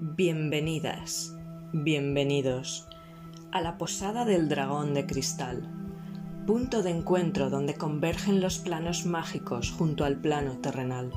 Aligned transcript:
Bienvenidas, 0.00 1.34
bienvenidos 1.72 2.86
a 3.50 3.60
la 3.60 3.78
Posada 3.78 4.24
del 4.24 4.48
Dragón 4.48 4.94
de 4.94 5.06
Cristal, 5.06 5.68
punto 6.46 6.84
de 6.84 6.90
encuentro 6.90 7.50
donde 7.50 7.74
convergen 7.74 8.40
los 8.40 8.60
planos 8.60 9.06
mágicos 9.06 9.72
junto 9.72 10.04
al 10.04 10.16
plano 10.16 10.58
terrenal, 10.58 11.10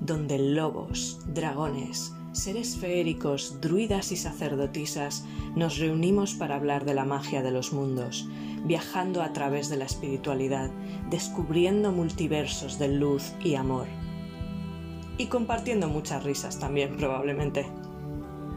donde 0.00 0.38
lobos, 0.38 1.20
dragones, 1.34 2.14
seres 2.32 2.78
feéricos, 2.78 3.60
druidas 3.60 4.10
y 4.10 4.16
sacerdotisas 4.16 5.26
nos 5.54 5.76
reunimos 5.76 6.32
para 6.32 6.56
hablar 6.56 6.86
de 6.86 6.94
la 6.94 7.04
magia 7.04 7.42
de 7.42 7.50
los 7.50 7.74
mundos, 7.74 8.26
viajando 8.64 9.20
a 9.22 9.34
través 9.34 9.68
de 9.68 9.76
la 9.76 9.84
espiritualidad, 9.84 10.70
descubriendo 11.10 11.92
multiversos 11.92 12.78
de 12.78 12.88
luz 12.88 13.34
y 13.44 13.56
amor. 13.56 13.86
Y 15.18 15.26
compartiendo 15.26 15.88
muchas 15.88 16.24
risas 16.24 16.58
también, 16.58 16.96
probablemente 16.96 17.66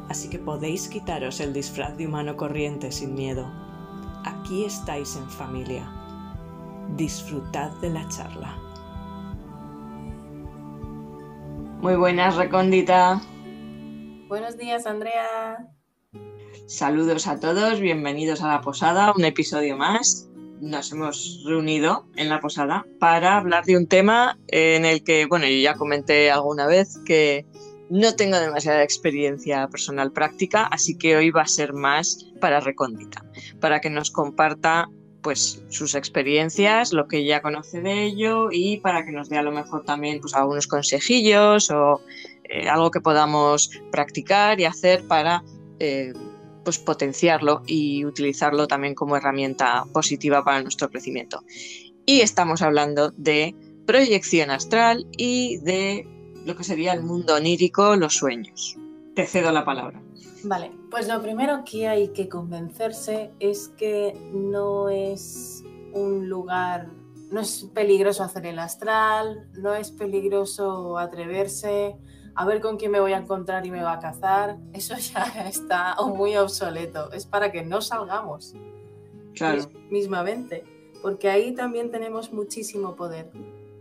así 0.09 0.29
que 0.29 0.39
podéis 0.39 0.88
quitaros 0.88 1.39
el 1.39 1.53
disfraz 1.53 1.97
de 1.97 2.07
humano 2.07 2.35
corriente 2.35 2.91
sin 2.91 3.13
miedo. 3.13 3.45
Aquí 4.23 4.66
estáis 4.66 5.16
en 5.16 5.30
familia. 5.30 5.89
Disfrutad 6.95 7.71
de 7.81 7.89
la 7.89 8.07
charla. 8.09 8.57
Muy 11.81 11.95
buenas, 11.95 12.35
Recóndita. 12.35 13.21
Buenos 14.27 14.57
días, 14.57 14.85
Andrea. 14.85 15.70
Saludos 16.66 17.27
a 17.27 17.39
todos, 17.39 17.80
bienvenidos 17.80 18.41
a 18.41 18.47
la 18.49 18.61
posada, 18.61 19.13
un 19.16 19.23
episodio 19.23 19.77
más. 19.77 20.27
Nos 20.59 20.91
hemos 20.91 21.44
reunido 21.45 22.08
en 22.17 22.30
la 22.30 22.39
posada 22.39 22.85
para 22.99 23.38
hablar 23.38 23.63
de 23.63 23.77
un 23.77 23.88
tema 23.88 24.38
en 24.47 24.83
el 24.83 25.03
que, 25.03 25.27
bueno, 25.27 25.45
yo 25.45 25.61
ya 25.61 25.75
comenté 25.75 26.30
alguna 26.30 26.67
vez 26.67 26.97
que 27.05 27.45
no 27.90 28.16
tengo 28.16 28.40
demasiada 28.40 28.84
experiencia 28.84 29.68
personal 29.68 30.12
práctica, 30.12 30.66
así 30.66 30.98
que 30.98 31.16
hoy 31.16 31.31
va 31.31 31.44
a 31.44 31.48
ser 31.48 31.73
más 31.73 32.28
para 32.39 32.59
Recóndita, 32.59 33.23
para 33.59 33.80
que 33.80 33.89
nos 33.89 34.11
comparta 34.11 34.89
pues 35.22 35.64
sus 35.70 35.95
experiencias, 35.95 36.94
lo 36.94 37.08
que 37.08 37.26
ya 37.26 37.42
conoce 37.42 37.81
de 37.81 38.06
ello 38.06 38.50
y 38.52 38.78
para 38.78 39.06
que 39.06 39.11
nos 39.11 39.30
dé 39.30 39.38
a 39.38 39.42
lo 39.42 39.52
mejor 39.52 39.84
también 39.84 40.22
pues 40.22 40.34
algunos 40.34 40.67
consejillos 40.67 41.70
o 41.72 42.02
eh, 42.45 42.70
algo 42.70 42.92
que 42.92 43.02
podamos 43.02 43.70
practicar 43.92 44.59
y 44.59 44.66
hacer 44.66 45.06
para 45.08 45.44
eh, 45.80 46.14
pues 46.64 46.78
potenciarlo 46.78 47.61
y 47.66 48.06
utilizarlo 48.06 48.67
también 48.67 48.95
como 48.95 49.17
herramienta 49.17 49.86
positiva 49.94 50.44
para 50.44 50.61
nuestro 50.61 50.89
crecimiento. 50.89 51.44
Y 52.06 52.22
estamos 52.22 52.61
hablando 52.61 53.11
de 53.11 53.56
proyección 53.86 54.50
astral 54.50 55.08
y 55.17 55.58
de 55.59 56.08
lo 56.48 56.56
que 56.56 56.64
sería 56.64 56.94
el 56.94 57.03
mundo 57.03 57.36
onírico, 57.36 57.95
los 57.98 58.16
sueños. 58.16 58.78
Te 59.16 59.28
cedo 59.28 59.52
la 59.52 59.66
palabra. 59.66 60.02
Vale, 60.44 60.72
pues 60.89 61.08
lo 61.09 61.22
primero 61.22 61.64
que 61.66 61.89
hay 61.89 62.09
que 62.09 62.30
convencerse 62.30 63.31
es 63.42 63.67
que 63.78 64.17
no 64.31 64.88
es 64.88 65.64
un 65.94 66.30
lugar, 66.30 66.88
no 67.31 67.42
es 67.42 67.70
peligroso 67.73 68.23
hacer 68.23 68.45
el 68.45 68.59
astral, 68.59 69.50
no 69.56 69.76
es 69.76 69.92
peligroso 69.92 70.98
atreverse, 70.98 71.98
a 72.34 72.45
ver 72.45 72.61
con 72.61 72.78
quién 72.78 72.92
me 72.92 73.02
voy 73.02 73.11
a 73.11 73.17
encontrar 73.17 73.66
y 73.66 73.72
me 73.72 73.84
va 73.84 73.94
a 73.94 74.00
cazar, 74.00 74.58
eso 74.72 74.95
ya 75.14 75.26
está 75.50 75.98
muy 76.06 76.38
obsoleto, 76.38 77.11
es 77.11 77.26
para 77.26 77.52
que 77.52 77.64
no 77.64 77.82
salgamos. 77.82 78.56
Claro. 79.34 79.70
Mismamente, 79.89 80.64
porque 81.02 81.30
ahí 81.30 81.54
también 81.54 81.92
tenemos 81.92 82.32
muchísimo 82.32 82.95
poder. 82.95 83.32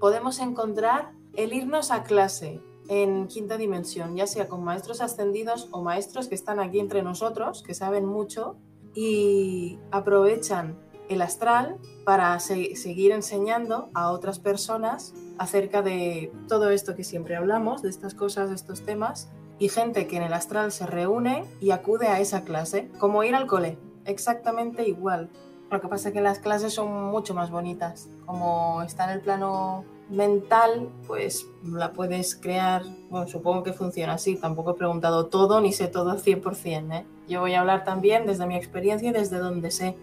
Podemos 0.01 0.41
encontrar 0.41 1.12
el 1.37 1.53
irnos 1.53 1.91
a 1.91 2.03
clase 2.03 2.61
en 2.89 3.27
quinta 3.27 3.56
dimensión, 3.56 4.17
ya 4.17 4.27
sea 4.27 4.48
con 4.48 4.65
maestros 4.65 5.01
ascendidos 5.01 5.69
o 5.70 5.83
maestros 5.83 6.29
que 6.29 6.34
están 6.34 6.61
aquí 6.61 6.81
entre 6.81 7.03
nosotros, 7.03 7.62
que 7.62 7.75
saben 7.75 8.06
mucho 8.06 8.56
y 8.95 9.79
aprovechan 9.91 10.79
el 11.09 11.23
astral 11.23 11.77
para 12.05 12.39
seguir 12.41 13.13
enseñando 13.13 13.91
a 13.95 14.11
otras 14.11 14.39
personas 14.39 15.14
acerca 15.39 15.83
de 15.83 16.33
todo 16.48 16.70
esto 16.70 16.95
que 16.95 17.05
siempre 17.05 17.36
hablamos, 17.36 17.83
de 17.83 17.91
estas 17.91 18.14
cosas, 18.14 18.48
de 18.48 18.55
estos 18.55 18.83
temas, 18.83 19.30
y 19.58 19.69
gente 19.69 20.07
que 20.07 20.17
en 20.17 20.23
el 20.23 20.33
astral 20.33 20.73
se 20.73 20.86
reúne 20.86 21.45
y 21.61 21.70
acude 21.70 22.08
a 22.08 22.20
esa 22.20 22.45
clase, 22.45 22.91
como 22.98 23.23
ir 23.25 23.35
al 23.35 23.46
cole, 23.46 23.79
exactamente 24.05 24.86
igual. 24.89 25.30
Lo 25.70 25.80
que 25.80 25.89
pasa 25.89 26.08
es 26.08 26.14
que 26.14 26.20
las 26.20 26.39
clases 26.39 26.75
son 26.75 26.92
mucho 27.11 27.35
más 27.35 27.51
bonitas, 27.51 28.08
como 28.25 28.83
está 28.83 29.05
en 29.05 29.11
el 29.11 29.20
plano 29.20 29.85
mental, 30.08 30.89
pues 31.06 31.46
la 31.64 31.92
puedes 31.92 32.36
crear, 32.36 32.83
bueno, 33.11 33.27
supongo 33.27 33.62
que 33.62 33.72
funciona 33.72 34.14
así, 34.14 34.36
tampoco 34.36 34.72
he 34.72 34.74
preguntado 34.74 35.27
todo 35.27 35.61
ni 35.61 35.72
sé 35.72 35.89
todo 35.89 36.11
al 36.11 36.22
100%, 36.22 36.94
¿eh? 36.94 37.06
Yo 37.28 37.40
voy 37.40 37.55
a 37.55 37.61
hablar 37.61 37.84
también 37.84 38.27
desde 38.27 38.46
mi 38.46 38.56
experiencia 38.56 39.08
y 39.08 39.12
desde 39.12 39.39
donde 39.39 39.70
sé, 39.70 39.96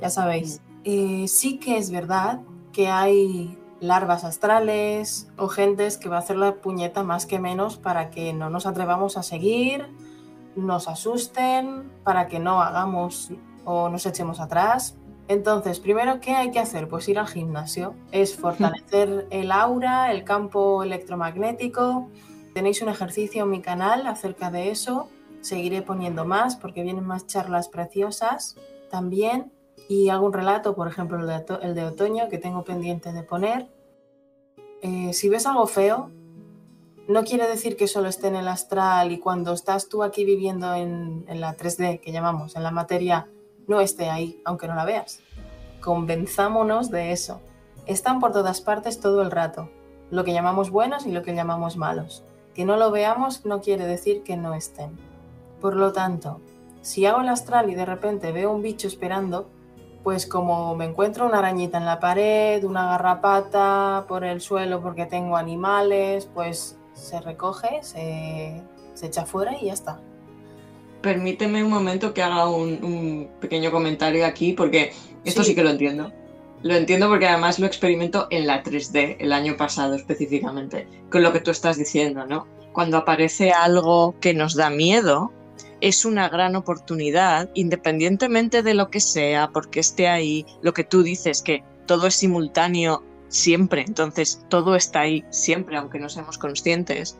ya 0.00 0.08
sabéis. 0.08 0.60
Eh, 0.84 1.26
sí 1.26 1.58
que 1.58 1.78
es 1.78 1.90
verdad 1.90 2.40
que 2.72 2.88
hay 2.88 3.58
larvas 3.80 4.24
astrales 4.24 5.28
o 5.36 5.48
gentes 5.48 5.96
que 5.96 6.08
va 6.08 6.16
a 6.16 6.20
hacer 6.20 6.36
la 6.36 6.56
puñeta 6.56 7.02
más 7.02 7.26
que 7.26 7.38
menos 7.38 7.76
para 7.76 8.10
que 8.10 8.32
no 8.32 8.50
nos 8.50 8.66
atrevamos 8.66 9.16
a 9.16 9.22
seguir, 9.22 9.88
nos 10.54 10.86
asusten, 10.86 11.90
para 12.04 12.28
que 12.28 12.38
no 12.38 12.62
hagamos 12.62 13.32
o 13.64 13.88
nos 13.88 14.06
echemos 14.06 14.40
atrás, 14.40 14.96
entonces, 15.30 15.78
primero, 15.78 16.18
¿qué 16.18 16.32
hay 16.32 16.50
que 16.50 16.58
hacer? 16.58 16.88
Pues 16.88 17.08
ir 17.08 17.16
al 17.16 17.28
gimnasio. 17.28 17.94
Es 18.10 18.36
fortalecer 18.36 19.28
el 19.30 19.52
aura, 19.52 20.10
el 20.10 20.24
campo 20.24 20.82
electromagnético. 20.82 22.10
Tenéis 22.52 22.82
un 22.82 22.88
ejercicio 22.88 23.44
en 23.44 23.50
mi 23.50 23.62
canal 23.62 24.08
acerca 24.08 24.50
de 24.50 24.72
eso. 24.72 25.08
Seguiré 25.40 25.82
poniendo 25.82 26.24
más 26.24 26.56
porque 26.56 26.82
vienen 26.82 27.06
más 27.06 27.28
charlas 27.28 27.68
preciosas 27.68 28.56
también. 28.90 29.52
Y 29.88 30.08
algún 30.08 30.32
relato, 30.32 30.74
por 30.74 30.88
ejemplo, 30.88 31.20
el 31.20 31.74
de, 31.76 31.84
otoño 31.84 32.28
que 32.28 32.38
tengo 32.38 32.64
pendiente 32.64 33.12
de 33.12 33.22
poner. 33.22 33.68
Eh, 34.82 35.12
si 35.12 35.28
ves 35.28 35.46
algo 35.46 35.68
feo, 35.68 36.10
no 37.06 37.22
quiere 37.22 37.46
decir 37.46 37.76
que 37.76 37.86
solo 37.86 38.08
esté 38.08 38.26
en 38.26 38.34
el 38.34 38.48
astral 38.48 39.12
y 39.12 39.20
cuando 39.20 39.52
estás 39.52 39.88
tú 39.88 40.02
aquí 40.02 40.24
viviendo 40.24 40.74
en, 40.74 41.24
en 41.28 41.40
la 41.40 41.56
3D, 41.56 42.00
que 42.00 42.10
llamamos, 42.10 42.56
en 42.56 42.64
la 42.64 42.72
materia 42.72 43.28
no 43.70 43.80
esté 43.80 44.10
ahí, 44.10 44.42
aunque 44.44 44.66
no 44.66 44.74
la 44.74 44.84
veas. 44.84 45.20
Convenzámonos 45.80 46.90
de 46.90 47.12
eso. 47.12 47.40
Están 47.86 48.18
por 48.18 48.32
todas 48.32 48.60
partes 48.60 48.98
todo 48.98 49.22
el 49.22 49.30
rato, 49.30 49.70
lo 50.10 50.24
que 50.24 50.32
llamamos 50.32 50.70
buenos 50.70 51.06
y 51.06 51.12
lo 51.12 51.22
que 51.22 51.36
llamamos 51.36 51.76
malos. 51.76 52.24
Que 52.52 52.64
no 52.64 52.76
lo 52.76 52.90
veamos 52.90 53.46
no 53.46 53.60
quiere 53.60 53.86
decir 53.86 54.24
que 54.24 54.36
no 54.36 54.54
estén. 54.54 54.98
Por 55.60 55.76
lo 55.76 55.92
tanto, 55.92 56.40
si 56.82 57.06
hago 57.06 57.20
el 57.20 57.28
astral 57.28 57.70
y 57.70 57.76
de 57.76 57.86
repente 57.86 58.32
veo 58.32 58.50
un 58.50 58.60
bicho 58.60 58.88
esperando, 58.88 59.48
pues 60.02 60.26
como 60.26 60.74
me 60.74 60.86
encuentro 60.86 61.26
una 61.26 61.38
arañita 61.38 61.78
en 61.78 61.86
la 61.86 62.00
pared, 62.00 62.64
una 62.64 62.88
garrapata 62.90 64.04
por 64.08 64.24
el 64.24 64.40
suelo 64.40 64.82
porque 64.82 65.06
tengo 65.06 65.36
animales, 65.36 66.28
pues 66.34 66.76
se 66.94 67.20
recoge, 67.20 67.84
se, 67.84 68.64
se 68.94 69.06
echa 69.06 69.26
fuera 69.26 69.56
y 69.56 69.66
ya 69.66 69.74
está 69.74 70.00
permíteme 71.00 71.64
un 71.64 71.70
momento 71.70 72.14
que 72.14 72.22
haga 72.22 72.48
un, 72.48 73.28
pequeño 73.40 73.70
comentario 73.70 74.26
aquí, 74.26 74.52
porque 74.52 74.92
esto 75.24 75.44
sí. 75.44 75.54
que 75.54 75.62
lo 75.62 75.70
entiendo. 75.70 76.12
Lo 76.62 76.74
entiendo 76.74 77.08
porque 77.08 77.26
además 77.26 77.58
lo 77.58 77.66
experimento 77.66 78.26
en 78.30 78.46
la 78.46 78.62
3D 78.62 79.16
el 79.18 79.32
año 79.32 79.56
pasado 79.56 79.94
específicamente, 79.94 80.86
con 81.10 81.22
lo 81.22 81.32
que 81.32 81.40
tú 81.40 81.50
estás 81.50 81.78
diciendo, 81.78 82.26
¿no? 82.26 82.46
Cuando 82.72 82.98
aparece 82.98 83.50
algo 83.50 84.14
que 84.20 84.34
nos 84.34 84.54
da 84.54 84.68
miedo, 84.68 85.32
es 85.80 86.04
una 86.04 86.28
gran 86.28 86.56
oportunidad, 86.56 87.48
independientemente 87.54 88.62
de 88.62 88.74
lo 88.74 88.90
que 88.90 89.00
sea, 89.00 89.48
porque 89.52 89.80
esté 89.80 90.08
ahí, 90.08 90.44
lo 90.60 90.74
que 90.74 90.84
tú 90.84 91.02
dices, 91.02 91.40
que 91.40 91.64
todo 91.86 92.06
es 92.06 92.16
simultáneo 92.16 93.02
siempre, 93.28 93.84
entonces 93.86 94.44
todo 94.48 94.76
está 94.76 95.00
ahí 95.00 95.24
siempre, 95.30 95.76
aunque 95.76 95.98
no 95.98 96.08
seamos 96.10 96.36
conscientes 96.36 97.16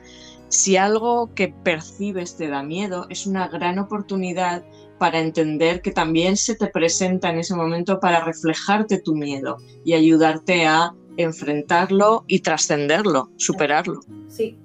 si 0.50 0.76
algo 0.76 1.32
que 1.34 1.48
percibes 1.48 2.36
te 2.36 2.48
da 2.48 2.62
miedo, 2.62 3.06
es 3.08 3.26
una 3.26 3.48
gran 3.48 3.78
oportunidad 3.78 4.64
para 4.98 5.20
entender 5.20 5.80
que 5.80 5.92
también 5.92 6.36
se 6.36 6.56
te 6.56 6.66
presenta 6.66 7.30
en 7.30 7.38
ese 7.38 7.54
momento 7.54 8.00
para 8.00 8.22
reflejarte 8.22 9.00
tu 9.00 9.14
miedo 9.14 9.56
y 9.84 9.94
ayudarte 9.94 10.66
a 10.66 10.94
enfrentarlo 11.16 12.24
y 12.26 12.40
trascenderlo, 12.40 13.30
superarlo. 13.36 14.00
Sí, 14.28 14.58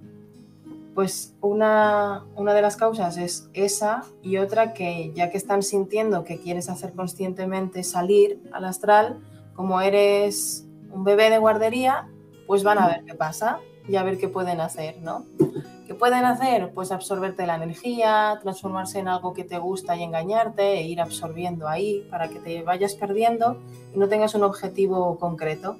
pues 0.96 1.36
una, 1.40 2.26
una, 2.36 2.54
de 2.54 2.62
las 2.62 2.78
causas 2.78 3.18
es 3.18 3.50
esa 3.54 4.04
y 4.24 4.38
otra 4.38 4.74
que 4.74 5.12
ya 5.14 5.30
que 5.30 5.38
están 5.38 5.62
sintiendo 5.62 6.24
que 6.24 6.40
quieres 6.40 6.68
hacer 6.68 6.94
conscientemente 6.94 7.84
salir 7.84 8.42
al 8.52 8.66
astral, 8.66 9.20
como 9.54 9.81
eres 9.81 10.66
un 10.92 11.04
bebé 11.04 11.30
de 11.30 11.38
guardería, 11.38 12.10
pues 12.48 12.64
van 12.64 12.80
a 12.80 12.88
ver 12.88 13.04
qué 13.06 13.14
pasa 13.14 13.60
y 13.88 13.98
a 13.98 14.04
ver 14.04 14.18
qué 14.18 14.28
pueden 14.28 14.62
hacer, 14.62 14.98
¿no? 15.02 15.26
¿Qué 15.86 15.94
pueden 15.94 16.26
hacer? 16.26 16.72
Pues 16.74 16.92
absorberte 16.92 17.46
la 17.46 17.56
energía, 17.56 18.40
transformarse 18.42 19.00
en 19.00 19.08
algo 19.08 19.34
que 19.34 19.44
te 19.44 19.60
gusta 19.60 19.96
y 19.96 20.04
engañarte 20.04 20.80
e 20.80 20.84
ir 20.88 21.00
absorbiendo 21.00 21.68
ahí 21.68 22.08
para 22.10 22.28
que 22.28 22.40
te 22.40 22.64
vayas 22.64 22.96
perdiendo 22.96 23.62
y 23.94 24.00
no 24.00 24.08
tengas 24.08 24.34
un 24.34 24.44
objetivo 24.44 25.20
concreto. 25.20 25.78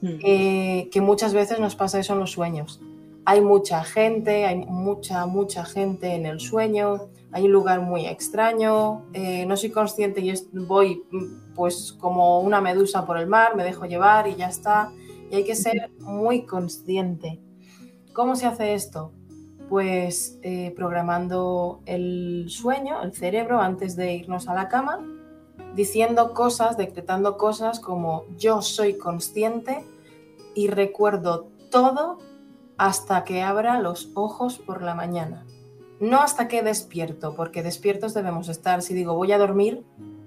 Mm. 0.00 0.18
Eh, 0.24 0.88
que 0.90 1.00
muchas 1.02 1.34
veces 1.34 1.60
nos 1.60 1.76
pasa 1.76 1.98
eso 1.98 2.14
en 2.14 2.20
los 2.20 2.32
sueños. 2.32 2.80
hay 3.26 3.42
mucha 3.42 3.84
gente, 3.84 4.46
hay 4.46 4.56
mucha, 4.56 5.26
mucha 5.26 5.64
gente 5.64 6.14
en 6.14 6.24
el 6.24 6.40
sueño, 6.40 7.10
hay 7.32 7.44
un 7.44 7.52
lugar 7.52 7.80
muy 7.80 8.06
extraño, 8.06 9.04
eh, 9.12 9.44
no 9.46 9.56
soy 9.58 9.70
consciente 9.70 10.22
y 10.22 10.32
voy 10.52 11.02
mm, 11.10 11.54
pues 11.54 11.92
como 12.00 12.40
una 12.40 12.60
medusa 12.62 13.06
por 13.06 13.18
el 13.18 13.26
mar, 13.26 13.54
me 13.56 13.62
dejo 13.62 13.84
llevar 13.84 14.26
y 14.26 14.36
ya 14.36 14.48
está. 14.48 14.90
Y 15.30 15.36
hay 15.36 15.44
que 15.44 15.54
ser 15.54 15.90
muy 16.00 16.44
consciente. 16.46 17.38
¿Cómo 18.12 18.34
se 18.34 18.46
hace 18.46 18.74
esto? 18.74 19.12
Pues 19.68 20.38
eh, 20.42 20.72
programando 20.74 21.80
el 21.86 22.46
sueño, 22.48 23.02
el 23.02 23.14
cerebro, 23.14 23.60
antes 23.60 23.94
de 23.94 24.14
irnos 24.14 24.48
a 24.48 24.54
la 24.54 24.68
cama, 24.68 24.98
diciendo 25.76 26.34
cosas, 26.34 26.76
decretando 26.76 27.36
cosas 27.36 27.78
como 27.78 28.24
yo 28.36 28.62
soy 28.62 28.94
consciente 28.98 29.84
y 30.54 30.68
recuerdo 30.68 31.46
todo 31.70 32.18
hasta 32.78 33.22
que 33.22 33.42
abra 33.42 33.80
los 33.80 34.10
ojos 34.14 34.58
por 34.58 34.82
la 34.82 34.94
mañana. 34.94 35.46
No 36.00 36.20
hasta 36.20 36.48
que 36.48 36.62
despierto, 36.62 37.34
porque 37.36 37.62
despiertos 37.62 38.14
debemos 38.14 38.48
estar. 38.48 38.82
Si 38.82 38.94
digo 38.94 39.14
voy 39.14 39.30
a 39.32 39.38
dormir, 39.38 39.84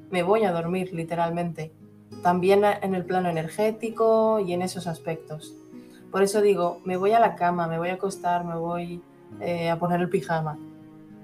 me 0.10 0.24
voy 0.24 0.46
a 0.46 0.54
dormir 0.54 0.94
literalmente. 0.94 1.74
También 2.22 2.64
en 2.64 2.96
el 2.96 3.04
plano 3.06 3.28
energético 3.28 4.40
y 4.40 4.54
en 4.54 4.62
esos 4.62 4.88
aspectos. 4.88 5.56
Por 6.14 6.22
eso 6.22 6.42
digo, 6.42 6.80
me 6.86 6.96
voy 6.96 7.12
a 7.12 7.20
la 7.20 7.36
cama, 7.36 7.68
me 7.68 7.80
voy 7.80 7.90
a 7.90 7.96
acostar, 7.96 8.46
me 8.46 8.56
voy 8.56 9.02
eh, 9.42 9.70
a 9.70 9.78
poner 9.80 10.00
el 10.00 10.10
pijama. 10.10 10.58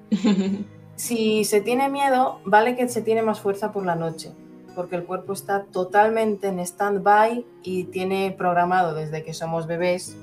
si 0.95 1.45
se 1.45 1.62
tiene 1.62 1.89
miedo, 1.89 2.39
vale 2.44 2.75
que 2.75 2.89
se 2.89 3.03
tiene 3.03 3.21
más 3.21 3.39
fuerza 3.39 3.71
por 3.71 3.86
la 3.86 3.95
noche, 3.95 4.33
porque 4.75 4.95
el 4.95 5.06
cuerpo 5.06 5.33
está 5.33 5.65
totalmente 5.65 6.47
en 6.47 6.59
stand-by 6.59 7.45
y 7.63 7.83
tiene 7.86 8.36
programado 8.38 8.95
desde 8.95 9.24
que 9.24 9.33
somos 9.33 9.68
bebés 9.68 10.18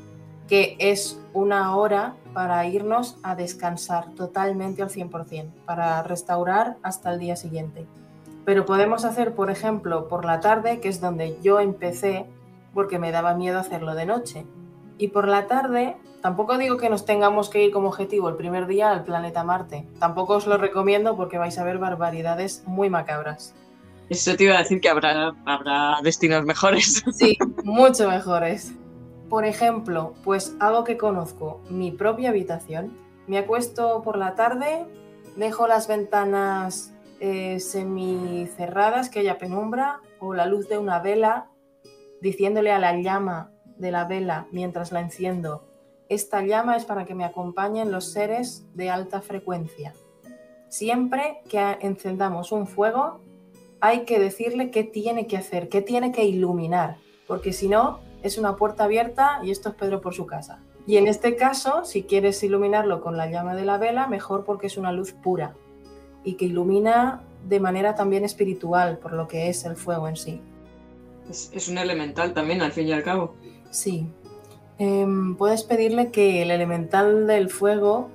que 0.48 0.76
es 0.78 1.18
una 1.32 1.76
hora 1.76 2.14
para 2.32 2.66
irnos 2.66 3.18
a 3.22 3.34
descansar 3.34 4.10
totalmente 4.14 4.82
al 4.82 4.90
100%, 4.90 5.50
para 5.64 6.02
restaurar 6.02 6.76
hasta 6.82 7.12
el 7.12 7.18
día 7.18 7.36
siguiente. 7.36 7.86
Pero 8.44 8.64
podemos 8.64 9.04
hacer, 9.04 9.34
por 9.34 9.50
ejemplo, 9.50 10.08
por 10.08 10.24
la 10.24 10.40
tarde, 10.40 10.80
que 10.80 10.88
es 10.88 11.00
donde 11.00 11.38
yo 11.42 11.58
empecé, 11.58 12.26
porque 12.76 12.98
me 12.98 13.10
daba 13.10 13.34
miedo 13.34 13.58
hacerlo 13.58 13.94
de 13.94 14.04
noche. 14.04 14.44
Y 14.98 15.08
por 15.08 15.26
la 15.26 15.46
tarde, 15.46 15.96
tampoco 16.20 16.58
digo 16.58 16.76
que 16.76 16.90
nos 16.90 17.06
tengamos 17.06 17.48
que 17.48 17.64
ir 17.64 17.72
como 17.72 17.88
objetivo 17.88 18.28
el 18.28 18.36
primer 18.36 18.66
día 18.66 18.92
al 18.92 19.02
planeta 19.02 19.42
Marte. 19.44 19.88
Tampoco 19.98 20.34
os 20.34 20.46
lo 20.46 20.58
recomiendo 20.58 21.16
porque 21.16 21.38
vais 21.38 21.58
a 21.58 21.64
ver 21.64 21.78
barbaridades 21.78 22.62
muy 22.66 22.90
macabras. 22.90 23.54
Eso 24.10 24.36
te 24.36 24.44
iba 24.44 24.56
a 24.56 24.58
decir 24.58 24.80
que 24.82 24.90
habrá, 24.90 25.34
habrá 25.46 25.96
destinos 26.02 26.44
mejores. 26.44 27.02
Sí, 27.12 27.38
mucho 27.64 28.08
mejores. 28.10 28.72
Por 29.30 29.46
ejemplo, 29.46 30.12
pues 30.22 30.54
algo 30.60 30.84
que 30.84 30.98
conozco, 30.98 31.62
mi 31.70 31.92
propia 31.92 32.28
habitación. 32.28 32.92
Me 33.26 33.38
acuesto 33.38 34.02
por 34.02 34.18
la 34.18 34.34
tarde, 34.34 34.84
dejo 35.34 35.66
las 35.66 35.88
ventanas 35.88 36.92
eh, 37.20 37.58
semi 37.58 38.46
cerradas, 38.54 39.08
que 39.08 39.20
haya 39.20 39.38
penumbra, 39.38 40.00
o 40.20 40.34
la 40.34 40.44
luz 40.44 40.68
de 40.68 40.76
una 40.76 41.00
vela, 41.00 41.46
diciéndole 42.26 42.72
a 42.72 42.80
la 42.80 43.00
llama 43.00 43.52
de 43.78 43.92
la 43.92 44.04
vela 44.04 44.48
mientras 44.50 44.90
la 44.90 45.00
enciendo, 45.00 45.62
esta 46.08 46.42
llama 46.42 46.76
es 46.76 46.84
para 46.84 47.04
que 47.04 47.14
me 47.14 47.24
acompañen 47.24 47.92
los 47.92 48.10
seres 48.10 48.66
de 48.74 48.90
alta 48.90 49.20
frecuencia. 49.20 49.94
Siempre 50.68 51.40
que 51.48 51.78
encendamos 51.80 52.50
un 52.50 52.66
fuego, 52.66 53.20
hay 53.80 54.04
que 54.04 54.18
decirle 54.18 54.72
qué 54.72 54.82
tiene 54.82 55.28
que 55.28 55.36
hacer, 55.36 55.68
qué 55.68 55.82
tiene 55.82 56.10
que 56.10 56.24
iluminar, 56.24 56.96
porque 57.28 57.52
si 57.52 57.68
no, 57.68 58.00
es 58.24 58.38
una 58.38 58.56
puerta 58.56 58.84
abierta 58.84 59.38
y 59.44 59.52
esto 59.52 59.68
es 59.68 59.76
Pedro 59.76 60.00
por 60.00 60.12
su 60.12 60.26
casa. 60.26 60.58
Y 60.84 60.96
en 60.96 61.06
este 61.06 61.36
caso, 61.36 61.84
si 61.84 62.02
quieres 62.02 62.42
iluminarlo 62.42 63.00
con 63.00 63.16
la 63.16 63.30
llama 63.30 63.54
de 63.54 63.64
la 63.64 63.78
vela, 63.78 64.08
mejor 64.08 64.44
porque 64.44 64.66
es 64.66 64.76
una 64.76 64.90
luz 64.90 65.12
pura 65.12 65.54
y 66.24 66.34
que 66.34 66.46
ilumina 66.46 67.22
de 67.44 67.60
manera 67.60 67.94
también 67.94 68.24
espiritual, 68.24 68.98
por 68.98 69.12
lo 69.12 69.28
que 69.28 69.48
es 69.48 69.64
el 69.64 69.76
fuego 69.76 70.08
en 70.08 70.16
sí. 70.16 70.42
Es, 71.30 71.68
un 71.68 71.78
elemental 71.78 72.32
también, 72.34 72.62
al 72.62 72.72
fin 72.72 72.88
y 72.88 72.92
al 72.92 73.02
cabo. 73.02 73.34
Sí. 73.70 74.06
Em, 74.78 75.36
puedes 75.36 75.64
pedirle 75.64 76.10
que 76.10 76.42
el 76.42 76.50
elemental 76.50 77.26
del 77.26 77.50
fuego 77.50 78.08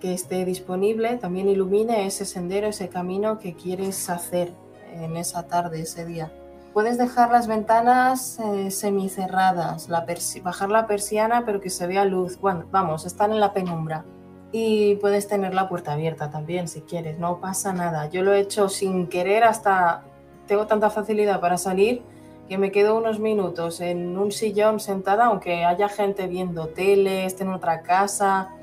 que 0.00 0.12
esté 0.12 0.44
disponible 0.44 1.16
también 1.16 1.48
ilumine 1.48 2.06
ese 2.06 2.24
sendero, 2.24 2.68
ese 2.68 2.88
camino 2.88 3.38
que 3.38 3.54
quieres 3.54 4.10
hacer 4.10 4.52
en 4.92 5.16
esa 5.16 5.46
tarde, 5.46 5.80
ese 5.80 6.04
día. 6.04 6.32
Puedes 6.72 6.98
dejar 6.98 7.30
las 7.30 7.46
ventanas 7.46 8.38
eh, 8.38 8.70
semicerradas, 8.70 9.88
bajar 10.42 10.68
la 10.68 10.86
persiana 10.86 11.44
pero 11.46 11.60
que 11.60 11.70
se 11.70 11.86
vea 11.86 12.04
luz. 12.04 12.38
Bueno, 12.38 12.66
vamos, 12.70 13.06
están 13.06 13.32
en 13.32 13.40
la 13.40 13.54
penumbra. 13.54 14.04
Y 14.52 14.96
puedes 14.96 15.26
tener 15.26 15.54
la 15.54 15.68
puerta 15.68 15.94
abierta 15.94 16.30
también 16.30 16.68
si 16.68 16.82
quieres, 16.82 17.18
no 17.18 17.40
pasa 17.40 17.72
nada. 17.72 18.08
Yo 18.10 18.22
lo 18.22 18.32
he 18.32 18.40
hecho 18.40 18.68
sin 18.68 19.06
querer 19.06 19.44
hasta... 19.44 20.04
Tengo 20.46 20.66
tanta 20.66 20.90
facilidad 20.90 21.40
para 21.40 21.58
salir 21.58 22.02
que 22.48 22.58
me 22.58 22.70
quedo 22.70 22.96
unos 22.96 23.18
minutos 23.18 23.80
en 23.80 24.16
un 24.16 24.32
sillón 24.32 24.80
sentada, 24.80 25.26
aunque 25.26 25.64
haya 25.64 25.88
gente 25.88 26.26
viendo 26.26 26.68
tele, 26.68 27.24
esté 27.24 27.44
en 27.44 27.50
otra 27.50 27.82
casa 27.82 28.54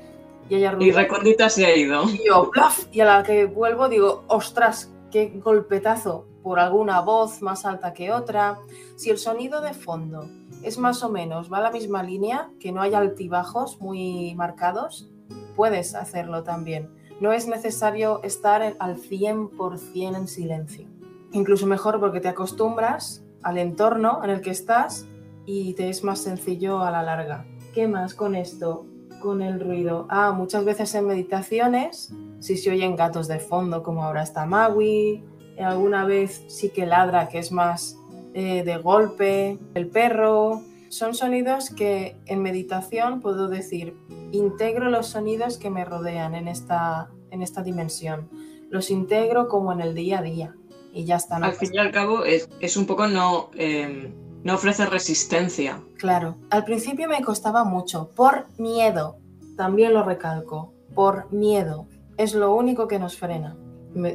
y 0.48 0.56
haya 0.56 0.72
ruido. 0.72 0.90
Y 0.90 0.92
Recondita 0.92 1.48
se 1.50 1.66
ha 1.66 1.76
ido. 1.76 2.04
Y 2.04 2.26
yo, 2.26 2.50
y 2.92 3.00
a 3.00 3.04
la 3.04 3.22
que 3.22 3.46
vuelvo 3.46 3.88
digo, 3.88 4.24
ostras, 4.28 4.90
qué 5.10 5.32
golpetazo 5.42 6.26
por 6.42 6.60
alguna 6.60 7.00
voz 7.00 7.42
más 7.42 7.64
alta 7.64 7.92
que 7.94 8.12
otra. 8.12 8.58
Si 8.96 9.10
el 9.10 9.18
sonido 9.18 9.60
de 9.60 9.74
fondo 9.74 10.28
es 10.62 10.78
más 10.78 11.02
o 11.02 11.10
menos, 11.10 11.52
va 11.52 11.58
a 11.58 11.62
la 11.62 11.70
misma 11.70 12.02
línea, 12.02 12.50
que 12.60 12.72
no 12.72 12.82
haya 12.82 12.98
altibajos 12.98 13.80
muy 13.80 14.34
marcados, 14.34 15.10
puedes 15.56 15.94
hacerlo 15.94 16.42
también. 16.42 16.90
No 17.20 17.32
es 17.32 17.46
necesario 17.46 18.20
estar 18.22 18.76
al 18.78 18.96
100% 18.96 20.16
en 20.16 20.28
silencio. 20.28 20.86
Incluso 21.32 21.66
mejor 21.66 21.98
porque 21.98 22.20
te 22.20 22.28
acostumbras 22.28 23.23
al 23.44 23.58
entorno 23.58 24.20
en 24.24 24.30
el 24.30 24.40
que 24.40 24.50
estás 24.50 25.06
y 25.46 25.74
te 25.74 25.90
es 25.90 26.02
más 26.02 26.20
sencillo 26.20 26.80
a 26.80 26.90
la 26.90 27.02
larga. 27.02 27.44
¿Qué 27.74 27.86
más 27.86 28.14
con 28.14 28.34
esto? 28.34 28.86
Con 29.20 29.42
el 29.42 29.60
ruido. 29.60 30.06
Ah, 30.10 30.32
muchas 30.32 30.64
veces 30.64 30.94
en 30.94 31.06
meditaciones 31.06 32.12
si 32.44 32.58
se 32.58 32.70
oyen 32.70 32.94
gatos 32.94 33.26
de 33.26 33.38
fondo, 33.38 33.82
como 33.82 34.04
ahora 34.04 34.22
está 34.22 34.44
Maui, 34.44 35.24
alguna 35.58 36.04
vez 36.04 36.44
sí 36.48 36.68
que 36.68 36.84
ladra, 36.84 37.28
que 37.30 37.38
es 37.38 37.52
más 37.52 37.98
eh, 38.34 38.62
de 38.64 38.76
golpe, 38.76 39.58
el 39.72 39.88
perro. 39.88 40.60
Son 40.90 41.14
sonidos 41.14 41.70
que 41.70 42.18
en 42.26 42.42
meditación 42.42 43.22
puedo 43.22 43.48
decir, 43.48 43.96
integro 44.30 44.90
los 44.90 45.06
sonidos 45.06 45.56
que 45.56 45.70
me 45.70 45.86
rodean 45.86 46.34
en 46.34 46.48
esta, 46.48 47.08
en 47.30 47.40
esta 47.40 47.62
dimensión. 47.62 48.28
Los 48.68 48.90
integro 48.90 49.48
como 49.48 49.72
en 49.72 49.80
el 49.80 49.94
día 49.94 50.18
a 50.18 50.22
día 50.22 50.54
y 50.94 51.04
ya 51.04 51.16
está. 51.16 51.36
Al 51.36 51.52
fin 51.54 51.70
y 51.74 51.78
al 51.78 51.90
cabo 51.90 52.24
es, 52.24 52.48
es 52.60 52.76
un 52.76 52.86
poco 52.86 53.08
no, 53.08 53.50
eh, 53.54 54.12
no 54.44 54.54
ofrece 54.54 54.86
resistencia. 54.86 55.82
Claro, 55.98 56.36
al 56.50 56.64
principio 56.64 57.08
me 57.08 57.20
costaba 57.22 57.64
mucho, 57.64 58.10
por 58.14 58.46
miedo, 58.58 59.18
también 59.56 59.92
lo 59.92 60.04
recalco, 60.04 60.72
por 60.94 61.32
miedo, 61.32 61.86
es 62.16 62.34
lo 62.34 62.54
único 62.54 62.86
que 62.86 62.98
nos 62.98 63.16
frena. 63.16 63.56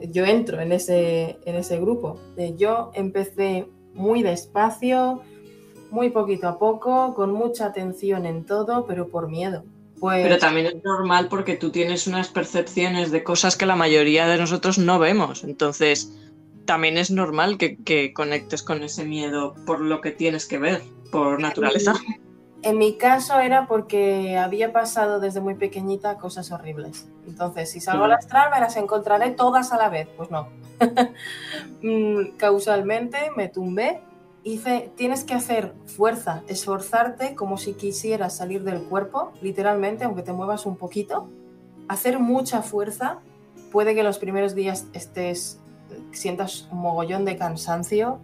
yo 0.10 0.26
entro 0.26 0.62
en 0.62 0.72
ese, 0.72 1.38
en 1.46 1.56
ese 1.56 1.80
grupo. 1.80 2.20
yo 2.58 2.92
empecé 2.94 3.68
muy 3.94 4.24
despacio, 4.24 5.22
muy 5.92 6.10
poquito 6.10 6.48
a 6.48 6.60
poco, 6.60 7.14
con 7.14 7.34
mucha 7.34 7.66
atención 7.66 8.26
en 8.26 8.46
todo, 8.46 8.86
pero 8.86 9.10
por 9.10 9.30
miedo. 9.30 9.64
Pues... 10.00 10.24
Pero 10.24 10.38
también 10.38 10.68
es 10.68 10.84
normal 10.84 11.28
porque 11.30 11.58
tú 11.58 11.72
tienes 11.72 12.08
unas 12.08 12.30
percepciones 12.30 13.12
de 13.12 13.24
cosas 13.24 13.58
que 13.58 13.66
la 13.66 13.76
mayoría 13.76 14.28
de 14.28 14.38
nosotros 14.38 14.78
no 14.78 15.00
vemos. 15.00 15.44
Entonces, 15.44 16.14
también 16.70 17.00
es 17.00 17.10
normal 17.10 17.58
que, 17.58 17.78
que 17.78 18.14
conectes 18.14 18.62
con 18.62 18.84
ese 18.84 19.04
miedo 19.04 19.56
por 19.66 19.82
lo 19.82 20.02
que 20.02 20.12
tienes 20.12 20.46
que 20.46 20.60
ver, 20.60 20.84
por 21.12 21.42
naturaleza. 21.42 21.96
En 22.62 22.78
mi 22.78 22.96
caso 22.96 23.40
era 23.40 23.66
porque 23.66 24.38
había 24.38 24.72
pasado 24.72 25.20
desde 25.20 25.42
muy 25.42 25.56
pequeñita 25.56 26.18
cosas 26.18 26.52
horribles. 26.52 27.10
Entonces, 27.26 27.72
si 27.72 27.80
salgo 27.80 28.04
al 28.04 28.12
astral, 28.12 28.52
me 28.54 28.60
las 28.60 28.78
encontraré 28.78 29.32
todas 29.32 29.72
a 29.72 29.78
la 29.78 29.90
vez. 29.90 30.10
Pues 30.16 30.30
no. 30.30 30.48
Mm, 31.82 32.36
causalmente 32.38 33.18
me 33.36 33.48
tumbé. 33.48 34.02
Hice, 34.44 34.92
tienes 34.96 35.24
que 35.24 35.34
hacer 35.34 35.74
fuerza, 35.88 36.44
esforzarte 36.48 37.34
como 37.34 37.58
si 37.58 37.74
quisieras 37.74 38.38
salir 38.38 38.64
del 38.64 38.84
cuerpo, 38.84 39.32
literalmente, 39.42 40.04
aunque 40.04 40.22
te 40.22 40.34
muevas 40.34 40.68
un 40.68 40.78
poquito. 40.78 41.30
Hacer 41.88 42.20
mucha 42.20 42.62
fuerza. 42.62 43.22
Puede 43.72 43.96
que 43.96 44.04
los 44.04 44.20
primeros 44.20 44.56
días 44.56 44.88
estés, 44.94 45.60
sientas 46.12 46.67
un 46.72 46.79
mogollón 46.79 47.25
de 47.25 47.38
cansancio, 47.38 48.19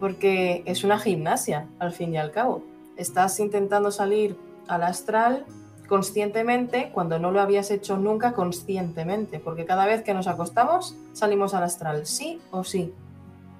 porque 0.00 0.62
es 0.66 0.84
una 0.84 0.98
gimnasia, 0.98 1.68
al 1.78 1.92
fin 1.92 2.14
y 2.14 2.18
al 2.18 2.32
cabo 2.32 2.62
estás 2.96 3.38
intentando 3.40 3.90
salir 3.90 4.36
al 4.68 4.82
astral 4.82 5.44
conscientemente 5.88 6.90
cuando 6.92 7.18
no 7.18 7.32
lo 7.32 7.40
habías 7.40 7.70
hecho 7.70 7.98
nunca 7.98 8.32
conscientemente, 8.32 9.40
porque 9.40 9.66
cada 9.66 9.86
vez 9.86 10.02
que 10.02 10.14
nos 10.14 10.26
acostamos 10.26 10.96
salimos 11.12 11.54
al 11.54 11.64
astral, 11.64 12.06
sí 12.06 12.40
o 12.50 12.64
sí. 12.64 12.94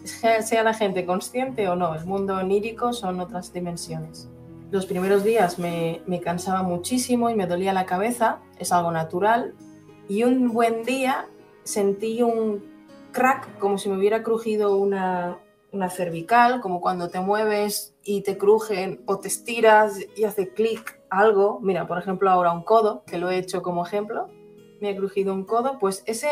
Sea 0.05 0.63
la 0.65 0.75
gente 0.75 1.05
consciente 1.05 1.69
o 1.69 1.77
no, 1.77 1.95
el 1.95 2.07
mundo 2.07 2.37
onírico 2.37 2.93
son 2.93 3.21
otras 3.21 3.53
dimensiones. 3.53 4.29
los 4.71 4.87
primeros 4.87 5.23
días 5.23 5.59
me, 5.59 6.01
me 6.07 6.21
cansaba 6.21 6.63
muchísimo 6.63 7.29
y 7.29 7.35
me 7.35 7.47
dolía 7.47 7.75
la 7.75 7.85
cabeza, 7.85 8.39
es 8.59 8.73
algo 8.73 8.91
natural. 8.91 9.55
Y 10.09 10.25
un 10.25 10.51
buen 10.53 10.83
día 10.83 11.27
sentí 11.63 12.23
un 12.23 12.65
crack, 13.13 13.59
como 13.59 13.79
si 13.79 13.89
me 13.89 13.97
hubiera 13.97 14.23
crujido 14.23 14.77
una, 14.77 15.39
una 15.73 15.89
cervical, 15.91 16.61
como 16.61 16.81
cuando 16.81 17.09
te 17.09 17.21
mueves 17.21 17.95
y 18.03 18.23
te 18.23 18.37
crujen 18.37 19.03
o 19.07 19.19
te 19.19 19.29
estiras 19.29 19.99
y 20.17 20.25
hace 20.25 20.53
clic 20.53 21.01
algo. 21.11 21.61
Mira, 21.61 21.87
por 21.87 21.99
ejemplo, 21.99 22.31
ahora 22.31 22.53
un 22.53 22.63
codo, 22.63 23.05
que 23.07 23.19
lo 23.19 23.31
he 23.31 23.39
hecho 23.39 23.63
como 23.63 23.85
ejemplo, 23.87 24.29
me 24.81 24.91
ha 24.91 24.97
crujido 24.97 25.33
un 25.33 25.45
codo, 25.45 25.79
pues 25.79 26.03
ese, 26.07 26.31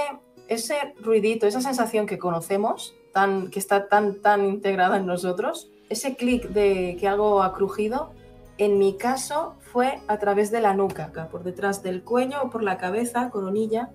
ese 0.49 0.95
ruidito, 1.01 1.47
esa 1.47 1.61
sensación 1.61 2.07
que 2.07 2.19
conocemos, 2.19 2.95
tan, 3.13 3.51
que 3.51 3.59
está 3.59 3.89
tan, 3.89 4.21
tan 4.21 4.45
integrada 4.45 4.97
en 4.97 5.07
nosotros, 5.07 5.71
ese 5.89 6.17
clic 6.17 6.49
de 6.49 6.97
que 6.99 7.09
algo 7.09 7.43
ha 7.43 7.53
crujido, 7.53 8.13
en 8.59 8.79
mi 8.79 8.97
caso 8.97 9.55
fue 9.61 10.01
a 10.07 10.19
través 10.19 10.51
de 10.51 10.61
la 10.61 10.75
nuca, 10.75 11.07
acá, 11.07 11.29
por 11.29 11.45
detrás 11.45 11.83
del 11.83 12.03
cuello 12.03 12.43
o 12.43 12.51
por 12.51 12.63
la 12.63 12.77
cabeza, 12.77 13.31
coronilla. 13.31 13.91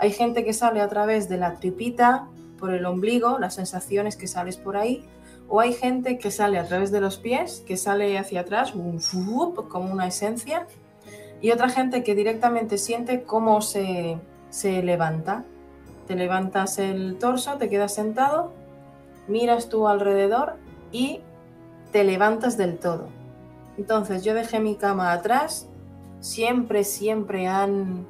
Hay 0.00 0.12
gente 0.12 0.44
que 0.44 0.54
sale 0.54 0.80
a 0.80 0.88
través 0.88 1.28
de 1.28 1.36
la 1.36 1.56
tripita, 1.56 2.26
por 2.58 2.72
el 2.72 2.86
ombligo, 2.86 3.38
las 3.38 3.54
sensaciones 3.54 4.16
que 4.16 4.26
sales 4.26 4.56
por 4.56 4.78
ahí. 4.78 5.04
O 5.46 5.60
hay 5.60 5.74
gente 5.74 6.18
que 6.18 6.30
sale 6.30 6.58
a 6.58 6.64
través 6.64 6.90
de 6.90 7.00
los 7.00 7.18
pies, 7.18 7.62
que 7.66 7.76
sale 7.76 8.16
hacia 8.18 8.40
atrás, 8.40 8.72
como 8.72 9.92
una 9.92 10.06
esencia. 10.06 10.66
Y 11.42 11.50
otra 11.50 11.68
gente 11.68 12.02
que 12.02 12.14
directamente 12.14 12.78
siente 12.78 13.24
cómo 13.24 13.60
se, 13.60 14.18
se 14.48 14.82
levanta. 14.82 15.44
Te 16.06 16.14
levantas 16.14 16.78
el 16.78 17.18
torso, 17.18 17.58
te 17.58 17.68
quedas 17.68 17.94
sentado, 17.94 18.52
miras 19.28 19.68
tú 19.68 19.86
alrededor 19.86 20.56
y 20.92 21.20
te 21.92 22.04
levantas 22.04 22.56
del 22.56 22.78
todo. 22.78 23.08
Entonces 23.76 24.24
yo 24.24 24.32
dejé 24.32 24.60
mi 24.60 24.76
cama 24.76 25.12
atrás, 25.12 25.68
siempre, 26.20 26.84
siempre 26.84 27.46
han, 27.46 28.06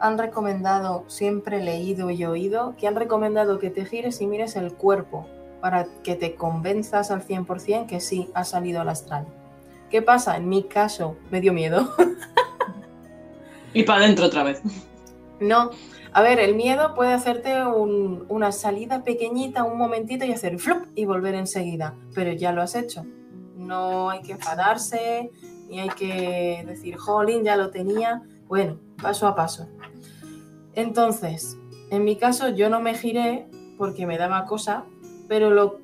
han 0.00 0.18
recomendado, 0.18 1.04
siempre 1.08 1.62
leído 1.62 2.10
y 2.10 2.24
oído, 2.24 2.74
que 2.76 2.86
han 2.86 2.96
recomendado 2.96 3.58
que 3.58 3.70
te 3.70 3.84
gires 3.84 4.20
y 4.20 4.26
mires 4.26 4.56
el 4.56 4.74
cuerpo 4.74 5.26
para 5.60 5.86
que 6.02 6.14
te 6.14 6.34
convenzas 6.34 7.10
al 7.10 7.26
100% 7.26 7.86
que 7.86 8.00
sí, 8.00 8.30
ha 8.34 8.44
salido 8.44 8.80
al 8.80 8.88
astral. 8.88 9.26
¿Qué 9.90 10.02
pasa? 10.02 10.36
En 10.36 10.48
mi 10.48 10.64
caso 10.64 11.16
me 11.30 11.40
dio 11.40 11.52
miedo. 11.52 11.88
y 13.74 13.82
para 13.82 14.04
adentro 14.04 14.26
otra 14.26 14.44
vez. 14.44 14.62
No, 15.40 15.70
a 16.12 16.22
ver, 16.22 16.40
el 16.40 16.54
miedo 16.54 16.94
puede 16.94 17.12
hacerte 17.12 17.64
una 17.64 18.52
salida 18.52 19.04
pequeñita, 19.04 19.64
un 19.64 19.78
momentito 19.78 20.24
y 20.24 20.32
hacer 20.32 20.58
flup 20.58 20.86
y 20.94 21.04
volver 21.04 21.34
enseguida, 21.34 21.94
pero 22.14 22.32
ya 22.32 22.52
lo 22.52 22.62
has 22.62 22.74
hecho. 22.74 23.04
No 23.56 24.10
hay 24.10 24.22
que 24.22 24.32
enfadarse, 24.32 25.30
ni 25.68 25.80
hay 25.80 25.90
que 25.90 26.64
decir, 26.66 26.96
jolín, 26.96 27.44
ya 27.44 27.56
lo 27.56 27.70
tenía. 27.70 28.22
Bueno, 28.46 28.78
paso 29.00 29.26
a 29.26 29.34
paso. 29.34 29.68
Entonces, 30.74 31.56
en 31.90 32.04
mi 32.04 32.16
caso 32.16 32.48
yo 32.48 32.68
no 32.68 32.80
me 32.80 32.94
giré 32.94 33.46
porque 33.76 34.06
me 34.06 34.18
daba 34.18 34.44
cosa, 34.44 34.84
pero 35.28 35.78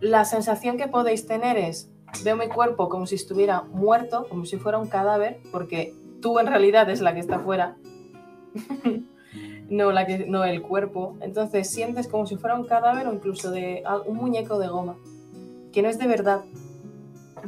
la 0.00 0.24
sensación 0.24 0.76
que 0.76 0.88
podéis 0.88 1.26
tener 1.26 1.56
es, 1.56 1.90
veo 2.24 2.36
mi 2.36 2.48
cuerpo 2.48 2.88
como 2.88 3.06
si 3.06 3.14
estuviera 3.14 3.62
muerto, 3.62 4.26
como 4.28 4.44
si 4.44 4.56
fuera 4.56 4.78
un 4.78 4.88
cadáver, 4.88 5.40
porque 5.52 5.94
tú 6.20 6.38
en 6.38 6.46
realidad 6.46 6.88
es 6.90 7.00
la 7.00 7.14
que 7.14 7.20
está 7.20 7.38
fuera. 7.38 7.76
no, 9.70 9.92
la 9.92 10.06
que, 10.06 10.26
no 10.26 10.44
el 10.44 10.62
cuerpo. 10.62 11.16
Entonces 11.20 11.70
sientes 11.70 12.08
como 12.08 12.26
si 12.26 12.36
fuera 12.36 12.56
un 12.56 12.66
cadáver 12.66 13.06
o 13.06 13.14
incluso 13.14 13.50
de 13.50 13.82
un 14.06 14.16
muñeco 14.16 14.58
de 14.58 14.68
goma, 14.68 14.96
que 15.72 15.82
no 15.82 15.88
es 15.88 15.98
de 15.98 16.06
verdad. 16.06 16.42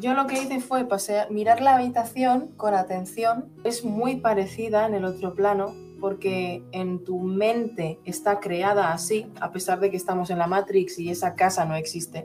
Yo 0.01 0.15
lo 0.15 0.27
que 0.27 0.43
hice 0.43 0.61
fue 0.61 0.85
pasear, 0.85 1.31
mirar 1.31 1.61
la 1.61 1.77
habitación 1.77 2.49
con 2.57 2.75
atención. 2.75 3.53
Es 3.65 3.85
muy 3.85 4.17
parecida 4.17 4.87
en 4.87 4.95
el 4.95 5.05
otro 5.05 5.35
plano 5.35 5.75
porque 6.01 6.65
en 6.73 7.05
tu 7.05 7.21
mente 7.21 8.01
está 8.05 8.41
creada 8.41 8.93
así, 8.93 9.31
a 9.41 9.53
pesar 9.53 9.79
de 9.79 9.91
que 9.91 9.97
estamos 9.97 10.31
en 10.31 10.39
la 10.39 10.49
Matrix 10.49 10.99
y 10.99 11.11
esa 11.11 11.37
casa 11.37 11.65
no 11.65 11.77
existe. 11.77 12.25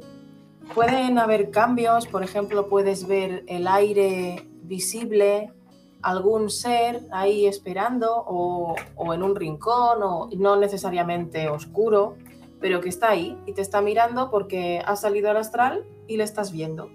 Pueden 0.73 1.19
haber 1.19 1.51
cambios, 1.51 2.07
por 2.07 2.23
ejemplo, 2.23 2.69
puedes 2.69 3.07
ver 3.07 3.43
el 3.47 3.67
aire 3.67 4.47
visible, 4.63 5.53
algún 6.01 6.49
ser 6.49 7.07
ahí 7.11 7.45
esperando 7.45 8.23
o, 8.27 8.75
en 9.13 9.23
un 9.23 9.35
rincón 9.35 10.01
o 10.01 10.29
no 10.35 10.55
necesariamente 10.55 11.47
oscuro, 11.47 12.17
pero 12.59 12.81
que 12.81 12.89
está 12.89 13.11
ahí 13.11 13.37
y 13.45 13.53
te 13.53 13.61
está 13.61 13.81
mirando 13.81 14.31
porque 14.31 14.81
ha 14.83 14.95
salido 14.95 15.29
al 15.29 15.37
astral 15.37 15.85
y 16.07 16.17
le 16.17 16.23
estás 16.23 16.51
viendo. 16.51 16.89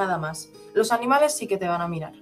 Nada 0.00 0.16
más. 0.16 0.48
Los 0.72 0.92
animales 0.92 1.36
sí 1.36 1.46
que 1.46 1.58
te 1.58 1.68
van 1.68 1.82
a 1.82 1.86
mirar. 1.86 2.14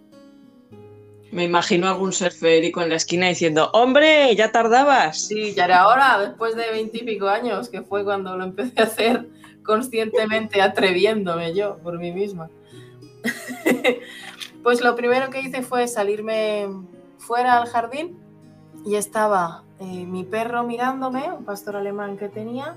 Me 1.30 1.44
imagino 1.44 1.87
algún 1.87 2.12
ser 2.12 2.32
férico 2.32 2.82
en 2.82 2.88
la 2.88 2.97
esquina 2.97 3.28
diciendo, 3.28 3.70
hombre, 3.73 4.35
ya 4.35 4.50
tardabas. 4.50 5.28
Sí, 5.28 5.54
ya 5.54 5.66
era 5.66 5.87
hora, 5.87 6.18
después 6.18 6.56
de 6.56 6.68
veintipico 6.73 7.28
años, 7.28 7.68
que 7.68 7.82
fue 7.82 8.02
cuando 8.02 8.37
lo 8.37 8.42
empecé 8.42 8.80
a 8.80 8.85
hacer 8.85 9.28
conscientemente, 9.62 10.61
atreviéndome 10.61 11.54
yo 11.54 11.78
por 11.78 11.99
mí 11.99 12.11
misma. 12.11 12.50
Pues 14.61 14.82
lo 14.82 14.97
primero 14.97 15.30
que 15.30 15.40
hice 15.40 15.62
fue 15.62 15.87
salirme 15.87 16.66
fuera 17.16 17.56
al 17.56 17.68
jardín 17.68 18.18
y 18.85 18.97
estaba 18.97 19.62
eh, 19.78 20.04
mi 20.04 20.25
perro 20.25 20.64
mirándome, 20.64 21.30
un 21.30 21.44
pastor 21.44 21.76
alemán 21.76 22.18
que 22.18 22.28
tenía, 22.28 22.76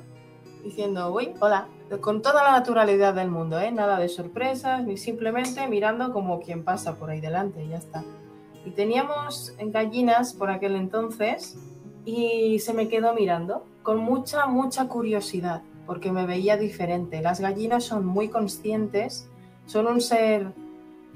diciendo, 0.64 1.12
uy, 1.14 1.34
hola, 1.40 1.68
con 2.00 2.22
toda 2.22 2.44
la 2.44 2.52
naturalidad 2.52 3.14
del 3.14 3.30
mundo, 3.30 3.60
¿eh? 3.60 3.72
nada 3.72 4.00
de 4.00 4.10
sorpresas, 4.10 4.84
ni 4.84 4.98
simplemente 4.98 5.68
mirando 5.68 6.14
como 6.14 6.40
quien 6.40 6.64
pasa 6.64 6.96
por 6.96 7.10
ahí 7.10 7.22
delante 7.22 7.68
ya 7.68 7.78
está. 7.78 8.04
Y 8.66 8.72
teníamos 8.72 9.54
gallinas 9.60 10.34
por 10.34 10.50
aquel 10.50 10.76
entonces 10.76 11.58
y 12.06 12.60
se 12.60 12.74
me 12.74 12.88
quedó 12.88 13.14
mirando 13.14 13.66
con 13.84 13.98
mucha, 13.98 14.46
mucha 14.46 14.88
curiosidad 14.88 15.64
porque 15.86 16.12
me 16.12 16.26
veía 16.26 16.58
diferente. 16.58 17.22
Las 17.22 17.40
gallinas 17.40 17.84
son 17.84 18.06
muy 18.06 18.30
conscientes, 18.30 19.30
son 19.66 19.88
un 19.88 20.00
ser 20.00 20.54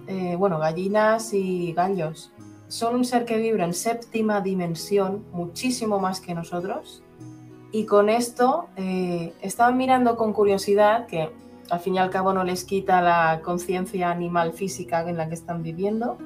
eh, 0.08 0.36
bueno, 0.38 0.60
gallinas 0.60 1.34
y 1.34 1.74
gallos, 1.74 2.32
son 2.68 2.96
un 2.96 3.06
ser 3.06 3.26
que 3.26 3.38
vibra 3.38 3.66
en 3.66 3.74
séptima 3.74 4.42
dimensión, 4.42 5.26
muchísimo 5.32 6.00
más 6.00 6.20
que 6.20 6.34
nosotros. 6.34 7.02
Y 7.76 7.86
con 7.86 8.08
esto 8.08 8.70
eh, 8.78 9.34
estaban 9.42 9.76
mirando 9.76 10.16
con 10.16 10.32
curiosidad, 10.32 11.08
que 11.08 11.30
al 11.70 11.80
fin 11.82 11.96
y 11.96 11.98
al 11.98 12.10
cabo 12.10 12.32
no 12.32 12.46
les 12.46 12.64
quita 12.64 13.02
la 13.02 13.42
conciencia 13.44 14.12
animal 14.12 14.54
física 14.54 15.02
en 15.10 15.18
la 15.18 15.28
que 15.28 15.34
están 15.34 15.62
viviendo. 15.62 16.18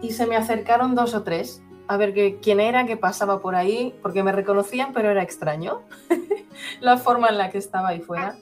Y 0.00 0.12
se 0.12 0.28
me 0.28 0.36
acercaron 0.36 0.94
dos 0.94 1.12
o 1.14 1.24
tres 1.24 1.60
a 1.88 1.96
ver 1.96 2.14
que, 2.14 2.38
quién 2.40 2.60
era 2.60 2.86
que 2.86 2.96
pasaba 2.96 3.42
por 3.42 3.56
ahí, 3.56 3.96
porque 4.00 4.22
me 4.22 4.30
reconocían, 4.30 4.92
pero 4.92 5.10
era 5.10 5.24
extraño 5.24 5.80
la 6.80 6.98
forma 6.98 7.30
en 7.30 7.38
la 7.38 7.50
que 7.50 7.58
estaba 7.58 7.88
ahí 7.88 7.98
fuera. 7.98 8.38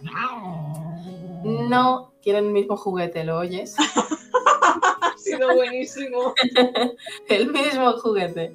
No 1.45 2.13
quieren 2.23 2.45
el 2.45 2.53
mismo 2.53 2.77
juguete, 2.77 3.25
¿lo 3.25 3.39
oyes? 3.39 3.75
ha 5.01 5.17
sido 5.17 5.55
buenísimo. 5.55 6.35
el 7.31 7.51
mismo 7.51 7.93
juguete. 7.93 8.55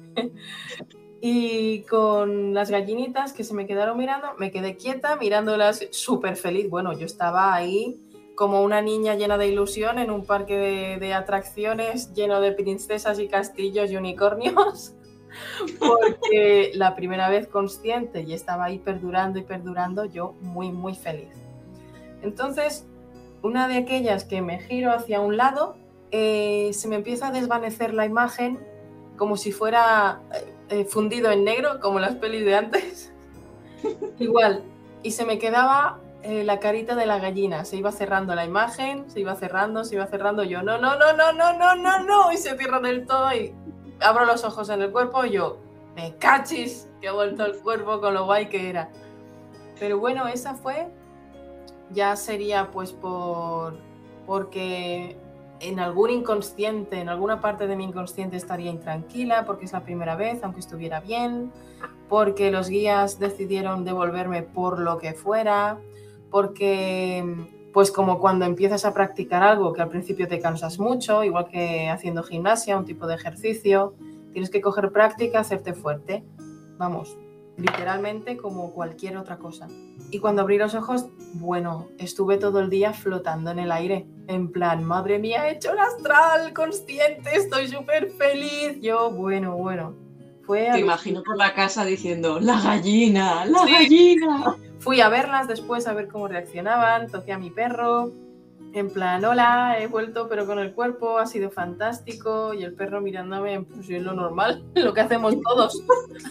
Y 1.20 1.82
con 1.82 2.54
las 2.54 2.70
gallinitas 2.70 3.34
que 3.34 3.44
se 3.44 3.52
me 3.52 3.66
quedaron 3.66 3.98
mirando, 3.98 4.28
me 4.38 4.50
quedé 4.50 4.76
quieta 4.76 5.16
mirándolas 5.16 5.86
súper 5.90 6.36
feliz. 6.36 6.70
Bueno, 6.70 6.94
yo 6.94 7.04
estaba 7.04 7.54
ahí 7.54 8.00
como 8.34 8.62
una 8.62 8.80
niña 8.80 9.16
llena 9.16 9.36
de 9.36 9.48
ilusión 9.48 9.98
en 9.98 10.10
un 10.10 10.24
parque 10.24 10.98
de, 10.98 11.12
atracciones 11.12 12.14
lleno 12.14 12.40
de 12.40 12.52
princesas 12.52 13.18
y 13.18 13.28
castillos 13.28 13.90
y 13.90 13.96
unicornios. 13.96 14.94
Porque 15.78 16.70
la 16.74 16.96
primera 16.96 17.28
vez 17.28 17.46
consciente 17.48 18.22
y 18.22 18.32
estaba 18.32 18.64
ahí 18.64 18.78
perdurando 18.78 19.38
y 19.38 19.42
perdurando, 19.42 20.06
yo 20.06 20.32
muy, 20.40 20.72
muy 20.72 20.94
feliz. 20.94 21.34
Entonces, 22.22 22.86
una 23.42 23.68
de 23.68 23.76
aquellas 23.76 24.24
que 24.24 24.40
me 24.40 24.58
giro 24.58 24.90
hacia 24.90 25.20
un 25.20 25.36
lado 25.36 25.76
eh, 26.10 26.70
se 26.72 26.88
me 26.88 26.96
empieza 26.96 27.28
a 27.28 27.32
desvanecer 27.32 27.94
la 27.94 28.06
imagen 28.06 28.58
como 29.16 29.36
si 29.36 29.52
fuera 29.52 30.22
eh, 30.70 30.80
eh, 30.80 30.84
fundido 30.84 31.30
en 31.30 31.44
negro, 31.44 31.80
como 31.80 31.98
las 31.98 32.14
pelis 32.16 32.44
de 32.44 32.54
antes. 32.56 33.12
Igual. 34.18 34.62
Y 35.02 35.12
se 35.12 35.24
me 35.24 35.38
quedaba 35.38 36.00
la 36.22 36.60
carita 36.60 36.94
de 36.96 37.06
la 37.06 37.18
gallina. 37.18 37.64
Se 37.64 37.76
iba 37.76 37.90
cerrando 37.92 38.34
la 38.34 38.44
imagen, 38.44 39.10
se 39.10 39.20
iba 39.20 39.34
cerrando, 39.36 39.84
se 39.84 39.94
iba 39.94 40.06
cerrando. 40.06 40.44
Yo, 40.44 40.62
no, 40.62 40.76
no, 40.76 40.96
no, 40.96 41.14
no, 41.14 41.32
no, 41.32 41.52
no, 41.54 41.76
no, 41.76 42.04
no. 42.04 42.32
Y 42.32 42.36
se 42.36 42.58
cierra 42.58 42.78
del 42.80 43.06
todo 43.06 43.32
y 43.32 43.54
abro 44.00 44.26
los 44.26 44.44
ojos 44.44 44.68
en 44.68 44.82
el 44.82 44.90
cuerpo 44.90 45.24
y 45.24 45.30
yo, 45.30 45.58
me 45.94 46.14
cachis, 46.16 46.88
que 47.00 47.08
ha 47.08 47.12
vuelto 47.12 47.44
el 47.44 47.58
cuerpo 47.60 48.00
con 48.00 48.14
lo 48.14 48.24
guay 48.24 48.48
que 48.48 48.68
era. 48.68 48.90
Pero 49.78 49.98
bueno, 49.98 50.28
esa 50.28 50.54
fue, 50.54 50.88
ya 51.90 52.16
sería 52.16 52.70
pues 52.70 52.92
por, 52.92 53.78
porque 54.26 55.16
en 55.60 55.78
algún 55.78 56.10
inconsciente, 56.10 57.00
en 57.00 57.08
alguna 57.08 57.40
parte 57.40 57.66
de 57.66 57.76
mi 57.76 57.84
inconsciente 57.84 58.36
estaría 58.36 58.70
intranquila 58.70 59.44
porque 59.44 59.66
es 59.66 59.72
la 59.72 59.84
primera 59.84 60.16
vez, 60.16 60.42
aunque 60.42 60.60
estuviera 60.60 61.00
bien, 61.00 61.52
porque 62.08 62.50
los 62.50 62.68
guías 62.68 63.18
decidieron 63.18 63.84
devolverme 63.84 64.42
por 64.42 64.80
lo 64.80 64.98
que 64.98 65.12
fuera, 65.12 65.78
porque 66.30 67.24
pues 67.72 67.92
como 67.92 68.18
cuando 68.18 68.44
empiezas 68.46 68.84
a 68.84 68.94
practicar 68.94 69.42
algo 69.42 69.72
que 69.72 69.82
al 69.82 69.88
principio 69.88 70.26
te 70.26 70.40
cansas 70.40 70.78
mucho, 70.78 71.22
igual 71.22 71.48
que 71.48 71.88
haciendo 71.88 72.22
gimnasia, 72.22 72.76
un 72.76 72.84
tipo 72.84 73.06
de 73.06 73.14
ejercicio, 73.14 73.94
tienes 74.32 74.50
que 74.50 74.60
coger 74.60 74.90
práctica, 74.90 75.40
hacerte 75.40 75.72
fuerte. 75.72 76.24
Vamos, 76.78 77.16
literalmente 77.56 78.36
como 78.36 78.72
cualquier 78.72 79.16
otra 79.16 79.38
cosa. 79.38 79.68
Y 80.10 80.18
cuando 80.18 80.42
abrí 80.42 80.58
los 80.58 80.74
ojos, 80.74 81.06
bueno, 81.34 81.88
estuve 81.98 82.36
todo 82.36 82.60
el 82.60 82.70
día 82.70 82.92
flotando 82.92 83.50
en 83.50 83.58
el 83.58 83.72
aire, 83.72 84.06
en 84.26 84.50
plan, 84.50 84.84
madre 84.84 85.18
mía, 85.18 85.48
he 85.48 85.52
hecho 85.52 85.72
el 85.72 85.78
astral 85.78 86.52
consciente, 86.52 87.30
estoy 87.34 87.68
súper 87.68 88.10
feliz. 88.10 88.80
Yo, 88.80 89.10
bueno, 89.10 89.56
bueno. 89.56 89.94
Fue 90.42 90.68
Te 90.72 90.80
imagino 90.80 91.22
por 91.22 91.36
la 91.36 91.54
casa 91.54 91.84
diciendo, 91.84 92.40
la 92.40 92.60
gallina, 92.60 93.44
la 93.44 93.64
gallina. 93.66 94.56
Fui 94.80 95.00
a 95.00 95.08
verlas 95.08 95.46
después 95.46 95.86
a 95.86 95.92
ver 95.92 96.08
cómo 96.08 96.26
reaccionaban, 96.26 97.08
toqué 97.08 97.32
a 97.32 97.38
mi 97.38 97.50
perro, 97.50 98.10
en 98.72 98.90
plan, 98.90 99.24
hola, 99.24 99.76
he 99.78 99.86
vuelto 99.86 100.28
pero 100.28 100.46
con 100.46 100.58
el 100.58 100.72
cuerpo, 100.74 101.18
ha 101.18 101.26
sido 101.26 101.50
fantástico, 101.50 102.54
y 102.54 102.62
el 102.62 102.74
perro 102.74 103.00
mirándome, 103.00 103.62
pues 103.62 103.90
es 103.90 104.02
lo 104.02 104.12
normal, 104.12 104.64
lo 104.74 104.94
que 104.94 105.00
hacemos 105.00 105.34
todos. 105.42 105.82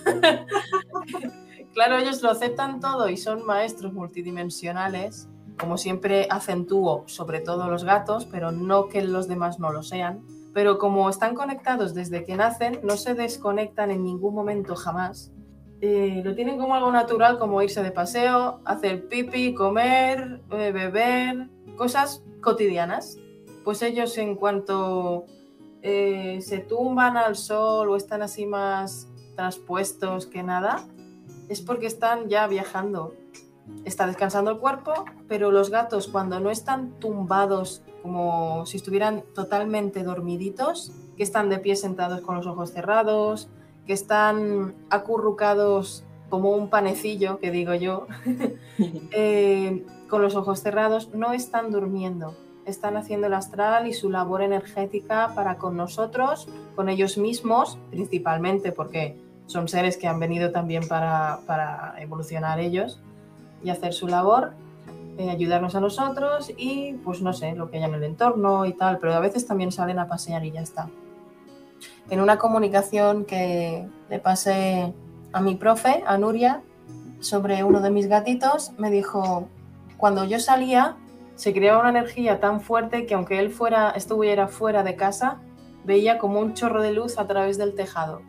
claro, 1.73 1.97
ellos 1.97 2.21
lo 2.21 2.31
aceptan 2.31 2.79
todo 2.79 3.09
y 3.09 3.17
son 3.17 3.45
maestros 3.45 3.93
multidimensionales, 3.93 5.27
como 5.57 5.77
siempre 5.77 6.27
acentúo, 6.29 7.03
sobre 7.07 7.41
todo 7.41 7.69
los 7.69 7.83
gatos, 7.83 8.25
pero 8.25 8.51
no 8.51 8.87
que 8.87 9.01
los 9.01 9.27
demás 9.27 9.59
no 9.59 9.71
lo 9.71 9.83
sean. 9.83 10.21
Pero 10.53 10.77
como 10.77 11.09
están 11.09 11.35
conectados 11.35 11.93
desde 11.93 12.23
que 12.23 12.35
nacen, 12.35 12.79
no 12.83 12.97
se 12.97 13.13
desconectan 13.13 13.91
en 13.91 14.03
ningún 14.03 14.33
momento 14.33 14.75
jamás 14.75 15.31
eh, 15.81 16.21
lo 16.25 16.35
tienen 16.35 16.57
como 16.57 16.75
algo 16.75 16.91
natural, 16.91 17.39
como 17.39 17.61
irse 17.61 17.81
de 17.81 17.91
paseo, 17.91 18.59
hacer 18.65 19.07
pipi, 19.07 19.53
comer, 19.53 20.41
eh, 20.51 20.71
beber, 20.73 21.47
cosas 21.79 22.21
cotidianas. 22.41 23.17
Pues 23.63 23.81
ellos 23.81 24.15
en 24.17 24.35
cuanto 24.35 25.25
eh, 25.81 26.39
se 26.41 26.59
tumban 26.59 27.17
al 27.17 27.35
sol 27.35 27.89
o 27.89 27.95
están 27.95 28.21
así 28.21 28.45
más 28.45 29.07
traspuestos 29.35 30.27
que 30.27 30.43
nada, 30.43 30.85
es 31.47 31.61
porque 31.61 31.87
están 31.87 32.27
ya 32.27 32.45
viajando. 32.47 33.15
Está 33.85 34.07
descansando 34.07 34.51
el 34.51 34.57
cuerpo, 34.57 35.05
pero 35.27 35.51
los 35.51 35.69
gatos 35.69 36.07
cuando 36.07 36.39
no 36.39 36.49
están 36.49 36.99
tumbados 36.99 37.81
como 38.01 38.65
si 38.65 38.77
estuvieran 38.77 39.23
totalmente 39.33 40.03
dormiditos, 40.03 40.91
que 41.15 41.23
están 41.23 41.49
de 41.49 41.59
pie 41.59 41.75
sentados 41.75 42.21
con 42.21 42.35
los 42.35 42.47
ojos 42.47 42.71
cerrados, 42.71 43.49
que 43.85 43.93
están 43.93 44.75
acurrucados 44.89 46.03
como 46.29 46.51
un 46.51 46.69
panecillo, 46.69 47.39
que 47.39 47.51
digo 47.51 47.73
yo, 47.73 48.07
eh, 49.11 49.85
con 50.09 50.21
los 50.21 50.35
ojos 50.35 50.61
cerrados, 50.61 51.09
no 51.13 51.33
están 51.33 51.71
durmiendo, 51.71 52.35
están 52.65 52.97
haciendo 52.97 53.27
el 53.27 53.33
astral 53.33 53.87
y 53.87 53.93
su 53.93 54.09
labor 54.09 54.41
energética 54.41 55.33
para 55.35 55.57
con 55.57 55.77
nosotros, 55.77 56.47
con 56.75 56.89
ellos 56.89 57.17
mismos, 57.17 57.77
principalmente 57.89 58.71
porque 58.71 59.17
son 59.45 59.67
seres 59.67 59.97
que 59.97 60.07
han 60.07 60.19
venido 60.19 60.51
también 60.51 60.87
para, 60.87 61.95
evolucionar 61.99 62.59
ellos 62.59 62.99
y 63.63 63.69
hacer 63.69 63.93
su 63.93 64.07
labor, 64.07 64.53
eh, 65.17 65.29
ayudarnos 65.29 65.75
a 65.75 65.79
nosotros 65.79 66.51
y 66.55 66.93
pues 67.03 67.21
no 67.21 67.33
sé, 67.33 67.53
lo 67.55 67.69
que 67.69 67.77
hay 67.77 67.83
en 67.83 67.93
el 67.93 68.03
entorno 68.03 68.65
y 68.65 68.73
tal, 68.73 68.99
pero 68.99 69.13
a 69.13 69.19
veces 69.19 69.45
también 69.47 69.71
salen 69.71 69.99
a 69.99 70.07
pasear 70.07 70.45
y 70.45 70.51
ya 70.51 70.61
está. 70.61 70.89
En 72.09 72.21
una 72.21 72.37
comunicación 72.37 73.25
que 73.25 73.87
le 74.09 74.19
pasé 74.19 74.93
a 75.31 75.41
mi 75.41 75.55
profe, 75.55 76.03
a 76.05 76.17
Nuria, 76.17 76.61
sobre 77.19 77.63
uno 77.63 77.81
de 77.81 77.91
mis 77.91 78.07
gatitos, 78.07 78.71
me 78.77 78.89
dijo, 78.89 79.47
cuando 79.99 80.25
yo 80.25 80.39
salía, 80.39 80.97
se 81.35 81.53
creaba 81.53 81.81
una 81.81 81.89
energía 81.89 82.39
tan 82.39 82.61
fuerte 82.61 83.05
que 83.05 83.13
aunque 83.13 83.37
él 83.37 83.51
fuera, 83.51 83.91
estuviera 83.91 84.47
fuera 84.47 84.81
de 84.81 84.95
casa, 84.95 85.39
veía 85.83 86.17
como 86.17 86.39
un 86.39 86.55
chorro 86.55 86.81
de 86.81 86.93
luz 86.93 87.19
a 87.19 87.27
través 87.27 87.59
del 87.59 87.75
tejado. 87.75 88.23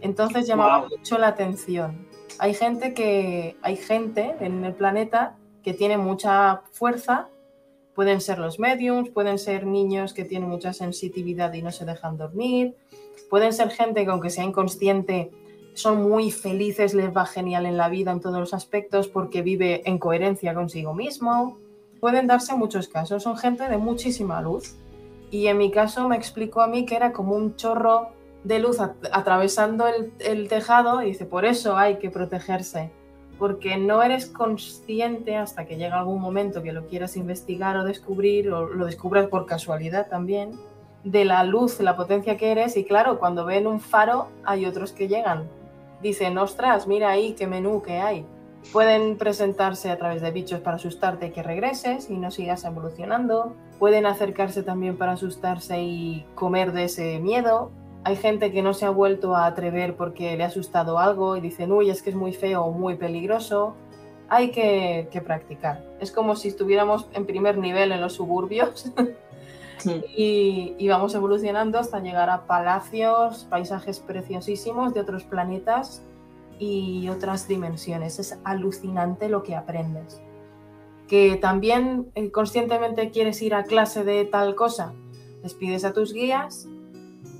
Entonces 0.00 0.46
llamaba 0.46 0.86
mucho 0.88 1.18
la 1.18 1.28
atención. 1.28 2.06
Hay 2.38 2.54
gente 2.54 2.94
que 2.94 3.56
hay 3.62 3.76
gente 3.76 4.36
en 4.38 4.64
el 4.64 4.74
planeta 4.74 5.34
que 5.64 5.74
tiene 5.74 5.98
mucha 5.98 6.62
fuerza 6.70 7.28
Pueden 7.94 8.20
ser 8.20 8.38
los 8.38 8.58
mediums, 8.58 9.08
pueden 9.10 9.38
ser 9.38 9.66
niños 9.66 10.14
que 10.14 10.24
tienen 10.24 10.48
mucha 10.48 10.72
sensitividad 10.72 11.52
y 11.52 11.62
no 11.62 11.70
se 11.70 11.84
dejan 11.84 12.16
dormir, 12.16 12.74
pueden 13.30 13.52
ser 13.52 13.70
gente 13.70 14.04
que 14.04 14.10
aunque 14.10 14.30
sea 14.30 14.42
inconsciente 14.42 15.30
son 15.74 16.02
muy 16.02 16.30
felices, 16.30 16.94
les 16.94 17.14
va 17.14 17.26
genial 17.26 17.66
en 17.66 17.76
la 17.76 17.88
vida 17.88 18.10
en 18.12 18.20
todos 18.20 18.38
los 18.38 18.54
aspectos 18.54 19.08
porque 19.08 19.42
vive 19.42 19.82
en 19.88 19.98
coherencia 19.98 20.54
consigo 20.54 20.94
mismo. 20.94 21.58
Pueden 22.00 22.26
darse 22.26 22.54
muchos 22.54 22.88
casos, 22.88 23.22
son 23.22 23.36
gente 23.36 23.68
de 23.68 23.76
muchísima 23.76 24.40
luz. 24.40 24.76
Y 25.30 25.48
en 25.48 25.58
mi 25.58 25.70
caso 25.70 26.08
me 26.08 26.16
explicó 26.16 26.62
a 26.62 26.68
mí 26.68 26.86
que 26.86 26.96
era 26.96 27.12
como 27.12 27.34
un 27.34 27.56
chorro 27.56 28.08
de 28.44 28.60
luz 28.60 28.78
atravesando 28.80 29.86
el, 29.88 30.12
el 30.20 30.48
tejado 30.48 31.02
y 31.02 31.06
dice, 31.06 31.26
por 31.26 31.44
eso 31.44 31.76
hay 31.76 31.98
que 31.98 32.10
protegerse 32.10 32.90
porque 33.38 33.76
no 33.76 34.02
eres 34.02 34.26
consciente 34.26 35.36
hasta 35.36 35.66
que 35.66 35.76
llega 35.76 35.98
algún 35.98 36.20
momento 36.20 36.62
que 36.62 36.72
lo 36.72 36.86
quieras 36.86 37.16
investigar 37.16 37.76
o 37.76 37.84
descubrir, 37.84 38.50
o 38.50 38.66
lo 38.68 38.86
descubras 38.86 39.26
por 39.26 39.46
casualidad 39.46 40.08
también, 40.08 40.52
de 41.02 41.24
la 41.24 41.44
luz, 41.44 41.80
la 41.80 41.96
potencia 41.96 42.36
que 42.36 42.52
eres. 42.52 42.76
Y 42.76 42.84
claro, 42.84 43.18
cuando 43.18 43.44
ven 43.44 43.66
un 43.66 43.80
faro, 43.80 44.28
hay 44.44 44.66
otros 44.66 44.92
que 44.92 45.08
llegan. 45.08 45.48
Dicen, 46.04 46.36
ostras, 46.36 46.86
mira 46.86 47.08
ahí 47.08 47.32
qué 47.32 47.46
menú 47.46 47.80
que 47.80 47.96
hay. 47.96 48.26
Pueden 48.74 49.16
presentarse 49.16 49.90
a 49.90 49.96
través 49.96 50.20
de 50.20 50.32
bichos 50.32 50.60
para 50.60 50.76
asustarte 50.76 51.28
y 51.28 51.30
que 51.30 51.42
regreses 51.42 52.10
y 52.10 52.18
no 52.18 52.30
sigas 52.30 52.66
evolucionando. 52.66 53.56
Pueden 53.78 54.04
acercarse 54.04 54.62
también 54.62 54.98
para 54.98 55.12
asustarse 55.12 55.80
y 55.80 56.26
comer 56.34 56.72
de 56.72 56.84
ese 56.84 57.20
miedo. 57.20 57.70
Hay 58.04 58.16
gente 58.16 58.52
que 58.52 58.60
no 58.60 58.74
se 58.74 58.84
ha 58.84 58.90
vuelto 58.90 59.34
a 59.34 59.46
atrever 59.46 59.96
porque 59.96 60.36
le 60.36 60.44
ha 60.44 60.48
asustado 60.48 60.98
algo 60.98 61.38
y 61.38 61.40
dicen, 61.40 61.72
uy, 61.72 61.88
es 61.88 62.02
que 62.02 62.10
es 62.10 62.16
muy 62.16 62.34
feo 62.34 62.64
o 62.64 62.70
muy 62.70 62.96
peligroso. 62.96 63.74
Hay 64.28 64.50
que, 64.50 65.08
practicar. 65.24 65.86
Es 66.00 66.12
como 66.12 66.36
si 66.36 66.48
estuviéramos 66.48 67.08
en 67.14 67.24
primer 67.24 67.56
nivel 67.56 67.92
en 67.92 68.02
los 68.02 68.12
suburbios 68.12 68.92
y, 70.16 70.88
vamos 70.88 71.14
evolucionando 71.14 71.78
hasta 71.78 72.00
llegar 72.00 72.30
a 72.30 72.46
palacios, 72.46 73.46
paisajes 73.50 74.00
preciosísimos 74.00 74.94
de 74.94 75.00
otros 75.00 75.24
planetas 75.24 76.02
y 76.58 77.08
otras 77.08 77.48
dimensiones. 77.48 78.18
Es 78.18 78.38
alucinante 78.44 79.28
lo 79.28 79.42
que 79.42 79.56
aprendes. 79.56 80.22
Que 81.08 81.36
también 81.36 82.10
eh, 82.14 82.30
conscientemente 82.30 83.10
quieres 83.10 83.42
ir 83.42 83.54
a 83.54 83.64
clase 83.64 84.04
de 84.04 84.24
tal 84.24 84.54
cosa, 84.54 84.94
les 85.42 85.54
pides 85.54 85.84
a 85.84 85.92
tus 85.92 86.12
guías 86.12 86.66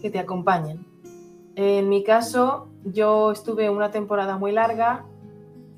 que 0.02 0.10
te 0.10 0.18
acompañen. 0.18 0.86
En 1.56 1.88
mi 1.88 2.04
caso, 2.04 2.68
yo 2.84 3.30
estuve 3.30 3.70
una 3.70 3.90
temporada 3.90 4.36
muy 4.36 4.52
larga, 4.52 5.06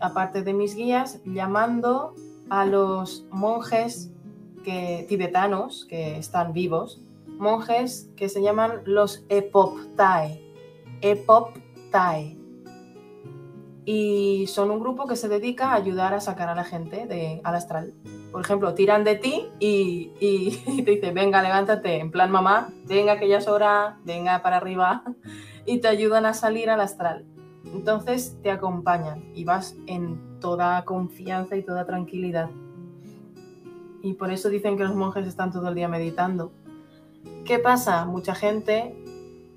aparte 0.00 0.42
de 0.42 0.52
mis 0.52 0.74
guías, 0.74 1.20
llamando 1.24 2.14
a 2.48 2.64
los 2.64 3.26
monjes 3.30 4.10
que, 4.66 5.06
tibetanos 5.08 5.86
que 5.86 6.18
están 6.18 6.52
vivos, 6.52 7.00
monjes 7.38 8.10
que 8.16 8.28
se 8.28 8.42
llaman 8.42 8.82
los 8.84 9.24
Epoptae. 9.30 10.42
Epoptae. 11.00 12.36
Y 13.84 14.46
son 14.48 14.72
un 14.72 14.80
grupo 14.80 15.06
que 15.06 15.14
se 15.14 15.28
dedica 15.28 15.70
a 15.70 15.76
ayudar 15.76 16.12
a 16.12 16.20
sacar 16.20 16.48
a 16.48 16.56
la 16.56 16.64
gente 16.64 17.06
de, 17.06 17.40
al 17.44 17.54
astral 17.54 17.94
por 18.36 18.44
ejemplo, 18.44 18.74
tiran 18.74 19.02
de 19.02 19.14
ti 19.14 19.48
y, 19.58 20.10
te 20.84 20.90
dicen, 20.90 21.14
venga, 21.14 21.40
levántate, 21.40 22.00
en 22.00 22.10
plan 22.10 22.30
mamá, 22.30 22.68
venga 22.84 23.18
que 23.18 23.30
ya 23.30 23.38
es 23.38 23.48
hora, 23.48 23.96
venga 24.04 24.42
para 24.42 24.58
arriba, 24.58 25.04
y 25.64 25.78
te 25.78 25.88
ayudan 25.88 26.26
a 26.26 26.34
salir 26.34 26.68
al 26.68 26.82
astral. 26.82 27.24
Entonces 27.64 28.36
te 28.42 28.50
acompañan 28.50 29.24
y 29.34 29.44
vas 29.44 29.74
en 29.86 30.38
toda 30.38 30.84
confianza 30.84 31.56
y 31.56 31.62
toda 31.62 31.86
tranquilidad. 31.86 32.50
Y 34.06 34.14
por 34.14 34.30
eso 34.30 34.48
dicen 34.48 34.76
que 34.76 34.84
los 34.84 34.94
monjes 34.94 35.26
están 35.26 35.50
todo 35.50 35.68
el 35.68 35.74
día 35.74 35.88
meditando. 35.88 36.52
¿Qué 37.44 37.58
pasa? 37.58 38.04
Mucha 38.04 38.36
gente 38.36 38.94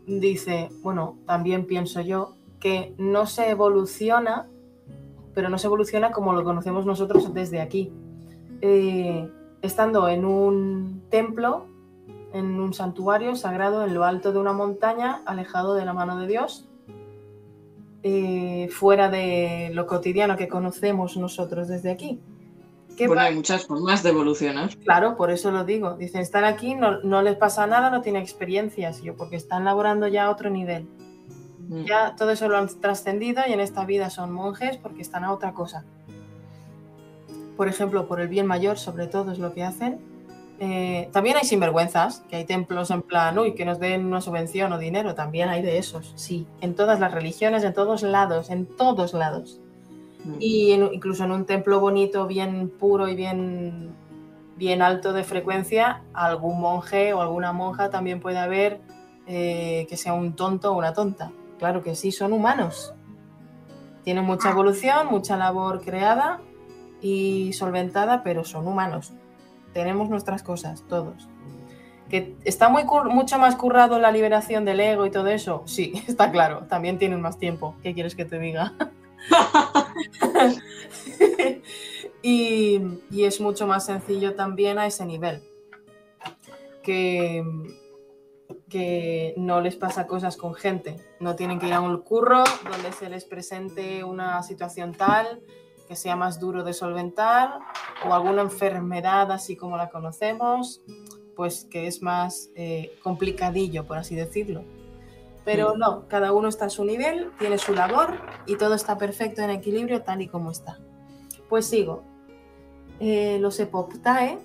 dice, 0.08 0.70
bueno, 0.82 1.18
también 1.28 1.68
pienso 1.68 2.02
yo, 2.02 2.34
que 2.60 2.96
no 2.98 3.28
se 3.28 3.52
evoluciona, 3.52 4.48
pero 5.36 5.50
no 5.50 5.60
se 5.60 5.68
evoluciona 5.68 6.10
como 6.12 6.34
lo 6.34 6.44
conocemos 6.44 6.88
nosotros 6.88 7.32
desde 7.32 7.62
aquí 7.62 7.92
eh, 8.64 9.30
estando 9.62 10.10
en 10.10 10.26
un 10.26 11.04
templo, 11.12 11.68
en 12.34 12.60
un 12.60 12.74
santuario 12.74 13.36
sagrado 13.36 13.86
en 13.86 13.94
lo 13.94 14.04
alto 14.04 14.32
de 14.34 14.40
una 14.40 14.52
montaña, 14.52 15.22
alejado 15.28 15.76
de 15.76 15.86
la 15.86 15.94
mano 15.94 16.18
de 16.18 16.26
Dios, 16.26 16.68
eh, 18.02 18.68
fuera 18.72 19.10
de 19.10 19.70
lo 19.76 19.86
cotidiano 19.86 20.38
que 20.38 20.48
conocemos 20.48 21.18
nosotros 21.18 21.68
desde 21.68 21.92
aquí. 21.92 22.20
Bueno, 23.08 23.22
hay 23.22 23.36
muchas 23.36 23.66
formas 23.66 24.04
de 24.04 24.10
evolucionar. 24.10 24.70
Claro, 24.80 25.16
por 25.16 25.32
eso 25.32 25.52
lo 25.52 25.64
digo. 25.64 25.94
Dicen, 25.94 26.22
están 26.22 26.44
aquí, 26.44 26.76
no, 26.76 27.22
les 27.22 27.36
pasa 27.36 27.68
nada, 27.68 27.90
no 27.90 28.02
tienen 28.02 28.22
experiencias. 28.22 29.02
Yo, 29.02 29.16
porque 29.16 29.36
están 29.36 29.66
laborando 29.66 30.08
ya 30.08 30.26
a 30.26 30.30
otro 30.32 30.50
nivel. 30.50 30.88
Mm. 31.70 31.86
Ya 31.86 32.16
todo 32.16 32.32
eso 32.32 32.48
lo 32.50 32.58
han 32.58 32.68
trascendido 32.82 33.42
y 33.48 33.54
en 33.54 33.60
esta 33.60 33.86
vida 33.86 34.10
son 34.10 34.32
monjes 34.32 34.78
porque 34.78 35.02
están 35.02 35.24
a 35.24 35.32
otra 35.34 35.54
cosa. 35.54 35.86
por 37.56 37.68
ejemplo, 37.68 38.08
por 38.08 38.22
el 38.22 38.30
bien 38.30 38.46
mayor, 38.46 38.78
sobre 38.78 39.08
todo 39.08 39.34
es 39.34 39.40
lo 39.40 39.54
que 39.54 39.64
hacen. 39.64 40.00
Eh, 40.62 41.10
también 41.14 41.38
hay 41.38 41.46
sinvergüenzas, 41.46 42.22
que 42.30 42.36
hay 42.36 42.46
templos 42.46 42.92
en 42.92 43.02
plan, 43.02 43.38
uy, 43.40 43.54
que 43.54 43.64
nos 43.64 43.80
den 43.80 44.06
una 44.06 44.20
subvención 44.20 44.74
o 44.74 44.78
dinero, 44.78 45.16
también 45.16 45.48
hay 45.48 45.62
de 45.62 45.78
esos, 45.78 46.12
sí, 46.16 46.48
en 46.60 46.76
todas 46.76 47.00
las 47.00 47.14
religiones, 47.14 47.64
en 47.64 47.74
todos 47.74 48.04
lados, 48.04 48.50
en 48.50 48.66
todos 48.66 49.14
lados. 49.14 49.62
Mm. 50.24 50.36
Y 50.40 50.74
incluso 50.74 51.24
en 51.24 51.32
un 51.32 51.46
templo 51.46 51.80
bonito, 51.80 52.28
bien 52.28 52.70
puro 52.70 53.08
y 53.08 53.16
bien, 53.16 53.92
bien 54.58 54.82
alto 54.82 55.14
de 55.14 55.24
frecuencia, 55.24 56.04
algún 56.14 56.60
monje 56.60 57.14
o 57.14 57.22
alguna 57.22 57.54
monja 57.54 57.90
también 57.90 58.20
puede 58.20 58.38
haber 58.38 58.82
eh, 59.28 59.86
que 59.90 59.98
sea 59.98 60.14
un 60.14 60.36
tonto 60.36 60.72
o 60.72 60.78
una 60.78 60.94
tonta. 60.94 61.32
Claro 61.58 61.84
que 61.84 61.96
sí, 61.96 62.12
son 62.12 62.34
humanos. 62.34 62.94
Tienen 64.04 64.24
mucha 64.24 64.50
evolución, 64.50 65.08
mucha 65.08 65.38
labor 65.38 65.82
creada 65.82 66.40
y 67.02 67.54
solventada, 67.54 68.24
pero 68.24 68.44
son 68.44 68.68
humanos. 68.68 69.14
Tenemos 69.74 70.10
nuestras 70.10 70.42
cosas, 70.42 70.84
todos. 70.88 71.28
¿Que 72.10 72.36
está 72.44 72.70
muy 72.70 72.86
mucho 73.12 73.38
más 73.38 73.56
currado 73.56 74.00
la 74.00 74.12
liberación 74.12 74.66
del 74.66 74.80
ego 74.80 75.06
y 75.06 75.12
todo 75.12 75.28
eso? 75.28 75.62
Sí, 75.66 75.94
está 76.08 76.32
claro. 76.32 76.66
También 76.68 76.98
tienen 76.98 77.22
más 77.22 77.38
tiempo. 77.38 77.76
¿Qué 77.84 77.94
quieres 77.94 78.16
que 78.16 78.26
te 78.26 78.40
diga? 78.40 78.74
y, 82.22 82.82
es 83.18 83.42
mucho 83.42 83.68
más 83.68 83.86
sencillo 83.86 84.36
también 84.36 84.80
a 84.80 84.86
ese 84.86 85.06
nivel. 85.06 85.44
Que, 86.84 87.44
que 88.70 89.34
no 89.38 89.62
les 89.62 89.76
pasa 89.76 90.08
cosas 90.08 90.38
con 90.38 90.54
gente. 90.54 90.98
No 91.20 91.36
tienen 91.36 91.60
que 91.60 91.68
ir 91.68 91.74
a 91.74 91.82
un 91.82 92.02
curro 92.02 92.44
donde 92.70 92.92
se 92.92 93.10
les 93.10 93.26
presente 93.26 94.04
una 94.04 94.42
situación 94.44 94.94
tal 94.94 95.42
que 95.88 95.96
sea 95.96 96.16
más 96.16 96.40
duro 96.40 96.64
de 96.64 96.74
solventar 96.74 97.60
o 98.06 98.14
alguna 98.14 98.44
enfermedad 98.44 99.32
así 99.32 99.56
como 99.56 99.76
la 99.76 99.90
conocemos, 99.90 100.82
pues 101.36 101.66
que 101.66 101.88
es 101.88 102.04
más 102.04 102.52
eh, 102.56 102.96
complicadillo, 103.02 103.88
por 103.88 103.98
así 103.98 104.16
decirlo. 104.16 104.64
Pero 105.46 105.78
no, 105.78 106.08
cada 106.08 106.34
uno 106.34 106.48
está 106.48 106.66
a 106.66 106.70
su 106.70 106.86
nivel, 106.86 107.32
tiene 107.40 107.58
su 107.58 107.74
labor 107.74 108.20
y 108.46 108.58
todo 108.58 108.76
está 108.76 108.98
perfecto 108.98 109.42
en 109.42 109.50
equilibrio 109.50 110.04
tal 110.04 110.22
y 110.22 110.28
como 110.28 110.52
está. 110.52 110.78
Pues 111.48 111.66
sigo. 111.66 112.04
Eh, 113.00 113.40
los 113.40 113.60
Epoptae 113.60 114.38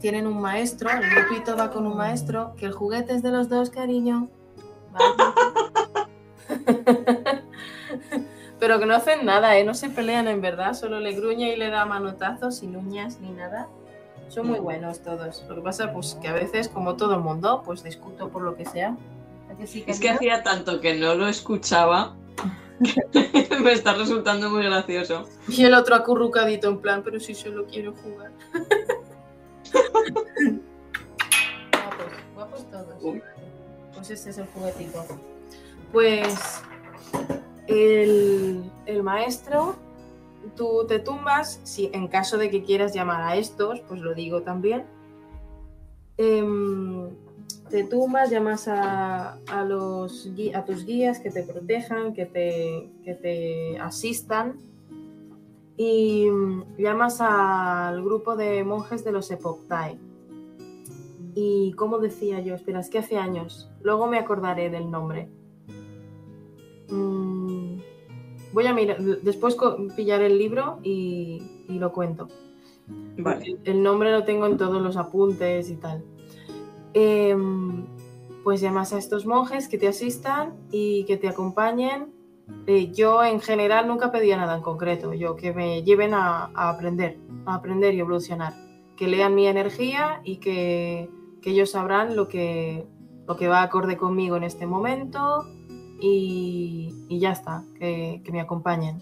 tienen 0.00 0.26
un 0.26 0.40
maestro, 0.40 0.90
el 0.90 1.10
grupito 1.10 1.56
va 1.56 1.70
con 1.70 1.86
un 1.86 1.96
maestro, 1.96 2.54
que 2.56 2.66
el 2.66 2.72
juguete 2.72 3.14
es 3.14 3.22
de 3.22 3.30
los 3.30 3.48
dos, 3.48 3.70
cariño. 3.70 4.28
Pero 8.60 8.78
que 8.78 8.86
no 8.86 8.94
hacen 8.94 9.24
nada, 9.24 9.56
¿eh? 9.56 9.64
no 9.64 9.74
se 9.74 9.88
pelean 9.88 10.28
en 10.28 10.40
verdad, 10.40 10.74
solo 10.74 11.00
le 11.00 11.12
gruñe 11.12 11.52
y 11.52 11.56
le 11.56 11.70
da 11.70 11.86
manotazos 11.86 12.56
sin 12.56 12.76
uñas 12.76 13.20
ni 13.20 13.30
nada. 13.30 13.68
Son 14.28 14.46
muy 14.46 14.58
buenos 14.58 15.00
todos. 15.00 15.44
Lo 15.48 15.54
que 15.54 15.60
pasa 15.62 15.92
pues 15.92 16.18
que 16.20 16.28
a 16.28 16.34
veces, 16.34 16.68
como 16.68 16.96
todo 16.96 17.14
el 17.14 17.20
mundo, 17.20 17.62
pues 17.64 17.82
discuto 17.82 18.28
por 18.28 18.42
lo 18.42 18.56
que 18.56 18.66
sea. 18.66 18.94
Es 19.86 20.00
que 20.00 20.10
hacía 20.10 20.42
tanto 20.42 20.80
que 20.80 20.94
no 20.94 21.14
lo 21.14 21.28
escuchaba 21.28 22.16
que 22.82 23.58
me 23.60 23.72
está 23.72 23.94
resultando 23.94 24.50
muy 24.50 24.64
gracioso. 24.64 25.28
Y 25.48 25.64
el 25.64 25.74
otro 25.74 25.94
acurrucadito 25.94 26.68
en 26.68 26.78
plan, 26.78 27.02
pero 27.02 27.18
si 27.20 27.34
solo 27.34 27.66
quiero 27.66 27.94
jugar. 27.94 28.32
guapos, 31.72 32.12
guapos 32.34 32.70
todos. 32.70 33.20
Pues 33.94 34.10
este 34.10 34.30
es 34.30 34.38
el 34.38 34.46
juguetito. 34.46 35.04
Pues 35.92 36.62
el, 37.66 38.70
maestro, 39.02 39.76
tú 40.56 40.86
te 40.86 40.98
tumbas, 40.98 41.60
si 41.64 41.90
en 41.92 42.08
caso 42.08 42.38
de 42.38 42.50
que 42.50 42.62
quieras 42.62 42.94
llamar 42.94 43.22
a 43.22 43.36
estos, 43.36 43.80
pues 43.80 44.00
lo 44.00 44.14
digo 44.14 44.42
también. 44.42 44.86
Em, 46.16 47.10
te 47.68 47.84
tumbas, 47.84 48.30
llamas 48.30 48.68
a, 48.68 49.38
los, 49.66 50.30
a 50.54 50.64
tus 50.64 50.84
guías 50.84 51.18
que 51.20 51.30
te 51.30 51.42
protejan, 51.42 52.14
que 52.14 52.26
te, 52.26 52.90
que 53.04 53.14
te 53.14 53.78
asistan 53.78 54.56
y 55.76 56.26
llamas 56.76 57.20
al 57.20 58.02
grupo 58.02 58.34
de 58.36 58.64
monjes 58.64 59.04
de 59.04 59.12
los 59.12 59.30
Epoptai. 59.30 59.96
Y 61.34 61.72
como 61.74 61.98
decía 61.98 62.40
yo, 62.40 62.56
espera, 62.56 62.80
es 62.80 62.90
que 62.90 62.98
hace 62.98 63.16
años, 63.16 63.70
luego 63.80 64.08
me 64.08 64.18
acordaré 64.18 64.70
del 64.70 64.90
nombre. 64.90 65.28
Mm, 66.90 67.76
voy 68.52 68.66
a 68.66 68.72
mirar, 68.72 69.00
después 69.00 69.56
pillar 69.94 70.20
el 70.22 70.36
libro 70.36 70.80
y, 70.82 71.42
lo 71.68 71.92
cuento. 71.92 72.26
El, 73.64 73.82
nombre 73.82 74.10
lo 74.10 74.24
tengo 74.24 74.46
en 74.46 74.56
todos 74.56 74.82
los 74.82 74.96
apuntes 74.96 75.70
y 75.70 75.76
tal. 75.76 76.02
Em, 77.00 77.86
pues 78.42 78.60
llamas 78.60 78.92
a 78.92 78.98
estos 78.98 79.24
monjes 79.24 79.68
que 79.68 79.78
te 79.78 79.86
asistan 79.86 80.56
y 80.72 81.04
que 81.04 81.16
te 81.16 81.28
acompañen. 81.28 82.12
Eh, 82.66 82.90
yo 82.92 83.22
en 83.22 83.40
general 83.40 83.86
nunca 83.86 84.10
pedía 84.10 84.36
nada 84.36 84.56
en 84.56 84.62
concreto, 84.62 85.14
yo 85.14 85.36
que 85.36 85.52
me 85.52 85.84
lleven 85.84 86.12
a, 86.12 86.50
aprender, 86.56 87.20
a 87.46 87.54
aprender 87.54 87.94
y 87.94 88.00
evolucionar, 88.00 88.52
que 88.96 89.06
lean 89.06 89.36
mi 89.36 89.46
energía 89.46 90.22
y 90.24 90.38
que, 90.38 91.08
ellos 91.44 91.70
sabrán 91.70 92.14
lo 92.14 92.28
que, 92.28 92.84
lo 93.26 93.36
que 93.36 93.48
va 93.48 93.62
acorde 93.62 93.96
conmigo 93.96 94.36
en 94.36 94.44
este 94.44 94.66
momento, 94.66 95.46
y, 95.98 96.92
ya 97.08 97.30
está, 97.30 97.64
que, 97.78 98.22
me 98.30 98.40
acompañen. 98.40 99.00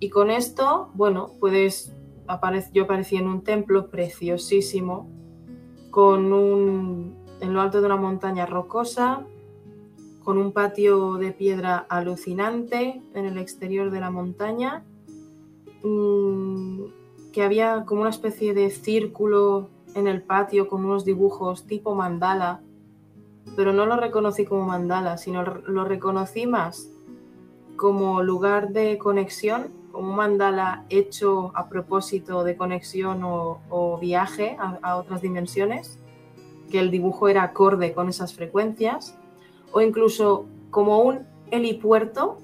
Y 0.00 0.10
con 0.10 0.30
esto, 0.30 0.90
bueno, 0.94 1.32
puedes, 1.40 1.92
yo 2.72 2.84
aparecí 2.84 3.16
en 3.16 3.26
un 3.26 3.42
templo 3.42 3.90
preciosísimo, 3.90 5.15
con 5.96 6.34
un, 6.34 7.14
en 7.40 7.54
lo 7.54 7.62
alto 7.62 7.80
de 7.80 7.86
una 7.86 7.96
montaña 7.96 8.44
rocosa, 8.44 9.24
con 10.22 10.36
un 10.36 10.52
patio 10.52 11.14
de 11.14 11.32
piedra 11.32 11.86
alucinante 11.88 13.00
en 13.14 13.24
el 13.24 13.38
exterior 13.38 13.90
de 13.90 14.00
la 14.00 14.10
montaña, 14.10 14.84
mm, 15.82 16.82
que 17.32 17.42
había 17.42 17.86
como 17.86 18.02
una 18.02 18.10
especie 18.10 18.52
de 18.52 18.68
círculo 18.68 19.70
en 19.94 20.06
el 20.06 20.20
patio 20.20 20.68
con 20.68 20.84
unos 20.84 21.06
dibujos 21.06 21.66
tipo 21.66 21.94
mandala 21.94 22.60
pero 23.56 23.72
no 23.72 23.86
lo 23.86 23.96
reconocí 23.96 24.44
como 24.44 24.66
mandala, 24.66 25.16
sino 25.16 25.42
lo 25.42 25.84
reconocí 25.86 26.46
más 26.46 26.90
como 27.76 28.22
lugar 28.22 28.68
de 28.68 28.98
conexión, 28.98 29.68
como 29.96 30.10
un 30.10 30.16
mandala 30.16 30.84
hecho 30.90 31.52
a 31.54 31.70
propósito 31.70 32.44
de 32.44 32.54
conexión 32.54 33.22
o, 33.24 33.98
viaje 33.98 34.58
a, 34.60 34.96
otras 34.96 35.22
dimensiones, 35.22 35.98
que 36.70 36.80
el 36.80 36.90
dibujo 36.90 37.28
era 37.28 37.42
acorde 37.42 37.94
con 37.94 38.10
esas 38.10 38.34
frecuencias, 38.34 39.16
o 39.72 39.80
incluso 39.80 40.44
como 40.70 40.98
un 41.00 41.20
helipuerto. 41.50 42.36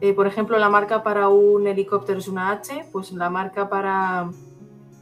Eh, 0.00 0.14
por 0.14 0.26
ejemplo, 0.26 0.58
la 0.58 0.70
marca 0.70 1.02
para 1.02 1.28
un 1.28 1.66
helicóptero 1.66 2.18
es 2.18 2.28
una 2.28 2.50
H, 2.50 2.86
pues 2.90 3.12
la 3.12 3.28
marca 3.28 3.68
para 3.68 4.30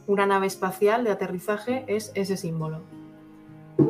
una 0.05 0.25
nave 0.25 0.47
espacial 0.47 1.05
de 1.05 1.11
aterrizaje 1.11 1.85
es 1.87 2.11
ese 2.13 2.35
símbolo. 2.35 2.81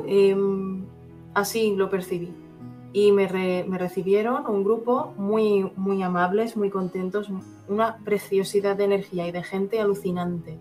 Em, 0.05 0.85
Así 1.33 1.75
lo 1.75 1.89
percibí. 1.89 2.29
Y 2.91 3.11
me, 3.11 3.27
recibieron 3.27 4.47
un 4.47 4.63
grupo 4.63 5.13
muy, 5.15 5.71
muy 5.75 6.01
amables, 6.01 6.57
muy 6.57 6.69
contentos, 6.69 7.29
una 7.67 7.97
preciosidad 8.03 8.75
de 8.75 8.85
energía 8.85 9.27
y 9.27 9.31
de 9.31 9.43
gente 9.43 9.79
alucinante. 9.79 10.57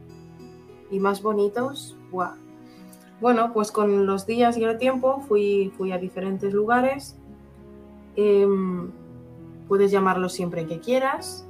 Y 0.91 1.01
más 1.01 1.23
bonitos, 1.23 1.97
¡guau! 2.11 2.35
Bueno, 3.21 3.53
pues 3.53 3.73
con 3.73 4.07
los 4.07 4.27
días 4.27 4.57
y 4.57 4.65
el 4.65 4.79
tiempo 4.79 5.21
fui, 5.27 5.73
fui 5.77 5.91
a 5.91 5.99
diferentes 5.99 6.53
lugares. 6.53 7.19
Em, 8.15 8.91
puedes 9.67 9.91
llamarlo 9.91 10.29
siempre 10.29 10.67
que 10.67 10.79
quieras. 10.79 11.47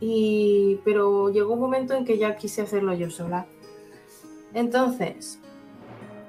Y, 0.00 0.80
pero 0.84 1.30
llegó 1.30 1.54
un 1.54 1.60
momento 1.60 1.94
en 1.94 2.04
que 2.04 2.18
ya 2.18 2.34
quise 2.34 2.62
hacerlo 2.62 2.94
yo 2.94 3.10
sola. 3.10 3.46
Entonces, 4.54 5.38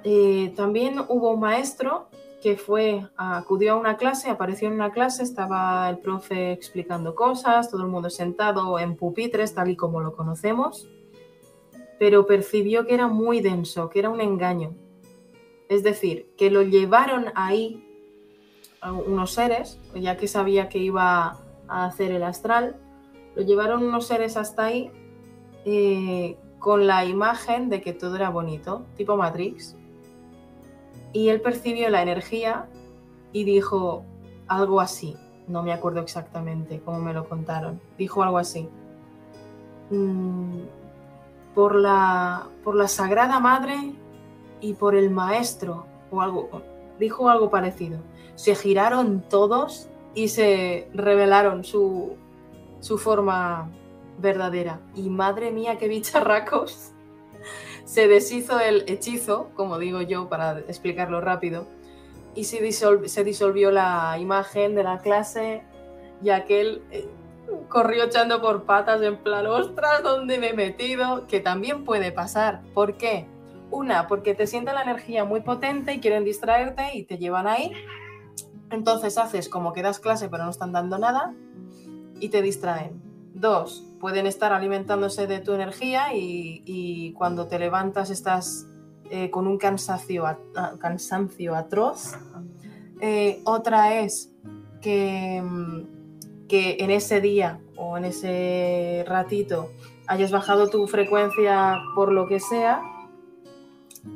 eh, 0.04 0.54
también 0.56 1.00
hubo 1.08 1.32
un 1.32 1.40
maestro 1.40 2.08
que 2.44 2.58
fue, 2.58 3.08
acudió 3.16 3.72
a 3.72 3.76
una 3.78 3.96
clase, 3.96 4.30
apareció 4.30 4.68
en 4.68 4.74
una 4.74 4.92
clase, 4.92 5.24
estaba 5.24 5.90
el 5.90 6.00
profe 6.00 6.52
explicando 6.52 7.16
cosas, 7.16 7.72
todo 7.72 7.84
el 7.84 7.88
mundo 7.88 8.10
sentado 8.10 8.78
en 8.80 8.98
pupitres, 8.98 9.56
tal 9.56 9.70
y 9.70 9.78
como 9.78 10.02
lo 10.02 10.14
conocemos, 10.14 10.90
pero 11.98 12.28
percibió 12.28 12.86
que 12.86 12.96
era 12.96 13.08
muy 13.08 13.40
denso, 13.40 13.90
que 13.90 14.00
era 14.00 14.10
un 14.10 14.20
engaño. 14.20 14.76
Es 15.70 15.84
decir, 15.84 16.34
que 16.36 16.52
lo 16.52 16.64
llevaron 16.64 17.28
ahí 17.34 17.82
unos 19.08 19.32
seres, 19.32 19.80
ya 19.96 20.18
que 20.18 20.28
sabía 20.28 20.68
que 20.68 20.80
iba 20.80 21.40
a 21.70 21.86
hacer 21.86 22.12
el 22.12 22.24
astral, 22.24 22.76
lo 23.36 23.44
llevaron 23.44 23.84
unos 23.84 24.06
seres 24.06 24.36
hasta 24.36 24.66
ahí 24.66 24.92
eh, 25.64 26.36
con 26.60 26.88
la 26.88 27.06
imagen 27.06 27.70
de 27.70 27.80
que 27.80 27.94
todo 27.94 28.18
era 28.18 28.30
bonito, 28.30 28.86
tipo 28.98 29.16
Matrix 29.16 29.78
y 31.14 31.30
él 31.30 31.42
percibió 31.42 31.90
la 31.90 32.02
energía 32.02 32.68
y 33.32 33.44
dijo 33.44 34.04
algo 34.48 34.82
así. 34.82 35.16
No 35.48 35.62
me 35.62 35.72
acuerdo 35.72 36.02
exactamente 36.02 36.82
cómo 36.84 37.00
me 37.00 37.14
lo 37.14 37.30
contaron. 37.30 37.80
Dijo 37.98 38.24
algo 38.24 38.38
así. 38.38 38.68
Mm, 39.90 40.62
por 41.54 41.76
la, 41.76 42.48
por 42.64 42.76
la 42.76 42.88
Sagrada 42.88 43.40
Madre 43.40 43.94
y 44.60 44.74
por 44.74 44.96
el 44.96 45.12
Maestro, 45.12 45.86
o 46.10 46.22
algo, 46.22 46.50
dijo 47.00 47.30
algo 47.30 47.50
parecido. 47.50 48.00
Se 48.36 48.56
giraron 48.56 49.24
todos 49.30 49.90
y 50.16 50.30
se 50.30 50.90
revelaron 50.94 51.64
su, 51.64 52.16
su 52.80 52.98
forma 52.98 53.70
verdadera. 54.20 54.80
Y 54.96 55.10
madre 55.10 55.52
mía, 55.52 55.78
qué 55.78 55.88
bicharracos. 55.88 56.93
Se 57.94 58.08
deshizo 58.08 58.60
el 58.60 58.86
hechizo, 58.88 59.52
como 59.54 59.78
digo 59.78 60.02
yo, 60.02 60.28
para 60.28 60.58
explicarlo 60.62 61.22
rápido, 61.22 61.68
y 62.34 62.46
se, 62.46 62.60
disolvió 62.60 63.70
la 63.70 64.18
imagen 64.18 64.74
de 64.74 64.82
la 64.82 64.98
clase 64.98 65.62
y 66.24 66.32
aquel 66.32 66.82
eh, 66.90 67.08
corrió 67.70 68.06
echando 68.06 68.42
por 68.42 68.64
patas 68.64 69.00
en 69.04 69.18
plan, 69.18 69.46
ostras, 69.46 70.02
¿dónde 70.02 70.40
me 70.40 70.50
he 70.50 70.54
metido? 70.54 71.28
Que 71.28 71.40
también 71.40 71.84
puede 71.84 72.12
pasar. 72.12 72.64
¿Por 72.74 72.98
qué? 72.98 73.28
Una, 73.70 74.08
porque 74.08 74.34
te 74.34 74.48
siente 74.48 74.74
la 74.74 74.82
energía 74.82 75.24
muy 75.24 75.42
potente 75.42 75.94
y 75.94 76.00
quieren 76.00 76.24
distraerte 76.24 76.96
y 76.96 77.04
te 77.04 77.20
llevan 77.20 77.46
ahí. 77.46 77.74
Entonces 78.72 79.20
haces 79.20 79.50
como 79.50 79.72
que 79.72 79.84
das 79.84 80.00
clase 80.00 80.30
pero 80.30 80.46
no 80.46 80.50
están 80.50 80.72
dando 80.72 80.98
nada 80.98 81.36
y 82.20 82.30
te 82.30 82.42
distraen. 82.42 83.00
Dos, 83.36 83.86
pueden 84.04 84.28
estar 84.28 84.52
alimentándose 84.52 85.28
de 85.28 85.40
tu 85.40 85.54
energía 85.54 86.14
y, 86.14 87.14
cuando 87.14 87.48
te 87.48 87.58
levantas 87.58 88.10
estás 88.10 88.68
eh, 89.10 89.30
con 89.30 89.48
un 89.48 89.58
cansancio, 89.58 90.26
cansancio 90.78 91.56
atroz. 91.56 92.12
Eh, 93.00 93.40
otra 93.46 94.02
es 94.02 94.30
que, 94.82 95.42
mm, 95.42 96.48
que 96.50 96.76
en 96.82 96.92
ese 96.92 97.22
día 97.22 97.62
o 97.78 97.98
en 97.98 98.04
ese 98.04 99.06
ratito 99.08 99.70
hayas 100.08 100.32
bajado 100.32 100.70
tu 100.70 100.86
frecuencia 100.88 101.78
por 101.96 102.12
lo 102.12 102.28
que 102.28 102.42
sea, 102.42 102.82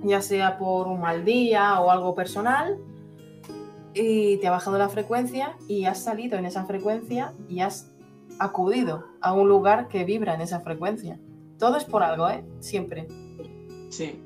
ya 0.04 0.20
sea 0.22 0.58
por 0.58 0.88
un 0.88 1.00
mal 1.00 1.24
día 1.24 1.80
o 1.80 1.92
algo 1.92 2.14
personal, 2.14 2.78
y 3.94 4.36
te 4.40 4.48
ha 4.48 4.52
bajado 4.52 4.78
la 4.78 4.90
frecuencia 4.90 5.56
y 5.66 5.86
has 5.86 6.04
salido 6.04 6.38
en 6.38 6.46
esa 6.46 6.66
frecuencia 6.66 7.32
y 7.48 7.62
has 7.62 7.94
acudido 8.40 9.06
a 9.22 9.34
un 9.34 9.48
lugar 9.48 9.88
que 9.88 10.04
vibra 10.04 10.36
en 10.36 10.42
esa 10.42 10.62
frecuencia. 10.62 11.20
Todo 11.58 11.78
es 11.78 11.86
por 11.86 12.04
algo, 12.04 12.30
¿eh? 12.30 12.44
Siempre. 12.60 13.08
Sí. 13.90 14.22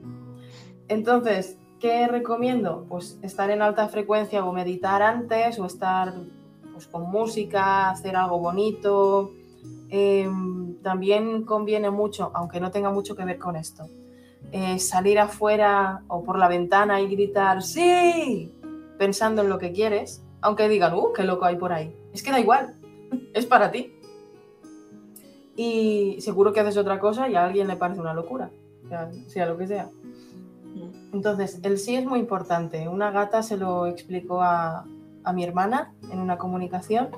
Entonces, 0.87 1.57
¿qué 1.79 2.07
recomiendo? 2.07 2.85
Pues 2.89 3.17
estar 3.21 3.49
en 3.49 3.61
alta 3.61 3.87
frecuencia 3.87 4.43
o 4.45 4.51
meditar 4.51 5.01
antes 5.01 5.59
o 5.59 5.65
estar 5.65 6.13
pues, 6.73 6.87
con 6.87 7.09
música, 7.09 7.89
hacer 7.89 8.15
algo 8.15 8.39
bonito. 8.39 9.31
Em, 9.89 10.75
también 10.81 11.43
conviene 11.43 11.89
mucho, 11.91 12.31
aunque 12.33 12.59
no 12.59 12.71
tenga 12.71 12.91
mucho 12.91 13.15
que 13.15 13.25
ver 13.25 13.37
con 13.37 13.55
esto, 13.55 13.87
eh, 14.51 14.79
salir 14.79 15.19
afuera 15.19 16.03
o 16.07 16.23
por 16.23 16.39
la 16.39 16.47
ventana 16.47 17.01
y 17.01 17.07
gritar 17.07 17.61
¡Sí! 17.61 18.53
pensando 18.97 19.41
en 19.41 19.49
lo 19.49 19.59
que 19.59 19.71
quieres, 19.73 20.23
aunque 20.41 20.69
digan 20.69 20.93
¡Uh, 20.93 21.11
qué 21.13 21.23
loco 21.23 21.45
hay 21.45 21.57
por 21.57 21.73
ahí! 21.73 21.95
Es 22.13 22.23
que 22.23 22.31
da 22.31 22.39
igual, 22.39 22.75
es 23.33 23.45
para 23.45 23.71
ti 23.71 23.93
y 25.55 26.17
seguro 26.21 26.53
que 26.53 26.59
haces 26.59 26.77
otra 26.77 26.99
cosa 26.99 27.29
y 27.29 27.35
a 27.35 27.45
alguien 27.45 27.67
le 27.67 27.75
parece 27.75 28.01
una 28.01 28.13
locura, 28.13 28.51
sea, 29.27 29.45
lo 29.45 29.57
que 29.57 29.67
sea. 29.67 29.89
Entonces, 31.13 31.59
el 31.63 31.77
sí 31.77 31.95
es 31.95 32.05
muy 32.05 32.19
importante. 32.19 32.87
Una 32.87 33.11
gata 33.11 33.43
se 33.43 33.57
lo 33.57 33.85
explicó 33.85 34.41
a, 34.41 34.85
a 35.23 35.33
mi 35.33 35.43
hermana 35.43 35.93
en 36.09 36.19
una 36.19 36.37
comunicación 36.37 37.09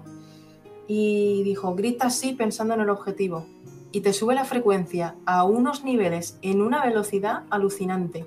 y 0.87 1.43
dijo, 1.43 1.75
grita 1.75 2.09
sí 2.09 2.33
pensando 2.33 2.73
en 2.73 2.81
el 2.81 2.89
objetivo 2.89 3.45
y 3.91 4.01
te 4.01 4.11
sube 4.11 4.33
la 4.33 4.43
frecuencia 4.43 5.15
a 5.25 5.43
unos 5.43 5.83
niveles 5.83 6.37
en 6.41 6.61
una 6.61 6.83
velocidad 6.83 7.43
alucinante, 7.51 8.25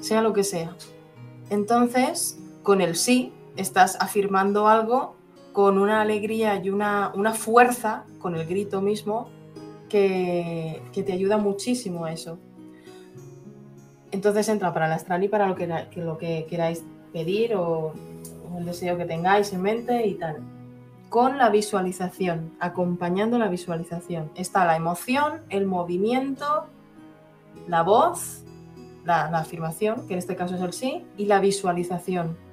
sea 0.00 0.22
lo 0.22 0.32
que 0.32 0.44
sea. 0.44 0.74
Entonces, 1.50 2.38
con 2.62 2.80
el 2.80 2.96
sí, 2.96 3.32
estás 3.56 3.96
afirmando 4.00 4.66
algo 4.66 5.14
con 5.54 5.78
una 5.78 6.00
alegría 6.00 6.60
y 6.62 6.68
una, 6.68 7.12
fuerza, 7.32 8.04
con 8.18 8.34
el 8.34 8.44
grito 8.44 8.82
mismo, 8.82 9.28
que, 9.88 10.82
te 10.92 11.12
ayuda 11.12 11.38
muchísimo 11.38 12.04
a 12.04 12.12
eso. 12.12 12.38
Entonces 14.10 14.48
entra 14.48 14.74
para 14.74 14.86
el 14.86 14.92
astral 14.92 15.22
y 15.22 15.28
para 15.28 15.46
lo 15.46 15.54
que, 15.54 15.68
lo 15.94 16.18
que 16.18 16.46
queráis 16.50 16.84
pedir 17.12 17.54
o, 17.54 17.92
o 18.52 18.58
el 18.58 18.64
deseo 18.64 18.98
que 18.98 19.04
tengáis 19.04 19.52
en 19.52 19.62
mente 19.62 20.04
y 20.04 20.14
tal. 20.14 20.38
Con 21.08 21.38
la 21.38 21.50
visualización, 21.50 22.56
acompañando 22.58 23.38
la 23.38 23.46
visualización. 23.46 24.32
Está 24.34 24.64
la 24.64 24.74
emoción, 24.74 25.42
el 25.50 25.66
movimiento, 25.66 26.66
la 27.68 27.82
voz, 27.82 28.42
la, 29.04 29.30
la, 29.30 29.38
afirmación, 29.38 30.08
que 30.08 30.14
en 30.14 30.18
este 30.18 30.34
caso 30.34 30.56
es 30.56 30.62
el 30.62 30.72
sí, 30.72 31.06
y 31.16 31.26
la 31.26 31.38
visualización. 31.38 32.43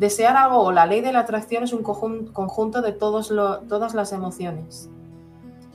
Desear 0.00 0.34
algo 0.38 0.60
o 0.60 0.72
la 0.72 0.86
ley 0.86 1.02
de 1.02 1.12
la 1.12 1.18
atracción 1.18 1.62
es 1.62 1.74
un 1.74 1.82
conjunto 1.82 2.80
de 2.80 2.92
todos 2.92 3.28
todas 3.28 3.92
las 3.92 4.12
emociones. 4.12 4.88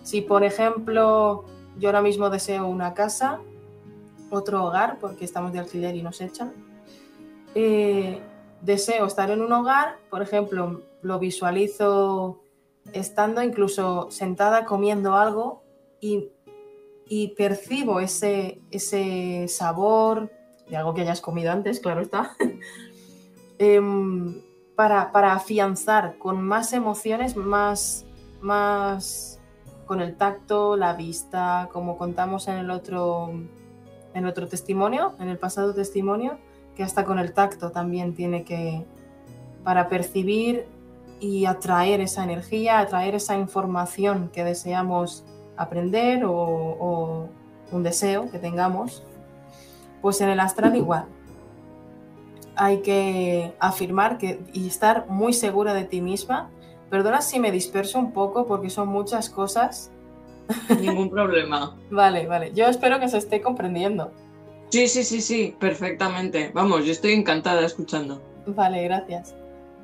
Si, 0.01 0.21
por 0.21 0.43
ejemplo, 0.43 1.45
yo 1.77 1.89
ahora 1.89 2.01
mismo 2.01 2.31
deseo 2.31 2.65
una 2.65 2.95
casa, 2.95 3.39
otro 4.31 4.65
hogar, 4.65 4.97
porque 4.99 5.25
estamos 5.25 5.53
de 5.53 5.59
alquiler 5.59 5.95
y 5.95 6.01
nos 6.01 6.21
echan, 6.21 6.53
eh, 7.53 8.19
deseo 8.61 9.05
estar 9.05 9.29
en 9.29 9.43
un 9.43 9.53
hogar, 9.53 9.99
por 10.09 10.23
ejemplo, 10.23 10.81
lo 11.03 11.19
visualizo 11.19 12.41
estando 12.93 13.43
incluso 13.43 14.09
sentada 14.09 14.65
comiendo 14.65 15.13
algo 15.13 15.61
y, 16.01 16.31
percibo 17.38 17.99
ese, 17.99 18.59
ese 18.71 19.47
sabor 19.49 20.31
de 20.67 20.77
algo 20.77 20.95
que 20.95 21.01
hayas 21.01 21.21
comido 21.21 21.51
antes, 21.51 21.79
claro 21.79 22.01
está, 22.01 22.35
Em, 23.58 24.41
para, 24.76 25.10
afianzar 25.34 26.18
con 26.18 26.41
más 26.41 26.74
emociones, 26.74 27.38
más, 27.38 28.06
más 28.41 29.39
con 29.86 30.02
el 30.02 30.18
tacto, 30.18 30.76
la 30.76 30.94
vista, 30.94 31.70
como 31.72 31.98
contamos 31.98 32.50
en 32.50 32.58
el 32.58 32.70
otro, 32.70 33.32
en 34.13 34.26
otro 34.26 34.48
testimonio, 34.48 35.13
en 35.20 35.30
el 35.30 35.38
pasado 35.38 35.74
testimonio, 35.74 36.38
que 36.76 36.84
hasta 36.84 37.06
con 37.06 37.20
el 37.20 37.34
tacto 37.34 37.72
también 37.72 38.13
tiene 38.13 38.44
que, 38.44 38.86
para 39.63 39.88
percibir 39.88 40.65
y 41.22 41.46
atraer 41.46 42.02
esa 42.02 42.26
energía, 42.26 42.80
atraer 42.80 43.15
esa 43.15 43.38
información 43.38 44.30
que 44.34 44.44
deseamos 44.44 45.24
aprender 45.56 46.26
o, 46.26 46.34
o 46.34 47.30
un 47.72 47.84
deseo 47.84 48.30
que 48.30 48.39
tengamos, 48.39 49.04
pues 50.02 50.20
en 50.20 50.30
el 50.30 50.41
astral 50.41 50.76
igual 50.76 51.14
hay 52.56 52.82
que 52.82 53.54
afirmar 53.60 54.18
que, 54.18 54.39
y 54.54 54.68
estar 54.68 55.08
muy 55.08 55.34
segura 55.34 55.74
de 55.74 55.86
ti 55.86 56.02
misma. 56.02 56.50
Perdona 56.89 57.22
si 57.22 57.39
me 57.39 57.52
disperso 57.52 58.00
un 58.00 58.12
poco 58.12 58.46
porque 58.46 58.70
son 58.70 58.88
muchas 58.88 59.30
cosas. 59.30 59.91
Ningún 60.80 61.10
problema. 61.10 61.76
vale, 61.89 62.28
vale. 62.28 62.52
Yo 62.54 62.68
espero 62.68 63.00
que 63.00 63.10
se 63.10 63.18
esté 63.18 63.41
comprendiendo. 63.41 64.12
Sí, 64.70 64.88
sí, 64.88 65.04
sí, 65.04 65.22
sí, 65.22 65.56
perfectamente. 65.60 66.52
Vamos, 66.54 66.86
yo 66.86 66.91
estoy 66.91 67.13
encantada 67.13 67.65
escuchando. 67.65 68.22
Vale, 68.48 68.84
gracias. 68.84 69.36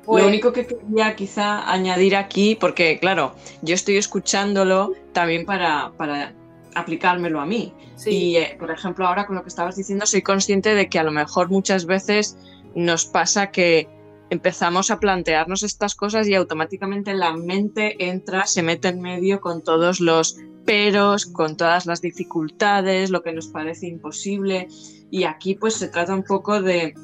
Lo 0.02 0.06
pues 0.06 0.24
único 0.24 0.52
que 0.52 0.66
quería 0.66 1.14
quizá 1.14 1.70
añadir 1.70 2.16
aquí, 2.16 2.56
porque 2.56 2.98
claro, 2.98 3.34
yo 3.62 3.74
estoy 3.74 3.96
escuchándolo 3.96 4.92
también 5.12 5.46
para, 5.46 5.92
para 5.96 6.34
aplicármelo 6.74 7.40
a 7.40 7.46
mí. 7.46 7.72
Y, 8.04 8.36
eh, 8.36 8.56
por 8.58 8.72
ejemplo, 8.72 9.06
ahora 9.06 9.26
con 9.26 9.36
lo 9.36 9.42
que 9.42 9.48
estabas 9.48 9.76
diciendo, 9.76 10.06
soy 10.06 10.22
consciente 10.22 10.74
de 10.74 10.88
que 10.88 10.98
a 10.98 11.04
lo 11.04 11.12
mejor 11.12 11.50
muchas 11.50 11.86
veces 11.86 12.36
nos 12.74 13.06
pasa 13.06 13.50
que 13.50 13.88
empezamos 14.30 14.90
a 14.90 14.98
plantearnos 14.98 15.62
estas 15.62 15.94
cosas 15.94 16.26
y 16.26 16.34
automáticamente 16.34 17.12
la 17.12 17.36
mente 17.36 18.08
entra, 18.08 18.46
se 18.46 18.62
mete 18.62 18.88
en 18.88 19.00
medio 19.00 19.40
con 19.40 19.62
todos 19.62 20.00
los 20.00 20.38
peros, 20.64 21.26
con 21.26 21.56
todas 21.56 21.86
las 21.86 22.00
dificultades, 22.00 23.10
lo 23.10 23.22
que 23.22 23.32
nos 23.32 23.48
parece 23.48 23.88
imposible. 23.88 24.68
Y 25.10 25.24
aquí 25.24 25.54
pues 25.54 25.74
se 25.74 25.88
trata 25.88 26.14
un 26.14 26.24
poco 26.24 26.62
de 26.62 26.94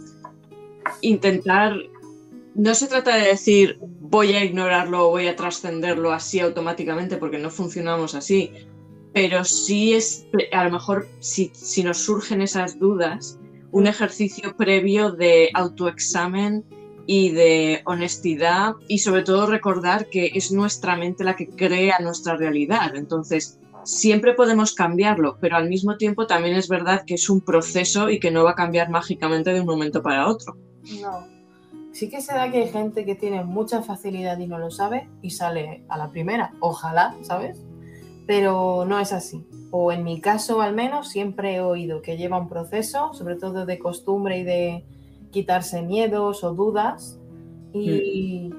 intentar, 1.03 1.75
no 2.55 2.75
se 2.75 2.87
trata 2.87 3.17
de 3.17 3.29
decir 3.29 3.79
voy 4.01 4.33
a 4.33 4.43
ignorarlo 4.43 5.09
o 5.09 5.11
voy 5.11 5.27
a 5.27 5.37
trascenderlo 5.37 6.13
así 6.13 6.41
automáticamente 6.41 7.19
porque 7.19 7.39
no 7.39 7.51
funcionamos 7.51 8.15
así, 8.15 8.53
pero 9.13 9.45
sí 9.45 9.95
es, 9.95 10.27
a 10.53 10.65
lo 10.65 10.71
mejor 10.71 11.07
si, 11.21 11.51
si 11.55 11.83
nos 11.83 11.99
surgen 11.99 12.41
esas 12.41 12.79
dudas, 12.79 13.38
un 13.73 13.87
ejercicio 13.87 14.57
previo 14.57 15.13
de 15.13 15.51
autoexamen 15.55 16.65
y 17.07 17.31
de 17.31 17.83
honestidad 17.87 18.75
y 18.87 18.99
sobre 18.99 19.23
todo 19.23 19.47
recordar 19.47 20.09
que 20.09 20.31
es 20.35 20.53
nuestra 20.53 20.97
mente 20.97 21.25
la 21.25 21.37
que 21.37 21.49
crea 21.49 21.99
nuestra 22.01 22.37
realidad. 22.37 22.95
Entonces, 22.95 23.59
siempre 23.85 24.35
podemos 24.35 24.75
cambiarlo, 24.75 25.39
pero 25.41 25.57
al 25.57 25.69
mismo 25.69 25.97
tiempo 25.97 26.27
también 26.27 26.57
es 26.57 26.69
verdad 26.69 27.05
que 27.07 27.15
es 27.15 27.31
un 27.31 27.41
proceso 27.41 28.11
y 28.11 28.21
que 28.21 28.31
no 28.31 28.45
va 28.45 28.51
a 28.51 28.55
cambiar 28.55 28.91
mágicamente 28.91 29.53
de 29.53 29.61
un 29.61 29.67
momento 29.67 30.03
para 30.03 30.29
otro. 30.29 30.57
No. 31.01 31.27
Sí 31.93 32.09
que 32.11 32.21
se 32.21 32.33
da 32.33 32.51
que 32.51 32.59
hay 32.59 32.69
gente 32.69 33.05
que 33.05 33.15
tiene 33.15 33.43
mucha 33.43 33.83
facilidad 33.83 34.39
y 34.39 34.47
no 34.47 34.59
lo 34.59 34.71
sabe 34.71 35.09
y 35.23 35.31
sale 35.31 35.85
a 35.89 35.97
la 35.97 36.11
primera. 36.11 36.53
Ojalá, 36.61 37.17
¿sabes? 37.23 37.59
pero 38.29 38.85
no 38.87 39.01
es 39.01 39.13
así. 39.15 39.43
O 39.71 39.93
en 39.93 40.05
mi 40.05 40.21
caso 40.21 40.61
al 40.61 40.75
menos 40.75 41.09
siempre 41.09 41.57
he 41.57 41.61
oído 41.61 42.03
que 42.03 42.17
lleva 42.17 42.39
un 42.39 42.49
proceso, 42.49 43.13
sobre 43.13 43.37
todo 43.37 43.67
de 43.67 43.79
costumbre 43.79 44.39
y 44.39 44.45
de 44.45 44.85
quitarse 45.31 45.83
miedos 45.83 46.43
o 46.45 46.55
dudas. 46.55 47.19
Y, 47.73 48.51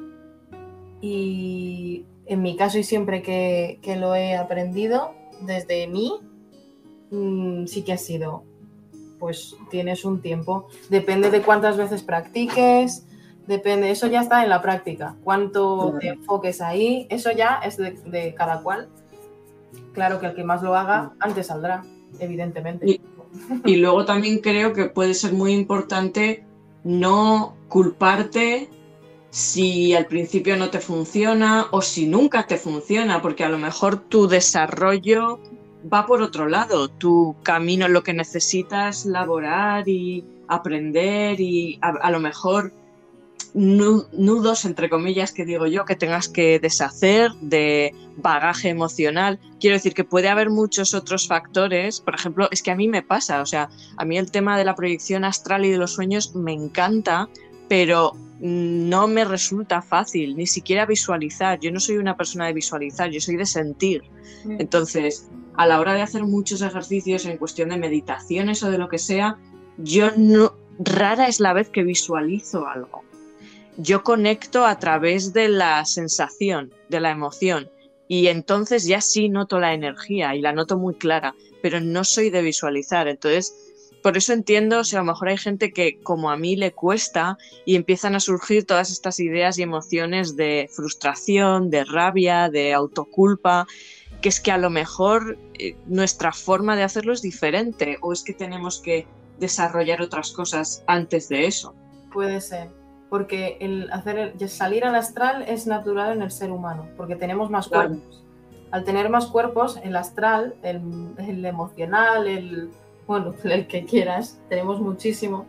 y 1.01 2.05
en 2.25 2.41
mi 2.41 2.55
caso 2.55 2.77
y 2.77 2.83
siempre 2.83 3.21
que, 3.23 3.79
que 3.81 3.95
lo 3.95 4.13
he 4.13 4.35
aprendido 4.35 5.13
desde 5.41 5.87
mí, 5.87 6.13
mm, 7.09 7.65
sí 7.65 7.81
que 7.83 7.93
ha 7.93 7.97
sido, 7.97 8.43
pues 9.19 9.55
tienes 9.71 10.05
un 10.05 10.21
tiempo. 10.21 10.67
Depende 10.89 11.31
de 11.31 11.41
cuántas 11.41 11.77
veces 11.77 12.03
practiques, 12.03 13.05
depende, 13.47 13.89
eso 13.89 14.07
ya 14.07 14.21
está 14.21 14.43
en 14.43 14.49
la 14.49 14.61
práctica. 14.61 15.15
Cuánto 15.23 15.95
te 15.99 16.09
enfoques 16.09 16.61
ahí, 16.61 17.07
eso 17.09 17.31
ya 17.31 17.59
es 17.65 17.77
de, 17.77 18.33
cada 18.35 18.61
cual. 18.61 18.89
Claro 19.99 20.21
que 20.21 20.27
el 20.27 20.33
que 20.33 20.45
más 20.45 20.63
lo 20.63 20.77
haga, 20.77 21.11
antes 21.19 21.47
saldrá, 21.47 21.83
evidentemente. 22.21 23.01
y 23.65 23.75
luego 23.75 24.05
también 24.05 24.39
creo 24.39 24.71
que 24.71 24.85
puede 24.85 25.13
ser 25.13 25.33
muy 25.33 25.51
importante 25.51 26.45
no 26.85 27.57
culparte 27.67 28.69
si 29.29 29.93
al 29.93 30.05
principio 30.05 30.55
no 30.55 30.69
te 30.69 30.79
funciona 30.79 31.67
o 31.71 31.81
si 31.81 32.07
nunca 32.07 32.47
te 32.47 32.55
funciona, 32.55 33.21
porque 33.21 33.43
a 33.43 33.49
lo 33.49 33.57
mejor 33.57 33.97
tu 33.97 34.29
desarrollo 34.29 35.41
va 35.93 36.05
por 36.05 36.21
otro 36.21 36.47
lado, 36.47 36.87
tu 36.87 37.35
camino, 37.43 37.89
lo 37.89 38.01
que 38.01 38.13
necesitas 38.13 39.05
laborar 39.05 39.89
y 39.89 40.23
aprender 40.47 41.41
y 41.41 41.77
a, 41.81 42.09
lo 42.09 42.21
mejor 42.21 42.71
nudos, 43.53 44.65
entre 44.65 44.89
comillas, 44.89 45.31
que 45.31 45.45
digo 45.45 45.67
yo, 45.67 45.85
que 45.85 45.95
tengas 45.95 46.29
que 46.29 46.59
deshacer 46.59 47.31
de 47.41 47.93
bagaje 48.17 48.69
emocional. 48.69 49.39
Quiero 49.59 49.75
decir 49.75 49.93
que 49.93 50.03
puede 50.03 50.29
haber 50.29 50.49
muchos 50.49 50.93
otros 50.93 51.27
factores. 51.27 51.99
Por 52.01 52.15
ejemplo, 52.15 52.47
es 52.51 52.61
que 52.61 52.71
a 52.71 52.75
mí 52.75 52.87
me 52.87 53.01
pasa, 53.01 53.41
o 53.41 53.45
sea, 53.45 53.69
a 53.97 54.05
mí 54.05 54.17
el 54.17 54.31
tema 54.31 54.57
de 54.57 54.65
la 54.65 54.75
proyección 54.75 55.23
astral 55.23 55.65
y 55.65 55.69
de 55.69 55.77
los 55.77 55.93
sueños 55.93 56.35
me 56.35 56.53
encanta, 56.53 57.29
pero 57.67 58.13
no 58.39 59.07
me 59.07 59.25
resulta 59.25 59.81
fácil, 59.81 60.37
ni 60.37 60.47
siquiera 60.47 60.85
visualizar. 60.85 61.59
Yo 61.59 61.71
no 61.71 61.79
soy 61.79 61.97
una 61.97 62.15
persona 62.15 62.47
de 62.47 62.53
visualizar, 62.53 63.09
yo 63.09 63.19
soy 63.19 63.35
de 63.35 63.45
sentir. 63.45 64.03
Mm. 64.45 64.61
Entonces, 64.61 65.29
a 65.55 65.65
la 65.65 65.79
hora 65.79 65.93
de 65.93 66.01
hacer 66.01 66.23
muchos 66.23 66.61
ejercicios 66.61 67.25
en 67.25 67.37
cuestión 67.37 67.69
de 67.69 67.77
meditaciones 67.77 68.63
o 68.63 68.71
de 68.71 68.77
lo 68.77 68.87
que 68.87 68.97
sea, 68.97 69.37
yo 69.77 70.11
no, 70.15 70.53
rara 70.79 71.27
es 71.27 71.39
la 71.39 71.53
vez 71.53 71.69
que 71.69 71.83
visualizo 71.83 72.65
algo. 72.65 73.03
Yo 73.81 74.03
conecto 74.03 74.65
a 74.65 74.77
través 74.77 75.31
de 75.31 75.47
la 75.47 75.85
sensación, 75.85 76.73
de 76.89 76.99
la 76.99 77.11
emoción, 77.11 77.71
y 78.09 78.27
entonces 78.27 78.85
ya 78.85 78.99
sí 78.99 79.29
noto 79.29 79.57
la 79.57 79.73
energía 79.73 80.35
y 80.35 80.41
la 80.41 80.51
noto 80.51 80.77
muy 80.77 80.95
clara, 80.95 81.33
pero 81.61 81.79
no 81.79 82.03
soy 82.03 82.29
de 82.29 82.41
visualizar. 82.41 83.07
Entonces, 83.07 83.55
por 84.03 84.17
eso 84.17 84.33
entiendo, 84.33 84.79
o 84.79 84.83
sea, 84.83 84.99
a 84.99 85.03
lo 85.03 85.13
mejor 85.13 85.29
hay 85.29 85.37
gente 85.37 85.71
que 85.71 85.97
como 86.01 86.29
a 86.29 86.35
mí 86.35 86.57
le 86.57 86.73
cuesta 86.73 87.37
y 87.65 87.77
empiezan 87.77 88.15
a 88.15 88.19
surgir 88.19 88.65
todas 88.65 88.91
estas 88.91 89.17
ideas 89.21 89.57
y 89.57 89.61
emociones 89.61 90.35
de 90.35 90.69
frustración, 90.69 91.69
de 91.69 91.85
rabia, 91.85 92.49
de 92.49 92.73
autoculpa, 92.73 93.65
que 94.21 94.27
es 94.27 94.41
que 94.41 94.51
a 94.51 94.57
lo 94.57 94.69
mejor 94.69 95.37
eh, 95.57 95.77
nuestra 95.85 96.33
forma 96.33 96.75
de 96.75 96.83
hacerlo 96.83 97.13
es 97.13 97.21
diferente 97.21 97.97
o 98.01 98.11
es 98.11 98.23
que 98.23 98.33
tenemos 98.33 98.81
que 98.81 99.07
desarrollar 99.39 100.01
otras 100.01 100.33
cosas 100.33 100.83
antes 100.85 101.29
de 101.29 101.47
eso. 101.47 101.73
Puede 102.11 102.41
ser, 102.41 102.69
porque 103.09 103.57
el 103.59 103.91
hacer 103.91 104.33
salir 104.49 104.85
al 104.85 104.95
astral 104.95 105.43
es 105.47 105.67
natural 105.67 106.13
en 106.13 106.21
el 106.21 106.31
ser 106.31 106.51
humano, 106.51 106.87
porque 106.95 107.15
tenemos 107.15 107.49
más 107.49 107.67
cuerpos. 107.67 108.23
Al 108.71 108.83
tener 108.83 109.09
más 109.09 109.25
cuerpos, 109.27 109.79
el 109.83 109.95
astral, 109.95 110.55
el 110.61 111.45
emocional, 111.45 112.27
el 112.27 112.69
bueno, 113.09 113.33
el 113.43 113.67
que 113.67 113.85
quieras, 113.85 114.39
tenemos 114.47 114.79
muchísimo. 114.79 115.45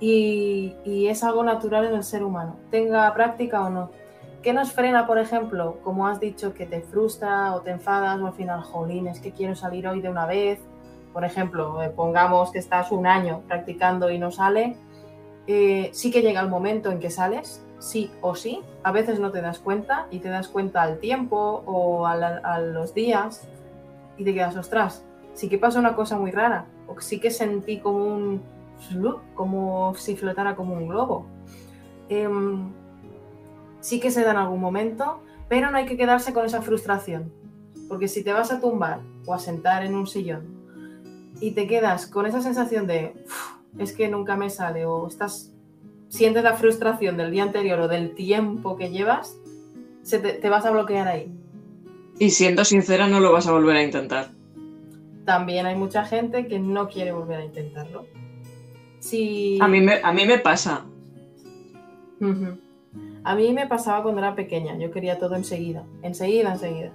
Y, 0.00 0.74
es 1.06 1.22
algo 1.22 1.44
natural 1.44 1.84
en 1.84 1.94
el 1.94 2.04
ser 2.04 2.24
humano, 2.24 2.56
tenga 2.70 3.12
práctica 3.12 3.60
o 3.60 3.70
no. 3.70 3.90
¿Qué 4.42 4.54
nos 4.54 4.72
frena, 4.72 5.06
por 5.06 5.18
ejemplo, 5.18 5.78
como 5.82 6.06
has 6.06 6.18
dicho, 6.18 6.54
que 6.54 6.64
te 6.64 6.80
frustra 6.80 7.54
o 7.54 7.60
te 7.60 7.72
enfadas 7.72 8.18
o 8.20 8.26
al 8.26 8.32
final, 8.32 8.62
jolín, 8.62 9.08
es 9.08 9.20
que 9.20 9.32
quiero 9.32 9.54
salir 9.54 9.86
hoy 9.86 10.00
de 10.00 10.08
una 10.08 10.24
vez? 10.24 10.58
Por 11.12 11.24
ejemplo, 11.26 11.82
eh, 11.82 11.90
pongamos 11.90 12.50
que 12.50 12.58
estás 12.58 12.90
un 12.90 13.06
año 13.06 13.42
practicando 13.46 14.10
y 14.10 14.18
no 14.18 14.30
sale, 14.30 14.76
eh, 15.52 15.90
sí 15.92 16.12
que 16.12 16.22
llega 16.22 16.40
el 16.40 16.48
momento 16.48 16.92
en 16.92 17.00
que 17.00 17.10
sales, 17.10 17.60
sí 17.80 18.08
o 18.20 18.36
sí. 18.36 18.62
A 18.84 18.92
veces 18.92 19.18
no 19.18 19.32
te 19.32 19.40
das 19.40 19.58
cuenta 19.58 20.06
y 20.12 20.20
te 20.20 20.28
das 20.28 20.46
cuenta 20.46 20.80
al 20.80 21.00
tiempo 21.00 21.64
o 21.66 22.06
a, 22.06 22.60
los 22.60 22.94
días 22.94 23.48
y 24.16 24.22
te 24.22 24.32
quedas, 24.32 24.54
ostras, 24.56 25.02
sí 25.34 25.48
que 25.48 25.58
pasó 25.58 25.80
una 25.80 25.96
cosa 25.96 26.16
muy 26.16 26.30
rara, 26.30 26.66
o 26.86 27.00
sí 27.00 27.18
que 27.18 27.32
sentí 27.32 27.80
como 27.80 28.06
un 28.06 28.60
como 29.34 29.92
si 29.96 30.16
flotara 30.16 30.54
como 30.54 30.74
un 30.74 30.86
globo. 30.86 31.26
Em, 32.08 32.72
sí 33.80 33.98
que 33.98 34.12
se 34.12 34.22
da 34.22 34.30
en 34.30 34.36
algún 34.36 34.60
momento, 34.60 35.20
pero 35.48 35.72
no 35.72 35.78
hay 35.78 35.86
que 35.86 35.96
quedarse 35.96 36.32
con 36.32 36.46
esa 36.46 36.62
frustración, 36.62 37.32
porque 37.88 38.06
si 38.06 38.22
te 38.22 38.32
vas 38.32 38.52
a 38.52 38.60
tumbar 38.60 39.00
o 39.26 39.34
a 39.34 39.40
sentar 39.40 39.84
en 39.84 39.96
un 39.96 40.06
sillón 40.06 40.46
y 41.40 41.50
te 41.52 41.66
quedas 41.66 42.06
con 42.06 42.24
esa 42.24 42.40
sensación 42.40 42.86
de 42.86 43.16
es 43.78 43.92
que 43.92 44.08
nunca 44.08 44.36
me 44.36 44.50
sale 44.50 44.86
o 44.86 45.06
estás 45.06 45.52
sientes 46.08 46.42
la 46.42 46.54
frustración 46.54 47.16
del 47.16 47.30
día 47.30 47.44
anterior 47.44 47.80
o 47.80 47.88
del 47.88 48.14
tiempo 48.14 48.76
que 48.76 48.90
llevas, 48.90 49.36
se 50.02 50.18
te 50.18 50.48
vas 50.48 50.66
a 50.66 50.70
bloquear 50.70 51.06
ahí. 51.06 51.32
Y 52.18 52.30
siendo 52.30 52.64
sincera, 52.64 53.06
no 53.06 53.20
lo 53.20 53.32
vas 53.32 53.46
a 53.46 53.52
volver 53.52 53.76
a 53.76 53.82
intentar 53.82 54.30
también 55.30 55.64
hay 55.64 55.76
mucha 55.76 56.04
gente 56.04 56.48
que 56.48 56.58
no 56.58 56.88
quiere 56.88 57.12
volver 57.12 57.38
a 57.38 57.44
intentarlo. 57.44 58.04
A, 59.60 59.68
mí 59.68 59.80
me, 59.80 60.00
a 60.02 60.12
mí 60.12 60.26
me 60.26 60.38
pasa. 60.38 60.84
A 63.22 63.34
mí 63.36 63.52
me 63.52 63.68
pasaba 63.68 64.02
cuando 64.02 64.20
era 64.20 64.34
pequeña, 64.34 64.76
yo 64.76 64.90
quería 64.90 65.20
todo 65.20 65.36
enseguida, 65.36 65.84
enseguida, 66.02 66.52
enseguida. 66.52 66.92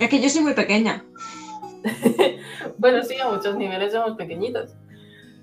Es 0.00 0.10
que 0.10 0.20
yo 0.20 0.28
soy 0.28 0.42
muy 0.42 0.52
pequeña. 0.52 1.02
bueno, 2.78 3.02
sí, 3.02 3.16
a 3.18 3.30
muchos 3.30 3.56
niveles 3.56 3.92
somos 3.92 4.16
pequeñitos. 4.18 4.74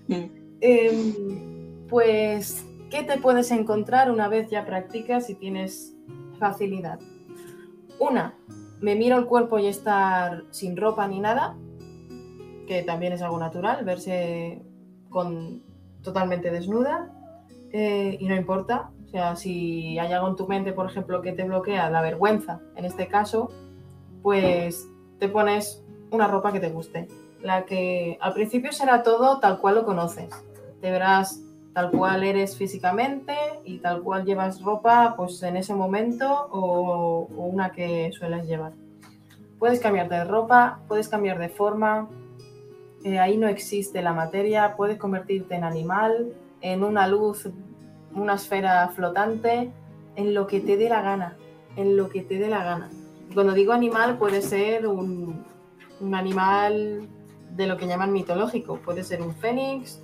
Mm. 0.07 0.23
Em, 0.61 1.87
pues, 1.87 2.65
¿qué 2.89 3.03
te 3.03 3.17
puedes 3.17 3.51
encontrar 3.51 4.11
una 4.11 4.27
vez 4.27 4.49
ya 4.49 4.65
practicas 4.65 5.29
y 5.29 5.35
tienes 5.35 5.95
facilidad? 6.39 6.99
Una, 7.99 8.35
me 8.81 8.95
miro 8.95 9.17
el 9.17 9.25
cuerpo 9.25 9.59
y 9.59 9.67
estar 9.67 10.43
sin 10.51 10.75
ropa 10.75 11.07
ni 11.07 11.19
nada, 11.19 11.55
que 12.67 12.83
también 12.83 13.13
es 13.13 13.21
algo 13.21 13.39
natural, 13.39 13.85
verse 13.85 14.61
con, 15.09 15.63
totalmente 16.01 16.51
desnuda 16.51 17.11
eh, 17.71 18.17
y 18.19 18.27
no 18.27 18.35
importa. 18.35 18.91
O 19.05 19.07
sea, 19.07 19.35
si 19.35 19.97
hay 19.99 20.11
algo 20.11 20.29
en 20.29 20.35
tu 20.35 20.47
mente, 20.47 20.73
por 20.73 20.87
ejemplo, 20.87 21.21
que 21.21 21.31
te 21.31 21.43
bloquea 21.43 21.89
la 21.89 22.01
vergüenza, 22.01 22.59
en 22.75 22.85
este 22.85 23.07
caso, 23.07 23.49
pues 24.21 24.87
te 25.19 25.29
pones 25.29 25.83
una 26.11 26.27
ropa 26.27 26.51
que 26.51 26.59
te 26.59 26.69
guste. 26.69 27.07
La 27.45 27.63
que 27.63 28.17
al 28.21 28.33
principio 28.33 28.71
será 28.71 29.03
todo 29.03 29.39
tal 29.39 29.59
cual 29.59 29.75
lo 29.75 29.85
conoces. 29.85 30.29
Te 30.81 30.89
verás 30.89 31.43
tal 31.75 31.91
cual 31.91 32.23
eres 32.23 32.57
físicamente 32.57 33.35
y 33.63 33.77
tal 33.77 34.01
cual 34.01 34.25
llevas 34.25 34.63
ropa 34.63 35.13
pues 35.15 35.43
en 35.43 35.55
ese 35.55 35.75
momento 35.75 36.47
o, 36.51 37.27
una 37.37 37.71
que 37.71 38.11
sueles 38.13 38.47
llevar. 38.47 38.71
Puedes 39.59 39.79
cambiarte 39.79 40.15
de 40.15 40.23
ropa, 40.23 40.79
puedes 40.87 41.07
cambiar 41.07 41.37
de 41.37 41.49
forma, 41.49 42.09
eh, 43.03 43.19
ahí 43.19 43.37
no 43.37 43.47
existe 43.47 44.01
la 44.01 44.13
materia, 44.13 44.75
puedes 44.75 44.97
convertirte 44.97 45.53
en 45.53 45.65
animal, 45.65 46.33
en 46.61 46.83
una 46.83 47.05
luz, 47.05 47.47
una 48.15 48.33
esfera 48.33 48.87
flotante, 48.87 49.69
en 50.15 50.33
lo 50.33 50.47
que 50.47 50.61
te 50.61 50.77
dé 50.77 50.89
la 50.89 51.03
gana, 51.03 51.37
en 51.75 51.95
lo 51.95 52.09
que 52.09 52.23
te 52.23 52.39
dé 52.39 52.49
la 52.49 52.63
gana. 52.63 52.89
Cuando 53.35 53.53
digo 53.53 53.71
animal 53.71 54.17
puede 54.17 54.41
ser 54.41 54.87
un, 54.87 55.45
un 55.99 56.15
animal 56.15 57.07
de 57.55 57.67
lo 57.67 57.77
que 57.77 57.87
llaman 57.87 58.11
mitológico, 58.11 58.77
puede 58.77 59.03
ser 59.03 59.21
un 59.21 59.33
fénix, 59.33 60.01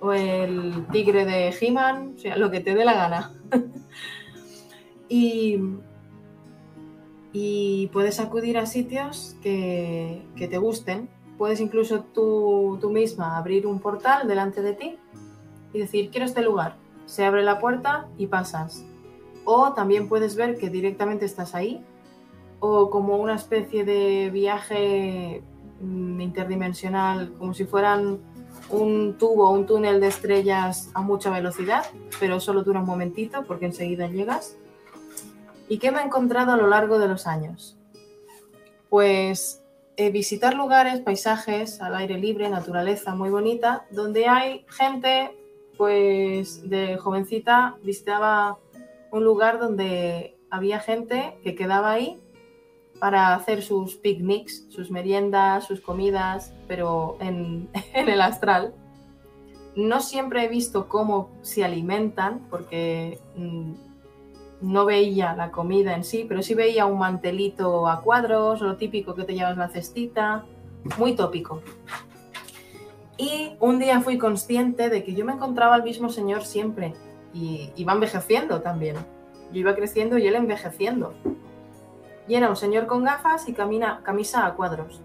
o 0.00 0.12
el 0.12 0.86
tigre 0.90 1.24
de 1.24 1.54
He-Man, 1.58 2.14
o 2.16 2.18
sea, 2.18 2.36
lo 2.36 2.50
que 2.50 2.60
te 2.60 2.74
dé 2.74 2.84
la 2.84 2.94
gana. 2.94 3.32
y, 5.08 5.58
y, 7.32 7.88
puedes 7.88 8.18
acudir 8.18 8.58
a 8.58 8.66
sitios 8.66 9.36
que, 9.42 10.22
te 10.36 10.58
gusten. 10.58 11.08
Puedes 11.38 11.60
incluso 11.60 12.00
tú, 12.00 12.78
tú, 12.80 12.90
misma 12.90 13.36
abrir 13.38 13.66
un 13.66 13.80
portal 13.80 14.28
delante 14.28 14.62
de 14.62 14.74
ti 14.74 14.98
y 15.72 15.78
decir, 15.78 16.10
quiero 16.10 16.26
este 16.26 16.42
lugar. 16.42 16.76
Se 17.06 17.24
abre 17.24 17.42
la 17.42 17.58
puerta 17.58 18.08
y 18.18 18.26
pasas. 18.26 18.84
O 19.44 19.72
también 19.72 20.08
puedes 20.08 20.36
ver 20.36 20.58
que 20.58 20.70
directamente 20.70 21.24
estás 21.24 21.54
ahí. 21.54 21.82
O 22.58 22.90
como 22.90 23.16
una 23.16 23.36
especie 23.36 23.84
de 23.84 24.30
viaje 24.30 25.42
interdimensional, 25.80 27.32
como 27.38 27.54
si 27.54 27.64
fueran 27.64 28.18
un 28.68 29.16
tubo, 29.18 29.50
un 29.50 29.66
túnel 29.66 30.00
de 30.00 30.08
estrellas 30.08 30.90
a 30.94 31.00
mucha 31.00 31.30
velocidad, 31.30 31.84
pero 32.18 32.40
solo 32.40 32.62
dura 32.62 32.80
un 32.80 32.86
momentito 32.86 33.44
porque 33.44 33.66
enseguida 33.66 34.06
llegas. 34.06 34.56
¿Y 35.68 35.78
qué 35.78 35.90
me 35.90 36.00
he 36.00 36.04
encontrado 36.04 36.52
a 36.52 36.56
lo 36.56 36.66
largo 36.66 36.98
de 36.98 37.08
los 37.08 37.26
años? 37.26 37.76
pues 38.90 39.62
eh, 39.96 40.10
visitar 40.10 40.54
lugares, 40.54 41.00
paisajes 41.00 41.80
al 41.80 41.94
aire 41.94 42.18
libre, 42.18 42.50
naturaleza 42.50 43.14
muy 43.14 43.30
bonita, 43.30 43.86
donde 43.90 44.26
hay 44.26 44.66
gente, 44.68 45.30
pues 45.78 46.68
de 46.68 46.98
jovencita 46.98 47.76
visitaba 47.82 48.58
un 49.10 49.24
lugar 49.24 49.58
donde 49.58 50.36
había 50.50 50.80
gente 50.80 51.38
que 51.42 51.54
quedaba 51.54 51.92
ahí 51.92 52.20
para 53.00 53.34
hacer 53.34 53.62
sus 53.62 53.96
picnics, 53.96 54.66
sus 54.68 54.90
meriendas, 54.90 55.66
sus 55.66 55.80
comidas, 55.80 56.54
pero 56.68 57.16
en, 57.20 57.68
el 57.94 58.20
astral. 58.20 58.74
No 59.74 60.00
siempre 60.00 60.44
he 60.44 60.48
visto 60.48 60.88
cómo 60.88 61.30
se 61.42 61.64
alimentan, 61.64 62.46
porque 62.50 63.18
mm, 63.36 63.72
no 64.60 64.84
veía 64.84 65.34
la 65.34 65.50
comida 65.50 65.94
en 65.94 66.04
sí, 66.04 66.26
pero 66.28 66.42
sí 66.42 66.54
veía 66.54 66.86
un 66.86 66.98
mantelito 66.98 67.88
a 67.88 68.02
cuadros, 68.02 68.60
lo 68.60 68.76
típico 68.76 69.14
que 69.14 69.24
te 69.24 69.34
llevas 69.34 69.56
la 69.56 69.68
cestita, 69.68 70.44
muy 70.98 71.14
tópico. 71.14 71.62
Y 73.16 73.52
un 73.60 73.78
día 73.78 74.00
fui 74.00 74.18
consciente 74.18 74.88
de 74.88 75.04
que 75.04 75.14
yo 75.14 75.24
me 75.24 75.32
encontraba 75.32 75.74
al 75.74 75.82
mismo 75.82 76.08
señor 76.08 76.44
siempre 76.44 76.94
y 77.32 77.70
iba 77.76 77.92
envejeciendo 77.92 78.60
también. 78.60 78.96
Yo 79.52 79.60
iba 79.60 79.74
creciendo 79.74 80.18
y 80.18 80.26
él 80.26 80.34
envejeciendo. 80.34 81.14
Y 82.30 82.36
era 82.36 82.48
un 82.48 82.54
señor 82.54 82.86
con 82.86 83.02
gafas 83.02 83.48
y 83.48 83.52
camina, 83.52 84.02
camisa 84.04 84.46
a 84.46 84.54
cuadros. 84.54 85.00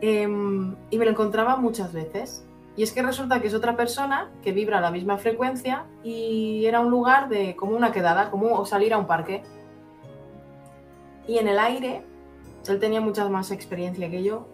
Em, 0.00 0.74
y 0.88 0.96
me 0.96 1.04
lo 1.04 1.10
encontraba 1.10 1.56
muchas 1.56 1.92
veces. 1.92 2.46
Y 2.76 2.82
es 2.82 2.92
que 2.92 3.02
resulta 3.02 3.42
que 3.42 3.48
es 3.48 3.52
otra 3.52 3.76
persona 3.76 4.30
que 4.42 4.52
vibra 4.52 4.78
a 4.78 4.80
la 4.80 4.90
misma 4.90 5.18
frecuencia 5.18 5.84
y 6.02 6.64
era 6.64 6.80
un 6.80 6.90
lugar 6.90 7.28
de 7.28 7.56
como 7.56 7.76
una 7.76 7.92
quedada, 7.92 8.30
como 8.30 8.64
salir 8.64 8.94
a 8.94 8.98
un 8.98 9.06
parque. 9.06 9.42
Y 11.28 11.36
en 11.36 11.46
el 11.46 11.58
aire, 11.58 12.04
él 12.66 12.80
tenía 12.80 13.02
mucha 13.02 13.28
más 13.28 13.50
experiencia 13.50 14.08
que 14.08 14.22
yo, 14.22 14.46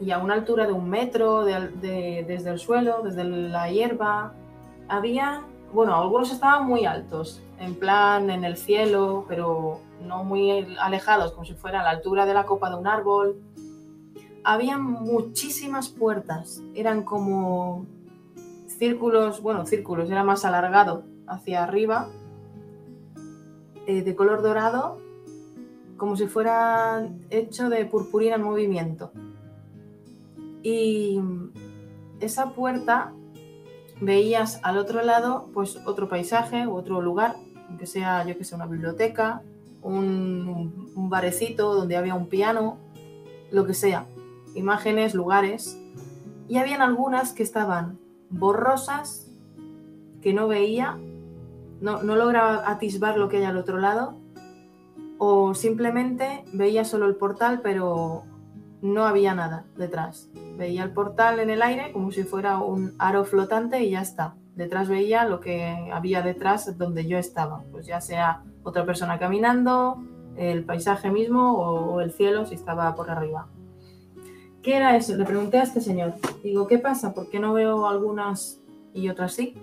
y 0.00 0.12
a 0.12 0.18
una 0.18 0.32
altura 0.32 0.66
de 0.66 0.72
un 0.72 0.88
metro 0.88 1.44
desde 1.44 2.50
el 2.50 2.58
suelo, 2.58 3.02
desde 3.04 3.24
la 3.24 3.70
hierba, 3.70 4.32
había, 4.88 5.42
bueno, 5.72 5.94
algunos 5.94 6.30
estaban 6.32 6.66
muy 6.66 6.84
altos, 6.84 7.42
en 7.58 7.74
plan 7.74 8.30
en 8.30 8.44
el 8.44 8.56
cielo, 8.56 9.24
pero 9.28 9.80
no 10.02 10.24
muy 10.24 10.76
alejados, 10.80 11.32
como 11.32 11.44
si 11.44 11.54
fuera 11.54 11.80
a 11.80 11.84
la 11.84 11.90
altura 11.90 12.26
de 12.26 12.34
la 12.34 12.44
copa 12.44 12.70
de 12.70 12.76
un 12.76 12.86
árbol 12.86 13.40
había 14.44 14.78
muchísimas 14.78 15.88
puertas, 15.88 16.62
eran 16.74 17.02
como 17.02 17.86
círculos, 18.66 19.42
bueno, 19.42 19.66
círculos, 19.66 20.10
era 20.10 20.24
más 20.24 20.44
alargado 20.44 21.04
hacia 21.26 21.62
arriba, 21.62 22.08
eh, 23.86 24.02
de 24.02 24.16
color 24.16 24.42
dorado, 24.42 24.98
como 25.96 26.16
si 26.16 26.26
fuera 26.26 27.08
hecho 27.28 27.68
de 27.68 27.84
purpurina 27.84 28.36
en 28.36 28.42
movimiento. 28.42 29.12
Y 30.62 31.20
esa 32.20 32.52
puerta 32.52 33.12
veías 34.00 34.60
al 34.62 34.78
otro 34.78 35.02
lado 35.02 35.48
pues 35.52 35.78
otro 35.86 36.08
paisaje 36.08 36.66
u 36.66 36.74
otro 36.74 37.00
lugar, 37.00 37.36
aunque 37.68 37.86
sea 37.86 38.24
yo 38.26 38.36
que 38.36 38.44
sé 38.44 38.54
una 38.54 38.66
biblioteca, 38.66 39.42
un, 39.82 40.92
un 40.94 41.10
barecito 41.10 41.74
donde 41.74 41.96
había 41.96 42.14
un 42.14 42.28
piano, 42.28 42.78
lo 43.50 43.66
que 43.66 43.74
sea 43.74 44.06
imágenes, 44.54 45.14
lugares, 45.14 45.78
y 46.48 46.58
habían 46.58 46.82
algunas 46.82 47.32
que 47.32 47.42
estaban 47.42 47.98
borrosas, 48.30 49.28
que 50.22 50.32
no 50.32 50.48
veía, 50.48 50.98
no, 51.80 52.02
no 52.02 52.16
lograba 52.16 52.68
atisbar 52.68 53.16
lo 53.16 53.28
que 53.28 53.38
hay 53.38 53.44
al 53.44 53.56
otro 53.56 53.78
lado, 53.78 54.16
o 55.18 55.54
simplemente 55.54 56.44
veía 56.52 56.84
solo 56.84 57.06
el 57.06 57.16
portal, 57.16 57.60
pero 57.62 58.24
no 58.82 59.04
había 59.04 59.34
nada 59.34 59.64
detrás. 59.76 60.28
Veía 60.56 60.82
el 60.82 60.92
portal 60.92 61.40
en 61.40 61.50
el 61.50 61.62
aire 61.62 61.92
como 61.92 62.12
si 62.12 62.24
fuera 62.24 62.58
un 62.58 62.94
aro 62.98 63.24
flotante 63.24 63.82
y 63.82 63.90
ya 63.90 64.00
está. 64.00 64.34
Detrás 64.54 64.88
veía 64.88 65.24
lo 65.24 65.40
que 65.40 65.90
había 65.92 66.22
detrás 66.22 66.76
donde 66.76 67.06
yo 67.06 67.18
estaba, 67.18 67.62
pues 67.70 67.86
ya 67.86 68.00
sea 68.00 68.42
otra 68.62 68.84
persona 68.84 69.18
caminando, 69.18 70.02
el 70.36 70.64
paisaje 70.64 71.10
mismo 71.10 71.54
o 71.54 72.00
el 72.00 72.12
cielo 72.12 72.46
si 72.46 72.54
estaba 72.54 72.94
por 72.94 73.10
arriba. 73.10 73.48
¿Qué 74.62 74.76
era 74.76 74.96
eso? 74.96 75.16
Le 75.16 75.24
pregunté 75.24 75.58
a 75.58 75.62
este 75.62 75.80
señor. 75.80 76.14
Digo, 76.42 76.66
¿qué 76.66 76.78
pasa? 76.78 77.14
¿Por 77.14 77.30
qué 77.30 77.40
no 77.40 77.54
veo 77.54 77.86
algunas 77.86 78.60
y 78.92 79.08
otras 79.08 79.32
sí? 79.32 79.54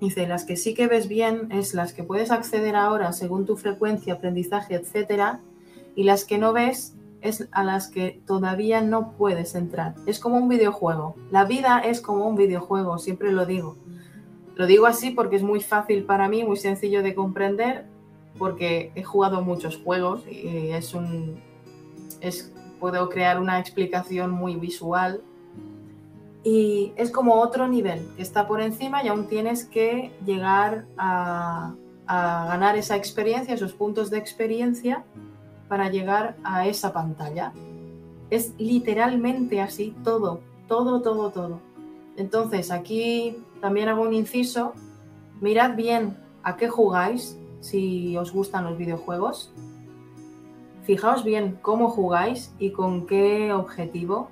Dice, 0.00 0.26
las 0.26 0.44
que 0.44 0.56
sí 0.56 0.74
que 0.74 0.86
ves 0.86 1.08
bien 1.08 1.50
es 1.52 1.74
las 1.74 1.92
que 1.92 2.04
puedes 2.04 2.30
acceder 2.30 2.76
ahora 2.76 3.12
según 3.12 3.46
tu 3.46 3.56
frecuencia, 3.56 4.14
aprendizaje, 4.14 4.74
etcétera, 4.74 5.40
y 5.94 6.04
las 6.04 6.24
que 6.24 6.38
no 6.38 6.52
ves 6.52 6.94
es 7.22 7.48
a 7.52 7.64
las 7.64 7.88
que 7.88 8.22
todavía 8.26 8.80
no 8.80 9.12
puedes 9.12 9.54
entrar. 9.54 9.94
Es 10.06 10.18
como 10.18 10.38
un 10.38 10.48
videojuego. 10.48 11.16
La 11.30 11.44
vida 11.44 11.80
es 11.80 12.00
como 12.00 12.26
un 12.26 12.36
videojuego, 12.36 12.98
siempre 12.98 13.32
lo 13.32 13.46
digo. 13.46 13.76
Lo 14.56 14.66
digo 14.66 14.86
así 14.86 15.10
porque 15.10 15.36
es 15.36 15.42
muy 15.42 15.60
fácil 15.60 16.04
para 16.04 16.28
mí, 16.28 16.44
muy 16.44 16.56
sencillo 16.56 17.02
de 17.02 17.14
comprender, 17.14 17.86
porque 18.38 18.92
he 18.94 19.02
jugado 19.02 19.42
muchos 19.42 19.76
juegos 19.78 20.24
y 20.26 20.70
es 20.70 20.94
un 20.94 21.40
es 22.20 22.52
puedo 22.80 23.08
crear 23.10 23.38
una 23.38 23.60
explicación 23.60 24.30
muy 24.30 24.56
visual. 24.56 25.22
Y 26.42 26.92
es 26.96 27.10
como 27.10 27.34
otro 27.34 27.68
nivel 27.68 28.08
que 28.16 28.22
está 28.22 28.48
por 28.48 28.62
encima 28.62 29.04
y 29.04 29.08
aún 29.08 29.28
tienes 29.28 29.64
que 29.64 30.10
llegar 30.24 30.86
a, 30.96 31.74
ganar 32.06 32.76
esa 32.76 32.96
experiencia, 32.96 33.54
esos 33.54 33.72
puntos 33.72 34.10
de 34.10 34.18
experiencia 34.18 35.04
para 35.70 35.88
llegar 35.88 36.36
a 36.44 36.66
esa 36.66 36.92
pantalla. 36.92 37.54
Es 38.28 38.52
literalmente 38.58 39.62
así 39.62 39.96
todo, 40.04 40.40
todo, 40.68 41.00
todo, 41.00 41.30
todo. 41.30 41.60
Entonces 42.18 42.70
aquí 42.70 43.38
también 43.62 43.88
hago 43.88 44.02
un 44.02 44.12
inciso. 44.12 44.74
Mirad 45.40 45.76
bien 45.76 46.18
a 46.42 46.58
qué 46.58 46.68
jugáis 46.68 47.38
si 47.60 48.14
os 48.18 48.30
gustan 48.30 48.64
los 48.64 48.76
videojuegos 48.76 49.54
Fijaos 50.90 51.22
bien 51.22 51.56
cómo 51.62 51.88
jugáis 51.88 52.52
y 52.58 52.72
con 52.72 53.06
qué 53.06 53.52
objetivo. 53.52 54.28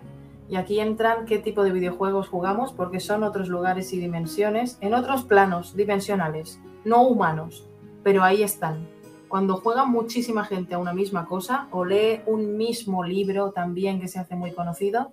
Y 0.49 0.57
aquí 0.57 0.81
entran 0.81 1.25
qué 1.25 1.39
tipo 1.39 1.63
de 1.63 1.71
videojuegos 1.71 2.29
jugamos 2.29 2.73
porque 2.73 2.99
son 2.99 3.23
otros 3.23 3.49
lugares 3.49 3.93
y 3.93 4.01
dimensiones, 4.01 4.77
en 4.81 4.95
otros 4.95 5.23
planos 5.23 5.77
dimensionales, 5.77 6.59
no 6.85 7.03
humanos, 7.03 7.65
pero 8.03 8.25
ahí 8.25 8.43
están. 8.43 8.89
Cuando 9.29 9.57
juega 9.57 9.85
muchísima 9.85 10.45
gente 10.45 10.75
a 10.75 10.79
una 10.79 10.93
misma 10.93 11.27
cosa 11.27 11.69
o 11.71 11.85
lee 11.85 12.23
un 12.27 12.57
mismo 12.57 13.05
libro 13.05 13.53
también 13.53 14.01
que 14.01 14.09
se 14.09 14.19
hace 14.19 14.35
muy 14.35 14.53
conocido, 14.53 15.13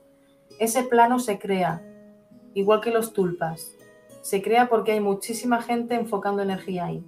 ese 0.60 0.84
plano 0.84 1.20
se 1.20 1.38
crea, 1.38 1.84
igual 2.54 2.82
que 2.82 2.92
los 2.92 3.14
tulpas. 3.14 3.76
Se 4.22 4.42
crea 4.42 4.70
porque 4.70 4.94
hay 4.94 5.02
muchísima 5.02 5.62
gente 5.62 5.96
enfocando 5.96 6.42
energía 6.42 6.86
ahí. 6.86 7.04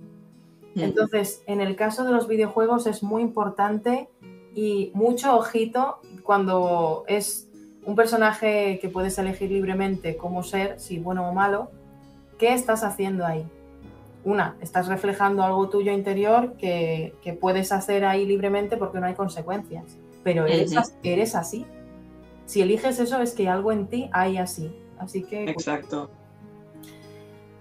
Mm. 0.76 0.82
Entonces, 0.82 1.44
en 1.48 1.62
el 1.62 1.76
caso 1.76 2.04
de 2.04 2.12
los 2.12 2.28
videojuegos 2.28 2.88
es 2.88 3.02
muy 3.04 3.22
importante 3.22 4.10
y 4.54 4.92
mucho 4.94 5.36
ojito 5.36 6.00
cuando 6.24 7.06
es 7.08 7.50
un 7.86 7.96
personaje 7.96 8.80
que 8.82 8.90
puedes 8.90 9.18
elegir 9.18 9.50
libremente 9.50 10.18
cómo 10.18 10.44
ser, 10.44 10.80
si 10.80 11.00
bueno 11.00 11.30
o 11.30 11.34
malo, 11.34 11.72
¿qué 12.38 12.54
estás 12.54 12.84
haciendo 12.84 13.26
ahí? 13.26 13.50
Una, 14.28 14.58
estás 14.60 14.90
reflejando 14.90 15.42
algo 15.42 15.70
tuyo 15.70 15.94
interior 15.94 16.58
que, 16.58 17.14
puedes 17.40 17.72
hacer 17.72 18.04
ahí 18.04 18.26
libremente 18.26 18.76
porque 18.76 19.00
no 19.00 19.06
hay 19.06 19.14
consecuencias, 19.14 19.98
pero 20.22 20.46
eres, 20.46 20.76
eres 21.02 21.34
así. 21.34 21.66
Si 22.46 22.62
eliges 22.62 23.00
eso 23.00 23.22
es 23.22 23.34
que 23.34 23.48
algo 23.48 23.72
en 23.72 23.88
ti 23.88 24.10
hay 24.12 24.38
así. 24.38 24.78
Así 25.00 25.24
que... 25.24 25.46
Exacto. 25.46 26.10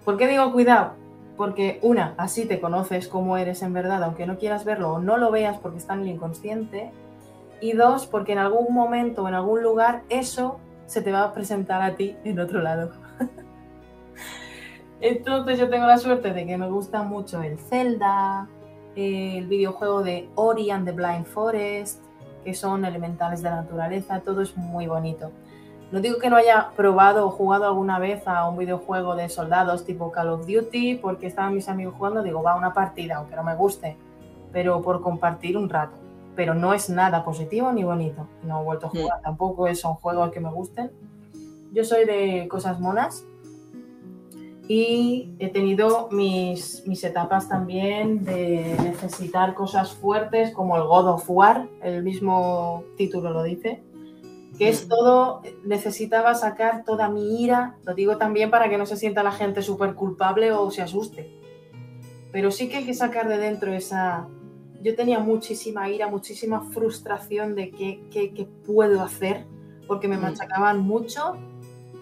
¿Por 0.05 0.17
qué 0.17 0.27
digo 0.27 0.53
cuidado? 0.53 0.95
Porque 1.37 1.79
una, 1.83 2.15
así 2.17 2.47
te 2.47 2.59
conoces 2.59 3.07
cómo 3.07 3.37
eres 3.37 3.63
en 3.63 3.73
verdad, 3.73 4.03
aunque 4.03 4.27
no 4.27 4.37
quieras 4.37 4.65
verlo 4.65 4.95
o 4.95 4.99
no 4.99 5.19
lo 5.19 5.31
veas 5.31 5.59
porque 5.59 5.79
está 5.79 5.95
en 5.95 6.01
el 6.01 6.09
inconsciente. 6.09 6.91
Y 7.61 7.75
dos, 7.75 8.09
porque 8.09 8.33
en 8.33 8.39
algún 8.39 8.75
momento 8.75 9.23
o 9.23 9.29
en 9.29 9.35
algún 9.35 9.63
lugar 9.63 10.03
eso 10.09 10.59
se 10.87 11.01
te 11.01 11.13
va 11.13 11.23
a 11.23 11.33
presentar 11.33 11.81
a 11.83 11.95
ti 11.95 12.17
en 12.25 12.41
otro 12.41 12.61
lado. 12.61 12.91
Entonces 15.01 15.59
yo 15.59 15.69
tengo 15.69 15.87
la 15.87 15.99
suerte 15.99 16.33
de 16.33 16.47
que 16.47 16.57
me 16.57 16.69
gusta 16.69 17.03
mucho 17.03 17.43
el 17.43 17.59
Zelda, 17.59 18.49
el 18.95 19.47
videojuego 19.47 20.03
de 20.03 20.29
Ori 20.35 20.71
and 20.71 20.87
the 20.87 20.93
Blind 20.93 21.27
Forest, 21.27 22.03
que 22.45 22.55
son 22.55 22.85
elementales 22.85 23.43
de 23.43 23.51
la 23.51 23.57
naturaleza, 23.57 24.21
todo 24.21 24.41
es 24.41 24.57
muy 24.57 24.87
bonito. 24.87 25.31
No 25.93 26.01
digo 26.01 26.19
que 26.19 26.31
no 26.31 26.37
haya 26.37 26.71
probado 26.75 27.27
o 27.27 27.31
jugado 27.31 27.67
alguna 27.67 27.99
vez 27.99 28.27
a 28.27 28.49
un 28.49 28.57
videojuego 28.57 29.15
de 29.15 29.29
soldados 29.29 29.85
tipo 29.85 30.11
Call 30.11 30.31
of 30.31 30.47
Duty, 30.47 30.97
porque 30.97 31.27
estaban 31.27 31.55
mis 31.55 31.69
amigos 31.69 31.95
jugando, 31.97 32.23
digo, 32.23 32.43
va 32.43 32.53
a 32.53 32.57
una 32.57 32.73
partida, 32.73 33.17
aunque 33.17 33.37
no 33.37 33.45
me 33.45 33.55
guste, 33.55 33.97
pero 34.53 34.83
por 34.83 35.01
compartir 35.01 35.57
un 35.57 35.69
rato. 35.69 35.97
Pero 36.35 36.55
no 36.55 36.75
es 36.75 36.91
nada 36.91 37.25
positivo 37.25 37.73
ni 37.73 37.85
bonito. 37.85 38.27
No 38.43 38.61
he 38.61 38.65
vuelto 38.65 38.87
a 38.87 38.91
mm. 38.91 38.93
jugar, 38.93 39.21
tampoco 39.23 39.75
son 39.75 39.95
juegos 39.95 40.33
que 40.33 40.41
me 40.41 40.51
gusten. 40.51 40.91
Yo 41.73 41.85
soy 41.85 42.05
de 42.05 42.49
cosas 42.49 42.81
monas. 42.81 43.25
Y 44.69 45.31
he 45.39 45.49
tenido 45.49 46.09
mis, 46.11 46.87
mis 46.87 47.05
etapas 47.05 47.49
también 47.49 48.25
de 48.25 48.77
necesitar 48.83 49.55
cosas 49.55 49.95
fuertes 49.95 50.51
como 50.51 50.77
el 50.77 50.83
God 50.83 51.09
of 51.09 51.25
War, 51.29 51.69
el 51.83 52.03
mismo 52.03 52.83
título 52.97 53.31
lo 53.31 53.45
dice, 53.45 53.83
que 54.59 54.69
es 54.69 54.89
todo, 54.89 55.43
necesitaba 55.65 56.35
sacar 56.35 56.85
toda 56.85 57.09
mi 57.09 57.43
ira, 57.43 57.77
lo 57.85 57.95
digo 57.95 58.17
también 58.17 58.51
para 58.51 58.69
que 58.69 58.79
no 58.79 58.87
se 58.87 58.97
sienta 58.97 59.23
la 59.23 59.33
gente 59.33 59.63
súper 59.63 59.95
culpable 59.95 60.51
o 60.51 60.71
se 60.71 60.83
asuste, 60.83 61.31
pero 62.33 62.51
sí 62.51 62.69
que 62.69 62.79
hay 62.79 62.87
que 62.87 62.95
sacar 62.95 63.29
de 63.29 63.39
dentro 63.39 63.73
esa... 63.73 64.29
Yo 64.83 64.95
tenía 64.95 65.19
muchísima 65.21 65.89
ira, 65.89 66.09
muchísima 66.09 66.61
frustración 66.61 67.55
de 67.55 67.71
qué, 67.71 68.01
qué, 68.11 68.33
qué 68.35 68.47
puedo 68.67 69.01
hacer, 69.01 69.47
porque 69.87 70.07
me 70.07 70.19
machacaban 70.19 70.81
mucho 70.81 71.37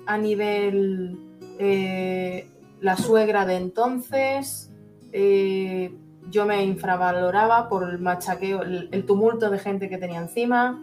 a 0.07 0.19
nivel 0.19 1.24
eh, 1.59 2.48
la 2.80 2.96
suegra 2.96 3.46
de 3.46 3.57
entonces, 3.57 4.70
eh, 5.12 5.94
yo 6.30 6.46
me 6.46 6.64
infravaloraba 6.64 7.68
por 7.68 7.88
el 7.88 7.98
machaqueo, 7.98 8.62
el, 8.62 9.07
tumulto 9.07 9.50
de 9.50 9.59
gente 9.59 9.88
que 9.88 9.98
tenía 9.98 10.20
encima, 10.20 10.82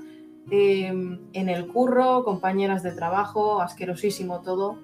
em, 0.50 1.20
en 1.34 1.50
el 1.50 1.68
curro, 1.68 2.24
compañeras 2.24 2.84
de 2.84 2.92
trabajo, 2.92 3.62
asquerosísimo 3.62 4.42
todo. 4.42 4.78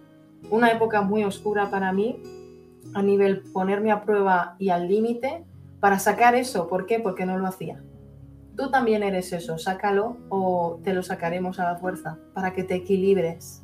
Una 0.50 0.72
época 0.72 1.02
muy 1.02 1.24
oscura 1.24 1.70
para 1.70 1.92
mí, 1.94 2.22
a 2.94 3.02
nivel 3.02 3.42
ponerme 3.54 3.92
a 3.92 4.04
prueba 4.04 4.56
y 4.60 4.70
al 4.70 4.88
límite, 4.88 5.46
para 5.80 6.00
sacar 6.00 6.36
eso. 6.36 6.68
¿Por 6.68 6.86
qué? 6.86 7.00
Porque 7.00 7.26
no 7.26 7.38
lo 7.38 7.48
hacía. 7.48 7.82
Tú 8.56 8.72
también 8.72 9.04
eres 9.04 9.34
eso, 9.34 9.60
sácalo 9.60 10.18
o 10.30 10.80
te 10.84 10.94
lo 10.94 11.04
sacaremos 11.04 11.60
a 11.60 11.66
la 11.72 11.76
fuerza, 11.78 12.18
para 12.34 12.54
que 12.54 12.64
te 12.64 12.76
equilibres. 12.76 13.64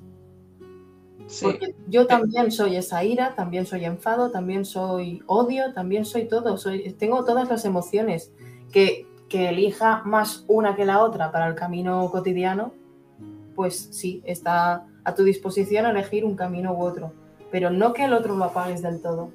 Porque 1.42 1.76
yo 1.88 2.06
también 2.06 2.52
soy 2.52 2.76
esa 2.76 3.04
ira, 3.04 3.34
también 3.36 3.66
soy 3.66 3.86
enfado, 3.86 4.32
también 4.32 4.66
soy 4.66 5.22
odio, 5.26 5.74
también 5.74 6.06
soy 6.06 6.28
todo, 6.28 6.58
soy, 6.58 6.94
tengo 6.94 7.24
todas 7.24 7.50
las 7.50 7.66
emociones. 7.66 8.32
Que, 8.72 9.08
que 9.30 9.50
elija 9.50 10.02
más 10.06 10.46
una 10.48 10.76
que 10.76 10.86
la 10.86 11.02
otra 11.02 11.32
para 11.32 11.48
el 11.48 11.56
camino 11.56 12.10
cotidiano, 12.12 12.74
pues 13.56 13.90
sí, 13.92 14.22
está 14.26 14.86
a 15.04 15.16
tu 15.16 15.24
disposición 15.24 15.86
elegir 15.86 16.26
un 16.26 16.36
camino 16.36 16.74
u 16.74 16.84
otro, 16.84 17.14
pero 17.52 17.70
no 17.70 17.94
que 17.94 18.06
el 18.06 18.14
otro 18.14 18.36
lo 18.36 18.46
apagues 18.46 18.82
del 18.82 19.02
todo. 19.02 19.32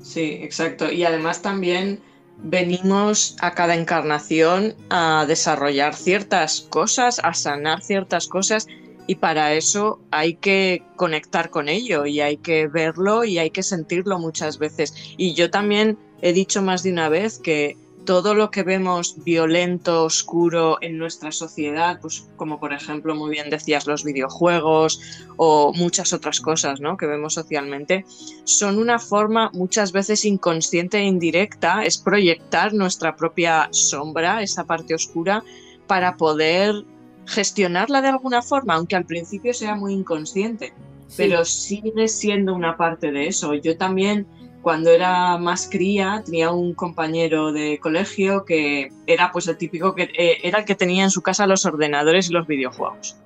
Sí, 0.00 0.38
exacto. 0.42 0.90
Y 0.90 1.04
además 1.04 1.42
también 1.42 2.00
venimos 2.38 3.36
a 3.40 3.52
cada 3.52 3.74
encarnación 3.74 4.74
a 4.90 5.24
desarrollar 5.26 5.94
ciertas 5.94 6.60
cosas, 6.60 7.20
a 7.22 7.34
sanar 7.34 7.82
ciertas 7.82 8.26
cosas 8.26 8.66
y 9.06 9.16
para 9.16 9.54
eso 9.54 10.00
hay 10.10 10.34
que 10.34 10.82
conectar 10.96 11.50
con 11.50 11.68
ello 11.68 12.06
y 12.06 12.20
hay 12.20 12.36
que 12.36 12.68
verlo 12.68 13.24
y 13.24 13.38
hay 13.38 13.50
que 13.50 13.62
sentirlo 13.62 14.18
muchas 14.18 14.58
veces. 14.58 14.94
Y 15.16 15.34
yo 15.34 15.50
también 15.50 15.98
he 16.20 16.32
dicho 16.32 16.62
más 16.62 16.82
de 16.82 16.92
una 16.92 17.08
vez 17.08 17.38
que 17.38 17.76
todo 18.04 18.34
lo 18.34 18.50
que 18.50 18.62
vemos 18.62 19.22
violento, 19.24 20.04
oscuro 20.04 20.78
en 20.80 20.98
nuestra 20.98 21.30
sociedad, 21.32 22.00
pues 22.00 22.26
como 22.36 22.58
por 22.58 22.72
ejemplo 22.72 23.14
muy 23.14 23.30
bien 23.30 23.50
decías 23.50 23.86
los 23.86 24.04
videojuegos 24.04 25.00
o 25.36 25.72
muchas 25.74 26.12
otras 26.12 26.40
cosas 26.40 26.80
¿no? 26.80 26.96
que 26.96 27.06
vemos 27.06 27.34
socialmente, 27.34 28.04
son 28.44 28.78
una 28.78 28.98
forma 28.98 29.50
muchas 29.54 29.92
veces 29.92 30.24
inconsciente 30.24 30.98
e 30.98 31.04
indirecta, 31.04 31.84
es 31.84 31.98
proyectar 31.98 32.74
nuestra 32.74 33.16
propia 33.16 33.68
sombra, 33.70 34.42
esa 34.42 34.64
parte 34.64 34.94
oscura, 34.94 35.44
para 35.86 36.16
poder 36.16 36.84
gestionarla 37.26 38.02
de 38.02 38.08
alguna 38.08 38.42
forma, 38.42 38.74
aunque 38.74 38.96
al 38.96 39.06
principio 39.06 39.54
sea 39.54 39.74
muy 39.74 39.92
inconsciente, 39.92 40.72
pero 41.16 41.44
sigue 41.44 42.08
siendo 42.08 42.54
una 42.54 42.76
parte 42.76 43.12
de 43.12 43.28
eso. 43.28 43.54
Yo 43.54 43.76
también, 43.76 44.26
cuando 44.62 44.90
era 44.90 45.36
más 45.38 45.68
cría, 45.70 46.22
tenía 46.24 46.50
un 46.50 46.74
compañero 46.74 47.52
de 47.52 47.78
colegio 47.80 48.44
que 48.44 48.90
era 49.06 49.30
pues 49.30 49.46
el 49.48 49.56
típico 49.56 49.94
que 49.94 50.04
eh, 50.16 50.38
era 50.42 50.60
el 50.60 50.64
que 50.64 50.74
tenía 50.74 51.04
en 51.04 51.10
su 51.10 51.22
casa 51.22 51.46
los 51.46 51.66
ordenadores 51.66 52.30
y 52.30 52.32
los 52.32 52.46
videojuegos. 52.46 53.16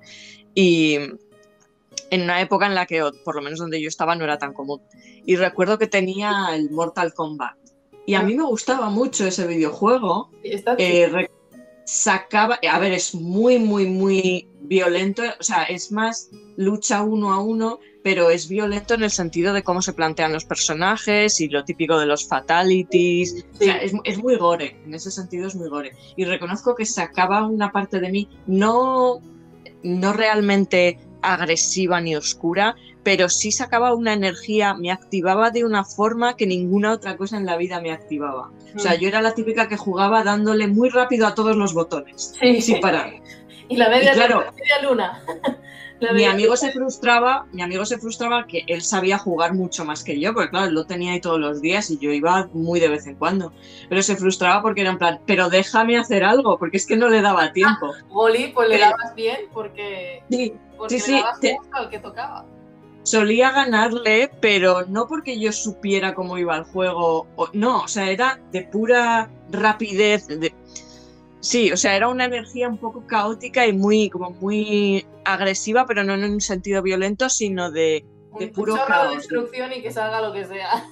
Y 0.54 0.98
en 2.10 2.22
una 2.22 2.40
época 2.40 2.66
en 2.66 2.74
la 2.74 2.86
que, 2.86 3.02
por 3.24 3.36
lo 3.36 3.42
menos 3.42 3.58
donde 3.58 3.80
yo 3.80 3.88
estaba, 3.88 4.14
no 4.16 4.24
era 4.24 4.38
tan 4.38 4.52
común. 4.52 4.80
Y 5.24 5.36
recuerdo 5.36 5.78
que 5.78 5.86
tenía 5.86 6.48
el 6.54 6.70
Mortal 6.70 7.12
Kombat. 7.14 7.56
Y 8.06 8.14
a 8.14 8.22
mí 8.22 8.34
me 8.34 8.44
gustaba 8.44 8.88
mucho 8.88 9.26
ese 9.26 9.46
videojuego. 9.46 10.30
Eh, 10.42 11.28
sacaba, 11.86 12.58
a 12.68 12.78
ver, 12.78 12.92
es 12.92 13.14
muy, 13.14 13.58
muy, 13.58 13.86
muy 13.86 14.48
violento, 14.60 15.22
o 15.38 15.42
sea, 15.42 15.62
es 15.62 15.92
más 15.92 16.30
lucha 16.56 17.02
uno 17.02 17.32
a 17.32 17.40
uno, 17.40 17.78
pero 18.02 18.30
es 18.30 18.48
violento 18.48 18.94
en 18.94 19.04
el 19.04 19.10
sentido 19.10 19.52
de 19.52 19.62
cómo 19.62 19.80
se 19.82 19.92
plantean 19.92 20.32
los 20.32 20.44
personajes 20.44 21.40
y 21.40 21.48
lo 21.48 21.64
típico 21.64 21.98
de 21.98 22.06
los 22.06 22.28
fatalities, 22.28 23.46
o 23.54 23.56
sea, 23.56 23.76
es, 23.78 23.92
es, 24.04 24.18
muy 24.18 24.36
gore, 24.36 24.76
en 24.84 24.94
ese 24.94 25.10
sentido 25.10 25.46
es 25.46 25.54
muy 25.54 25.68
gore. 25.68 25.92
Y 26.16 26.24
reconozco 26.24 26.74
que 26.74 26.84
sacaba 26.84 27.46
una 27.46 27.70
parte 27.70 28.00
de 28.00 28.10
mí, 28.10 28.28
no, 28.46 29.20
no 29.84 30.12
realmente 30.12 30.98
agresiva 31.22 32.00
ni 32.00 32.16
oscura, 32.16 32.74
pero 33.06 33.28
sí 33.28 33.52
sacaba 33.52 33.94
una 33.94 34.14
energía, 34.14 34.74
me 34.74 34.90
activaba 34.90 35.52
de 35.52 35.64
una 35.64 35.84
forma 35.84 36.34
que 36.36 36.44
ninguna 36.44 36.90
otra 36.90 37.16
cosa 37.16 37.36
en 37.36 37.46
la 37.46 37.56
vida 37.56 37.80
me 37.80 37.92
activaba. 37.92 38.50
O 38.74 38.80
sea, 38.80 38.94
mm. 38.94 38.98
yo 38.98 39.06
era 39.06 39.22
la 39.22 39.32
típica 39.32 39.68
que 39.68 39.76
jugaba 39.76 40.24
dándole 40.24 40.66
muy 40.66 40.88
rápido 40.88 41.28
a 41.28 41.36
todos 41.36 41.54
los 41.54 41.72
botones, 41.72 42.34
sin 42.60 42.80
parar. 42.80 43.12
Y 43.68 43.76
la 43.76 43.90
media, 43.90 44.12
claro, 44.12 44.46
luna. 44.82 45.22
mi 46.14 46.24
amigo 46.24 46.56
se 46.56 46.72
frustraba, 46.72 47.46
mi 47.52 47.62
amigo 47.62 47.84
se 47.84 47.96
frustraba 47.96 48.44
que 48.44 48.64
él 48.66 48.82
sabía 48.82 49.18
jugar 49.18 49.54
mucho 49.54 49.84
más 49.84 50.02
que 50.02 50.18
yo, 50.18 50.34
porque 50.34 50.50
claro, 50.50 50.66
él 50.66 50.74
lo 50.74 50.84
tenía 50.86 51.12
ahí 51.12 51.20
todos 51.20 51.38
los 51.38 51.60
días 51.60 51.88
y 51.92 51.98
yo 51.98 52.10
iba 52.10 52.48
muy 52.54 52.80
de 52.80 52.88
vez 52.88 53.06
en 53.06 53.14
cuando. 53.14 53.52
Pero 53.88 54.02
se 54.02 54.16
frustraba 54.16 54.62
porque 54.62 54.80
era 54.80 54.90
en 54.90 54.98
plan, 54.98 55.20
pero 55.26 55.48
déjame 55.48 55.96
hacer 55.96 56.24
algo, 56.24 56.58
porque 56.58 56.78
es 56.78 56.86
que 56.86 56.96
no 56.96 57.08
le 57.08 57.22
daba 57.22 57.52
tiempo. 57.52 57.92
Goli, 58.08 58.48
pues 58.48 58.68
le 58.68 58.78
dabas 58.78 59.14
bien 59.14 59.42
porque, 59.54 60.24
sí, 60.28 60.54
sí, 60.88 60.98
sí, 60.98 61.22
al 61.72 61.88
que 61.88 62.00
tocaba 62.00 62.44
solía 63.06 63.52
ganarle, 63.52 64.30
pero 64.40 64.84
no 64.86 65.06
porque 65.06 65.38
yo 65.38 65.52
supiera 65.52 66.12
cómo 66.12 66.38
iba 66.38 66.56
el 66.56 66.64
juego, 66.64 67.28
no, 67.52 67.82
o 67.82 67.88
sea, 67.88 68.10
era 68.10 68.40
de 68.50 68.62
pura 68.62 69.30
rapidez. 69.52 70.26
Sí, 71.38 71.70
o 71.70 71.76
sea, 71.76 71.94
era 71.94 72.08
una 72.08 72.24
energía 72.24 72.68
un 72.68 72.78
poco 72.78 73.06
caótica 73.06 73.64
y 73.64 73.72
muy, 73.72 74.10
como 74.10 74.30
muy 74.30 75.06
agresiva, 75.24 75.86
pero 75.86 76.02
no 76.02 76.14
en 76.14 76.24
un 76.24 76.40
sentido 76.40 76.82
violento, 76.82 77.28
sino 77.28 77.70
de, 77.70 78.04
de 78.40 78.48
puro 78.48 78.74
caos. 78.88 79.10
de 79.10 79.16
destrucción 79.18 79.72
y 79.72 79.82
que 79.82 79.92
salga 79.92 80.20
lo 80.20 80.32
que 80.32 80.44
sea. 80.44 80.84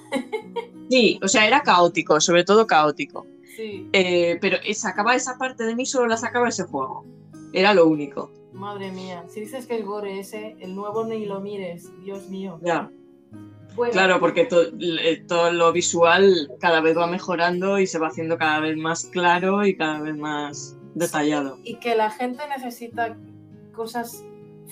Sí, 0.89 1.19
o 1.21 1.27
sea, 1.27 1.47
era 1.47 1.63
caótico, 1.63 2.21
sobre 2.21 2.43
todo 2.43 2.67
caótico. 2.67 3.25
Sí. 3.55 3.89
Eh, 3.91 4.37
pero 4.39 4.57
sacaba 4.73 5.15
esa 5.15 5.35
parte 5.37 5.65
de 5.65 5.75
mí, 5.75 5.85
solo 5.85 6.07
la 6.07 6.15
sacaba 6.15 6.47
ese 6.47 6.63
juego. 6.63 7.03
Era 7.51 7.73
lo 7.73 7.87
único. 7.87 8.31
Madre 8.55 8.91
mía, 8.91 9.25
si 9.27 9.41
dices 9.41 9.67
que 9.67 9.75
el 9.75 9.83
gore 9.83 10.19
ese, 10.19 10.55
el 10.59 10.75
nuevo 10.75 11.05
ni 11.05 11.25
lo 11.25 11.41
mires, 11.41 11.91
Dios 12.01 12.29
mío. 12.29 12.57
Ya. 12.63 12.89
claro, 13.91 14.19
porque 14.21 14.45
todo 15.27 15.51
lo 15.51 15.73
visual 15.73 16.49
cada 16.59 16.79
vez 16.79 16.97
va 16.97 17.05
mejorando 17.05 17.79
y 17.79 17.85
se 17.85 17.99
va 17.99 18.07
haciendo 18.07 18.37
cada 18.37 18.61
vez 18.61 18.77
más 18.77 19.05
claro 19.05 19.65
y 19.65 19.75
cada 19.75 19.99
vez 19.99 20.15
más 20.15 20.77
detallado. 20.93 21.57
y 21.65 21.75
que 21.75 21.95
la 21.95 22.09
gente 22.09 22.47
necesita 22.47 23.17
cosas 23.73 24.23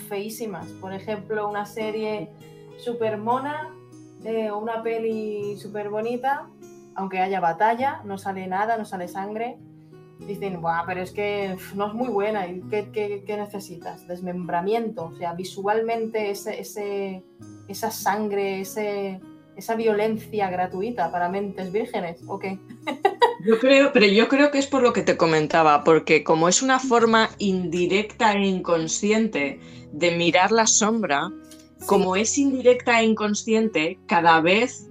feísimas. 0.08 0.68
Por 0.80 0.94
ejemplo, 0.94 1.50
una 1.50 1.66
serie 1.66 2.30
súper 2.78 3.18
mona 3.18 3.76
eh, 4.24 4.50
o 4.50 4.60
una 4.60 4.82
peli 4.82 5.58
súper 5.58 5.90
bonita, 5.90 6.48
aunque 6.96 7.20
haya 7.20 7.42
batalla, 7.42 8.02
no 8.06 8.18
sale 8.18 8.48
nada, 8.48 8.78
no 8.78 8.86
sale 8.86 9.10
sangre 9.10 9.58
dicen, 10.20 10.62
Buah, 10.62 10.86
pero 10.86 11.02
es 11.02 11.12
que 11.12 11.56
no 11.76 11.88
es 11.88 11.94
muy 11.94 12.10
buena, 12.10 12.46
¿Qué, 12.70 12.90
qué, 13.26 13.38
necesitas? 13.38 14.08
Desmembramiento, 14.08 15.06
o 15.06 15.18
sea, 15.18 15.34
visualmente 15.34 16.32
ese, 16.32 16.60
ese, 16.60 17.24
esa 17.68 17.92
sangre, 17.92 18.62
ese, 18.62 19.20
esa 19.56 19.76
violencia 19.76 20.50
gratuita 20.50 21.12
para 21.12 21.30
mentes 21.30 21.72
vírgenes, 21.72 22.22
¿o 22.28 22.40
qué? 22.40 22.58
Yo 23.46 23.60
creo, 23.60 23.92
pero 23.92 24.06
yo 24.06 24.30
creo 24.30 24.52
que 24.52 24.60
es 24.60 24.68
por 24.68 24.82
lo 24.82 24.94
que 24.94 25.02
te 25.02 25.18
comentaba, 25.18 25.84
porque 25.84 26.24
como 26.24 26.48
es 26.48 26.62
una 26.62 26.80
forma 26.80 27.30
indirecta 27.40 28.34
e 28.34 28.48
inconsciente 28.48 29.60
de 29.92 30.12
mirar 30.16 30.54
la 30.54 30.66
sombra, 30.66 31.30
como 31.86 32.16
es 32.16 32.38
indirecta 32.38 33.02
e 33.02 33.06
inconsciente, 33.06 34.00
cada 34.08 34.40
vez 34.40 34.88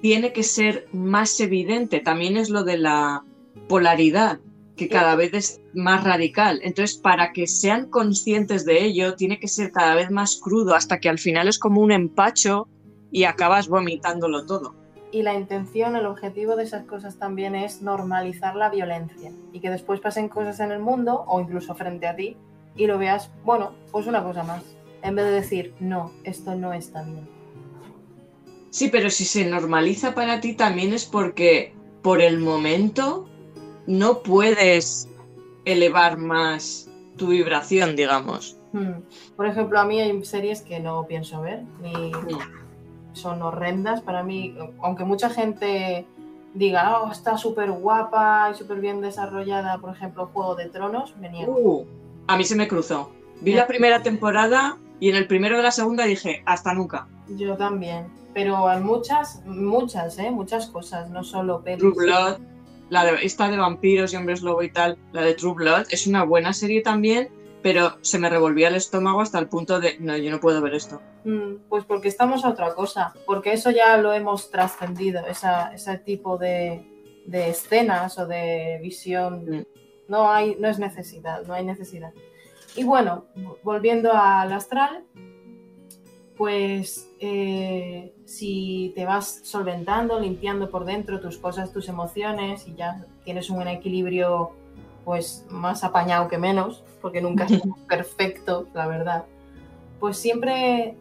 tiene 0.00 0.32
que 0.32 0.44
ser 0.44 0.86
más 0.92 1.40
evidente. 1.40 1.98
También 1.98 2.36
es 2.36 2.50
lo 2.50 2.62
de 2.62 2.78
la 2.78 3.24
polaridad 3.68 4.38
que 4.78 4.88
cada 4.88 5.16
vez 5.16 5.34
es 5.34 5.60
más 5.74 6.04
radical. 6.04 6.60
Entonces, 6.62 6.96
para 6.96 7.32
que 7.32 7.46
sean 7.46 7.90
conscientes 7.90 8.64
de 8.64 8.84
ello, 8.84 9.14
tiene 9.14 9.38
que 9.38 9.48
ser 9.48 9.72
cada 9.72 9.94
vez 9.94 10.10
más 10.10 10.36
crudo 10.36 10.74
hasta 10.74 11.00
que 11.00 11.10
al 11.10 11.18
final 11.18 11.48
es 11.48 11.58
como 11.58 11.82
un 11.82 11.92
empacho 11.92 12.68
y 13.10 13.24
acabas 13.24 13.68
vomitándolo 13.68 14.46
todo. 14.46 14.74
Y 15.10 15.22
la 15.22 15.34
intención, 15.34 15.96
el 15.96 16.06
objetivo 16.06 16.56
de 16.56 16.64
esas 16.64 16.84
cosas 16.84 17.18
también 17.18 17.54
es 17.54 17.82
normalizar 17.82 18.54
la 18.56 18.70
violencia 18.70 19.32
y 19.52 19.60
que 19.60 19.70
después 19.70 20.00
pasen 20.00 20.28
cosas 20.28 20.60
en 20.60 20.70
el 20.70 20.80
mundo 20.80 21.24
o 21.26 21.40
incluso 21.40 21.74
frente 21.74 22.06
a 22.06 22.14
ti 22.14 22.36
y 22.76 22.86
lo 22.86 22.98
veas, 22.98 23.30
bueno, 23.44 23.72
pues 23.90 24.06
una 24.06 24.22
cosa 24.22 24.44
más, 24.44 24.62
en 25.02 25.16
vez 25.16 25.24
de 25.24 25.32
decir, 25.32 25.74
no, 25.80 26.12
esto 26.24 26.54
no 26.54 26.72
está 26.72 27.02
bien. 27.02 27.26
Sí, 28.70 28.88
pero 28.88 29.10
si 29.10 29.24
se 29.24 29.44
normaliza 29.46 30.14
para 30.14 30.40
ti 30.40 30.52
también 30.52 30.92
es 30.92 31.06
porque 31.06 31.74
por 32.02 32.20
el 32.20 32.38
momento 32.38 33.28
no 33.88 34.22
puedes 34.22 35.08
elevar 35.64 36.18
más 36.18 36.90
tu 37.16 37.28
vibración, 37.28 37.96
digamos. 37.96 38.56
Hmm. 38.72 39.00
Por 39.34 39.46
ejemplo, 39.46 39.80
a 39.80 39.86
mí 39.86 39.98
hay 39.98 40.24
series 40.24 40.60
que 40.60 40.78
no 40.78 41.06
pienso 41.06 41.40
ver, 41.40 41.62
ni 41.80 42.12
son 43.14 43.40
horrendas 43.42 44.02
para 44.02 44.22
mí, 44.22 44.54
aunque 44.82 45.04
mucha 45.04 45.30
gente 45.30 46.06
diga, 46.52 47.00
oh, 47.00 47.10
está 47.10 47.38
súper 47.38 47.70
guapa 47.72 48.50
y 48.52 48.54
súper 48.54 48.80
bien 48.80 49.00
desarrollada, 49.00 49.78
por 49.78 49.90
ejemplo, 49.94 50.30
Juego 50.32 50.54
de 50.54 50.66
Tronos, 50.66 51.16
me 51.16 51.30
niego. 51.30 51.56
Uh, 51.58 51.86
a 52.26 52.36
mí 52.36 52.44
se 52.44 52.56
me 52.56 52.68
cruzó. 52.68 53.10
Vi 53.40 53.54
la 53.54 53.66
primera 53.66 54.02
temporada 54.02 54.76
y 55.00 55.08
en 55.08 55.16
el 55.16 55.26
primero 55.26 55.56
de 55.56 55.62
la 55.62 55.70
segunda 55.70 56.04
dije, 56.04 56.42
hasta 56.44 56.74
nunca. 56.74 57.08
Yo 57.28 57.56
también, 57.56 58.06
pero 58.34 58.68
hay 58.68 58.80
muchas, 58.80 59.42
muchas, 59.46 60.18
¿eh? 60.18 60.30
Muchas 60.30 60.66
cosas, 60.66 61.08
no 61.08 61.24
solo 61.24 61.62
pelis. 61.62 61.80
True 61.80 61.94
Blood, 61.94 62.38
la 62.90 63.04
de, 63.04 63.24
esta 63.24 63.48
de 63.50 63.56
vampiros 63.56 64.12
y 64.12 64.16
hombres 64.16 64.42
lobo 64.42 64.62
y 64.62 64.70
tal, 64.70 64.98
la 65.12 65.22
de 65.22 65.34
True 65.34 65.54
Blood, 65.54 65.86
es 65.90 66.06
una 66.06 66.24
buena 66.24 66.52
serie 66.52 66.80
también, 66.82 67.28
pero 67.62 67.98
se 68.02 68.18
me 68.18 68.30
revolvía 68.30 68.68
el 68.68 68.76
estómago 68.76 69.20
hasta 69.20 69.38
el 69.38 69.48
punto 69.48 69.80
de, 69.80 69.98
no, 69.98 70.16
yo 70.16 70.30
no 70.30 70.40
puedo 70.40 70.62
ver 70.62 70.74
esto. 70.74 71.00
Mm, 71.24 71.56
Pues 71.68 71.84
porque 71.84 72.08
estamos 72.08 72.44
a 72.44 72.50
otra 72.50 72.74
cosa, 72.74 73.12
porque 73.26 73.52
eso 73.52 73.70
ya 73.70 73.96
lo 73.98 74.12
hemos 74.12 74.50
trascendido, 74.50 75.26
esa- 75.26 75.74
ese 75.74 75.98
tipo 75.98 76.38
de, 76.38 76.86
de 77.26 77.50
escenas 77.50 78.16
o 78.18 78.26
de 78.26 78.78
visión. 78.82 79.44
Mm. 79.50 79.64
No, 80.08 80.30
hay, 80.32 80.56
no 80.58 80.68
es 80.68 80.78
necesidad, 80.78 81.42
no 81.46 81.52
hay 81.54 81.64
necesidad. 81.66 82.12
Y 82.76 82.84
bueno, 82.84 83.26
volviendo 83.62 84.12
al 84.14 84.52
astral, 84.52 85.04
pues 86.36 87.07
eh, 87.20 88.14
si 88.24 88.92
te 88.94 89.04
vas 89.04 89.40
solventando, 89.42 90.20
limpiando 90.20 90.70
por 90.70 90.84
dentro 90.84 91.20
tus 91.20 91.38
cosas, 91.38 91.72
tus 91.72 91.88
emociones 91.88 92.66
y 92.66 92.74
ya 92.74 93.04
tienes 93.24 93.50
un 93.50 93.66
equilibrio 93.66 94.52
pues 95.04 95.46
más 95.50 95.84
apañado 95.84 96.28
que 96.28 96.38
menos, 96.38 96.84
porque 97.00 97.20
nunca 97.20 97.44
es 97.44 97.62
perfecto, 97.88 98.68
la 98.74 98.86
verdad, 98.86 99.24
pues 100.00 100.18
siempre 100.18 100.96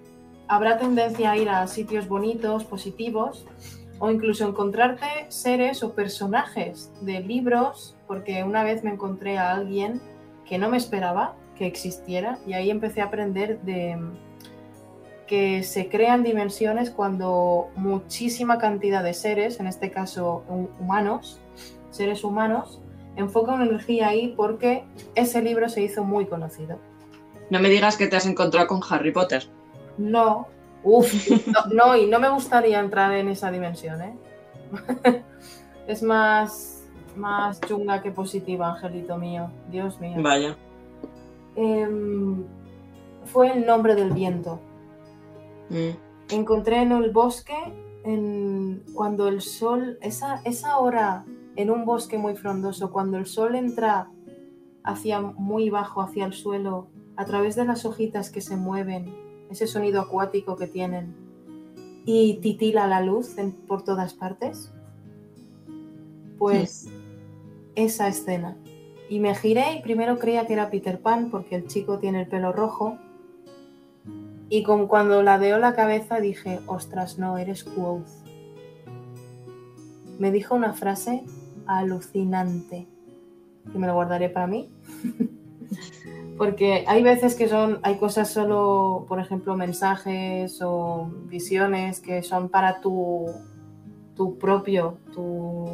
habrá 0.48 0.78
tendencia 0.78 1.32
a 1.32 1.38
ir 1.38 1.50
a 1.50 1.68
sitios 1.68 2.08
bonitos, 2.08 2.64
positivos, 2.64 3.46
o 4.00 4.10
incluso 4.12 4.48
encontrarte 4.48 5.06
seres 5.30 5.84
o 5.84 5.94
personajes 5.94 6.92
de 7.02 7.20
libros, 7.20 7.96
porque 8.08 8.44
una 8.44 8.64
vez 8.64 8.84
me 8.84 8.92
encontré 8.92 9.38
a 9.38 9.54
alguien 9.54 10.02
que 10.46 10.58
no 10.58 10.70
me 10.70 10.78
esperaba 10.78 11.36
que 11.58 11.66
existiera 11.66 12.38
y 12.46 12.54
ahí 12.54 12.70
empecé 12.70 13.02
a 13.02 13.06
aprender 13.06 13.60
de 13.62 13.98
que 15.28 15.62
se 15.64 15.90
crean 15.90 16.24
dimensiones 16.24 16.90
cuando 16.90 17.68
muchísima 17.76 18.58
cantidad 18.58 19.04
de 19.04 19.14
seres, 19.14 19.60
en 19.60 19.68
este 19.68 19.92
caso 19.92 20.44
hu- 20.50 20.70
humanos, 20.80 21.40
seres 21.92 22.24
humanos, 22.24 22.82
enfocan 23.16 23.62
energía 23.62 24.08
ahí 24.08 24.34
porque 24.38 24.86
ese 25.16 25.42
libro 25.42 25.70
se 25.70 25.82
hizo 25.82 26.04
muy 26.04 26.26
conocido. 26.26 26.80
No 27.50 27.60
me 27.60 27.70
digas 27.70 27.98
que 27.98 28.08
te 28.08 28.16
has 28.16 28.26
encontrado 28.26 28.68
con 28.68 28.82
Harry 28.90 29.12
Potter. 29.12 29.48
No, 29.98 30.48
uff, 30.84 31.30
no, 31.48 31.74
no, 31.74 31.96
y 31.98 32.08
no 32.08 32.20
me 32.20 32.30
gustaría 32.30 32.80
entrar 32.80 33.14
en 33.14 33.28
esa 33.28 33.52
dimensión, 33.52 34.02
¿eh? 34.02 34.14
es 35.88 36.04
más, 36.04 36.84
más 37.16 37.60
chunga 37.62 38.02
que 38.02 38.12
positiva, 38.12 38.72
angelito 38.74 39.18
mío, 39.18 39.50
Dios 39.70 40.00
mío. 40.00 40.18
Vaya. 40.22 40.56
Em, 41.56 42.44
fue 43.26 43.52
el 43.52 43.66
nombre 43.66 43.96
del 43.96 44.12
viento. 44.12 44.60
Mm. 45.70 46.34
Encontré 46.34 46.82
en 46.82 46.92
el 46.92 47.12
bosque, 47.12 47.56
en, 48.04 48.84
cuando 48.94 49.28
el 49.28 49.42
sol, 49.42 49.98
esa, 50.02 50.42
esa 50.46 50.78
hora 50.80 51.26
en 51.56 51.70
un 51.72 51.86
bosque 51.86 52.18
muy 52.18 52.36
frondoso, 52.36 52.92
cuando 52.92 53.18
el 53.18 53.26
sol 53.26 53.56
entra 53.56 54.10
hacia 54.84 55.22
muy 55.22 55.70
bajo, 55.70 56.02
hacia 56.02 56.26
el 56.26 56.34
suelo, 56.34 56.88
a 57.16 57.26
través 57.26 57.56
de 57.56 57.66
las 57.66 57.84
hojitas 57.86 58.30
que 58.30 58.42
se 58.42 58.56
mueven, 58.56 59.14
ese 59.50 59.68
sonido 59.68 60.02
acuático 60.02 60.56
que 60.56 60.68
tienen, 60.68 61.16
y 62.06 62.36
titila 62.38 62.88
la 62.88 63.02
luz 63.02 63.38
en- 63.38 63.52
por 63.52 63.84
todas 63.84 64.14
partes, 64.14 64.72
pues 66.38 66.88
esa 67.76 68.08
escena. 68.08 68.56
Y 69.10 69.20
me 69.20 69.34
giré 69.36 69.74
y 69.78 69.82
primero 69.82 70.20
creía 70.20 70.46
que 70.46 70.54
era 70.54 70.70
Peter 70.70 71.02
Pan 71.02 71.30
porque 71.32 71.56
el 71.56 71.68
chico 71.68 72.00
tiene 72.00 72.22
el 72.22 72.28
pelo 72.28 72.52
rojo. 72.52 72.98
Y 74.50 74.64
con, 74.64 74.88
cuando 74.88 75.22
ladeó 75.24 75.58
la 75.58 75.74
cabeza 75.74 76.20
dije, 76.20 76.60
ostras, 76.68 77.18
no, 77.20 77.38
eres 77.38 77.64
Quoth. 77.64 78.08
Me 80.20 80.32
dijo 80.32 80.56
una 80.56 80.74
frase 80.74 81.24
alucinante, 81.66 82.88
que 83.72 83.78
me 83.78 83.88
lo 83.88 83.94
guardaré 83.94 84.30
para 84.30 84.48
mí. 84.48 84.70
Porque 86.38 86.86
hay 86.88 87.04
veces 87.04 87.36
que 87.36 87.50
son, 87.50 87.80
hay 87.82 87.98
cosas 87.98 88.30
solo, 88.30 89.06
por 89.08 89.20
ejemplo, 89.20 89.56
mensajes 89.56 90.62
o 90.62 91.12
visiones 91.26 92.00
que 92.00 92.22
son 92.22 92.50
para 92.50 92.80
tu, 92.80 93.26
tu 94.16 94.38
propio, 94.38 95.00
tu 95.14 95.66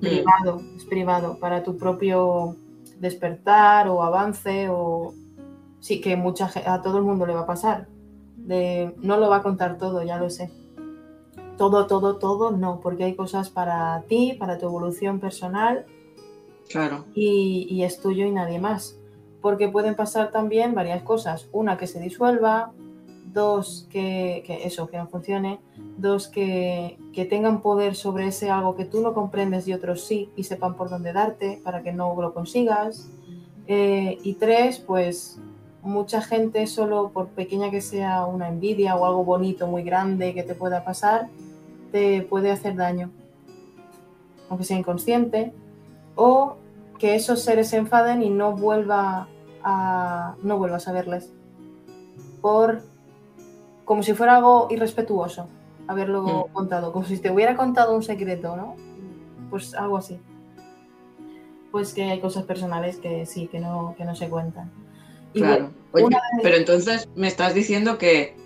privado, 0.00 0.60
es 0.76 0.84
privado, 0.86 1.38
para 1.38 1.62
tu 1.62 1.76
propio 1.76 2.56
despertar 2.98 3.88
o 3.88 4.02
avance 4.02 4.68
o 4.70 5.12
sí 5.80 6.00
que 6.00 6.16
mucha 6.16 6.50
a 6.66 6.82
todo 6.82 6.98
el 6.98 7.04
mundo 7.04 7.26
le 7.26 7.34
va 7.34 7.40
a 7.40 7.46
pasar. 7.46 7.86
De, 8.48 8.94
no 9.02 9.18
lo 9.18 9.28
va 9.28 9.36
a 9.36 9.42
contar 9.42 9.76
todo, 9.76 10.02
ya 10.02 10.16
lo 10.18 10.30
sé. 10.30 10.50
Todo, 11.58 11.86
todo, 11.86 12.16
todo, 12.16 12.50
no, 12.52 12.80
porque 12.80 13.04
hay 13.04 13.14
cosas 13.14 13.50
para 13.50 14.02
ti, 14.08 14.36
para 14.38 14.56
tu 14.58 14.66
evolución 14.66 15.20
personal 15.20 15.84
Claro. 16.68 17.04
y, 17.14 17.66
y 17.68 17.82
es 17.82 18.00
tuyo 18.00 18.24
y 18.26 18.30
nadie 18.30 18.58
más. 18.58 18.96
Porque 19.42 19.68
pueden 19.68 19.94
pasar 19.94 20.30
también 20.30 20.74
varias 20.74 21.02
cosas. 21.02 21.48
Una, 21.52 21.76
que 21.76 21.86
se 21.86 22.00
disuelva. 22.00 22.72
Dos, 23.32 23.86
que, 23.90 24.42
que 24.46 24.64
eso, 24.66 24.86
que 24.88 24.96
no 24.96 25.06
funcione. 25.08 25.60
Dos, 25.98 26.28
que, 26.28 26.96
que 27.12 27.26
tengan 27.26 27.60
poder 27.60 27.94
sobre 27.94 28.28
ese 28.28 28.50
algo 28.50 28.74
que 28.74 28.86
tú 28.86 29.02
no 29.02 29.12
comprendes 29.12 29.68
y 29.68 29.74
otros 29.74 30.04
sí 30.04 30.30
y 30.36 30.44
sepan 30.44 30.74
por 30.76 30.88
dónde 30.88 31.12
darte 31.12 31.60
para 31.62 31.82
que 31.82 31.92
no 31.92 32.14
lo 32.20 32.32
consigas. 32.32 33.10
Eh, 33.66 34.16
y 34.22 34.34
tres, 34.34 34.78
pues 34.78 35.38
mucha 35.82 36.20
gente 36.20 36.66
solo 36.66 37.10
por 37.10 37.28
pequeña 37.28 37.70
que 37.70 37.80
sea 37.80 38.26
una 38.26 38.48
envidia 38.48 38.96
o 38.96 39.04
algo 39.04 39.24
bonito 39.24 39.66
muy 39.66 39.82
grande 39.82 40.34
que 40.34 40.42
te 40.42 40.54
pueda 40.54 40.84
pasar, 40.84 41.28
te 41.92 42.22
puede 42.22 42.50
hacer 42.50 42.76
daño. 42.76 43.10
Aunque 44.48 44.64
sea 44.64 44.78
inconsciente. 44.78 45.52
O 46.14 46.56
que 46.98 47.14
esos 47.14 47.42
seres 47.42 47.68
se 47.68 47.76
enfaden 47.76 48.22
y 48.22 48.30
no 48.30 48.56
vuelva 48.56 49.28
a 49.62 50.34
no 50.42 50.58
vuelvas 50.58 50.88
a 50.88 50.92
verles 50.92 51.32
por 52.40 52.82
como 53.84 54.02
si 54.02 54.14
fuera 54.14 54.36
algo 54.36 54.66
irrespetuoso 54.70 55.46
haberlo 55.86 56.22
Mm. 56.22 56.52
contado 56.52 56.92
como 56.92 57.04
si 57.04 57.18
te 57.18 57.30
hubiera 57.30 57.56
contado 57.56 57.94
un 57.94 58.02
secreto 58.02 58.56
no 58.56 58.74
pues 59.50 59.74
algo 59.74 59.96
así 59.96 60.18
pues 61.70 61.92
que 61.94 62.04
hay 62.04 62.20
cosas 62.20 62.44
personales 62.44 62.98
que 62.98 63.26
sí 63.26 63.46
que 63.46 63.60
no 63.60 63.94
que 63.96 64.04
no 64.04 64.14
se 64.14 64.28
cuentan 64.28 64.70
y 65.32 65.40
Claro. 65.40 65.70
Oye, 65.92 66.16
pero 66.42 66.56
entonces 66.56 67.08
me 67.14 67.28
estás 67.28 67.54
diciendo 67.54 67.98
que 67.98 68.36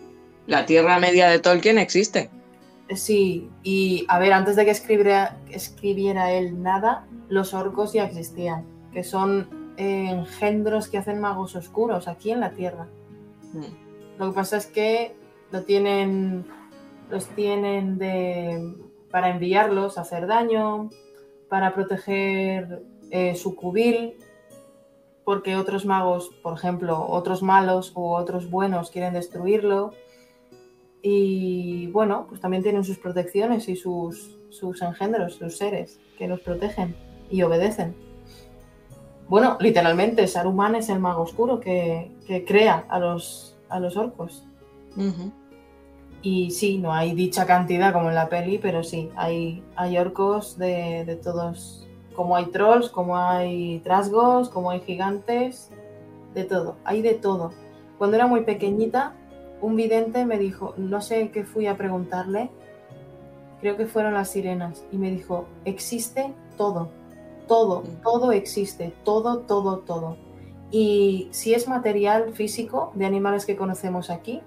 la 0.46 0.66
Tierra 0.66 0.98
Media 0.98 1.28
de 1.28 1.38
Tolkien 1.38 1.78
existe. 1.78 2.30
Sí, 2.94 3.50
y 3.62 4.04
a 4.08 4.18
ver, 4.18 4.32
antes 4.32 4.56
de 4.56 4.64
que 4.64 4.70
escribiera, 4.70 5.38
escribiera 5.50 6.32
él 6.32 6.62
nada, 6.62 7.06
los 7.28 7.54
orcos 7.54 7.92
ya 7.92 8.04
existían, 8.04 8.64
que 8.92 9.02
son 9.02 9.72
eh, 9.76 10.10
engendros 10.10 10.88
que 10.88 10.98
hacen 10.98 11.20
magos 11.20 11.56
oscuros 11.56 12.08
aquí 12.08 12.30
en 12.30 12.40
la 12.40 12.50
Tierra. 12.50 12.86
Mm. 13.52 14.18
Lo 14.18 14.28
que 14.28 14.34
pasa 14.34 14.58
es 14.58 14.66
que 14.66 15.14
lo 15.50 15.62
tienen, 15.62 16.44
los 17.10 17.26
tienen 17.28 17.98
de, 17.98 18.74
para 19.10 19.30
enviarlos 19.30 19.96
a 19.96 20.02
hacer 20.02 20.26
daño, 20.26 20.90
para 21.48 21.74
proteger 21.74 22.82
eh, 23.10 23.34
su 23.34 23.54
cubil, 23.54 24.16
porque 25.24 25.56
otros 25.56 25.84
magos, 25.84 26.30
por 26.42 26.54
ejemplo, 26.54 27.06
otros 27.08 27.42
malos 27.42 27.92
o 27.94 28.16
otros 28.16 28.50
buenos 28.50 28.90
quieren 28.90 29.14
destruirlo. 29.14 29.92
Y 31.02 31.88
bueno, 31.88 32.26
pues 32.28 32.40
también 32.40 32.62
tienen 32.62 32.84
sus 32.84 32.98
protecciones 32.98 33.68
y 33.68 33.76
sus, 33.76 34.38
sus 34.50 34.82
engendros, 34.82 35.34
sus 35.34 35.56
seres 35.56 36.00
que 36.16 36.28
los 36.28 36.40
protegen 36.40 36.94
y 37.30 37.42
obedecen. 37.42 37.94
Bueno, 39.28 39.56
literalmente, 39.60 40.26
Saruman 40.26 40.74
es 40.74 40.88
el 40.90 41.00
mago 41.00 41.22
oscuro 41.22 41.58
que, 41.58 42.12
que 42.26 42.44
crea 42.44 42.84
a 42.88 42.98
los, 42.98 43.56
a 43.68 43.80
los 43.80 43.96
orcos. 43.96 44.44
Ujú. 44.96 45.32
Y 46.20 46.50
sí, 46.50 46.78
no 46.78 46.92
hay 46.92 47.14
dicha 47.14 47.46
cantidad 47.46 47.92
como 47.92 48.10
en 48.10 48.14
la 48.14 48.28
peli, 48.28 48.58
pero 48.58 48.84
sí, 48.84 49.10
hay, 49.16 49.64
hay 49.74 49.98
orcos 49.98 50.56
de, 50.56 51.04
de 51.04 51.16
todos, 51.16 51.81
como 52.14 52.36
hay 52.36 52.46
trolls, 52.46 52.88
como 52.88 53.16
hay 53.16 53.80
trasgos, 53.80 54.48
como 54.48 54.70
hay 54.70 54.80
gigantes, 54.80 55.70
de 56.34 56.44
todo, 56.44 56.76
hay 56.84 57.02
de 57.02 57.14
todo. 57.14 57.52
Cuando 57.98 58.16
era 58.16 58.26
muy 58.26 58.42
pequeñita, 58.42 59.14
un 59.60 59.76
vidente 59.76 60.24
me 60.24 60.38
dijo, 60.38 60.74
no 60.76 61.00
sé 61.00 61.30
qué 61.30 61.44
fui 61.44 61.66
a 61.66 61.76
preguntarle, 61.76 62.50
creo 63.60 63.76
que 63.76 63.86
fueron 63.86 64.14
las 64.14 64.30
sirenas, 64.30 64.84
y 64.90 64.98
me 64.98 65.10
dijo, 65.10 65.46
existe 65.64 66.34
todo, 66.56 66.88
todo, 67.46 67.84
todo 68.02 68.32
existe, 68.32 68.92
todo, 69.04 69.38
todo, 69.40 69.78
todo. 69.78 70.16
Y 70.70 71.28
si 71.32 71.54
es 71.54 71.68
material 71.68 72.32
físico 72.32 72.92
de 72.94 73.06
animales 73.06 73.46
que 73.46 73.56
conocemos 73.56 74.10
aquí, 74.10 74.40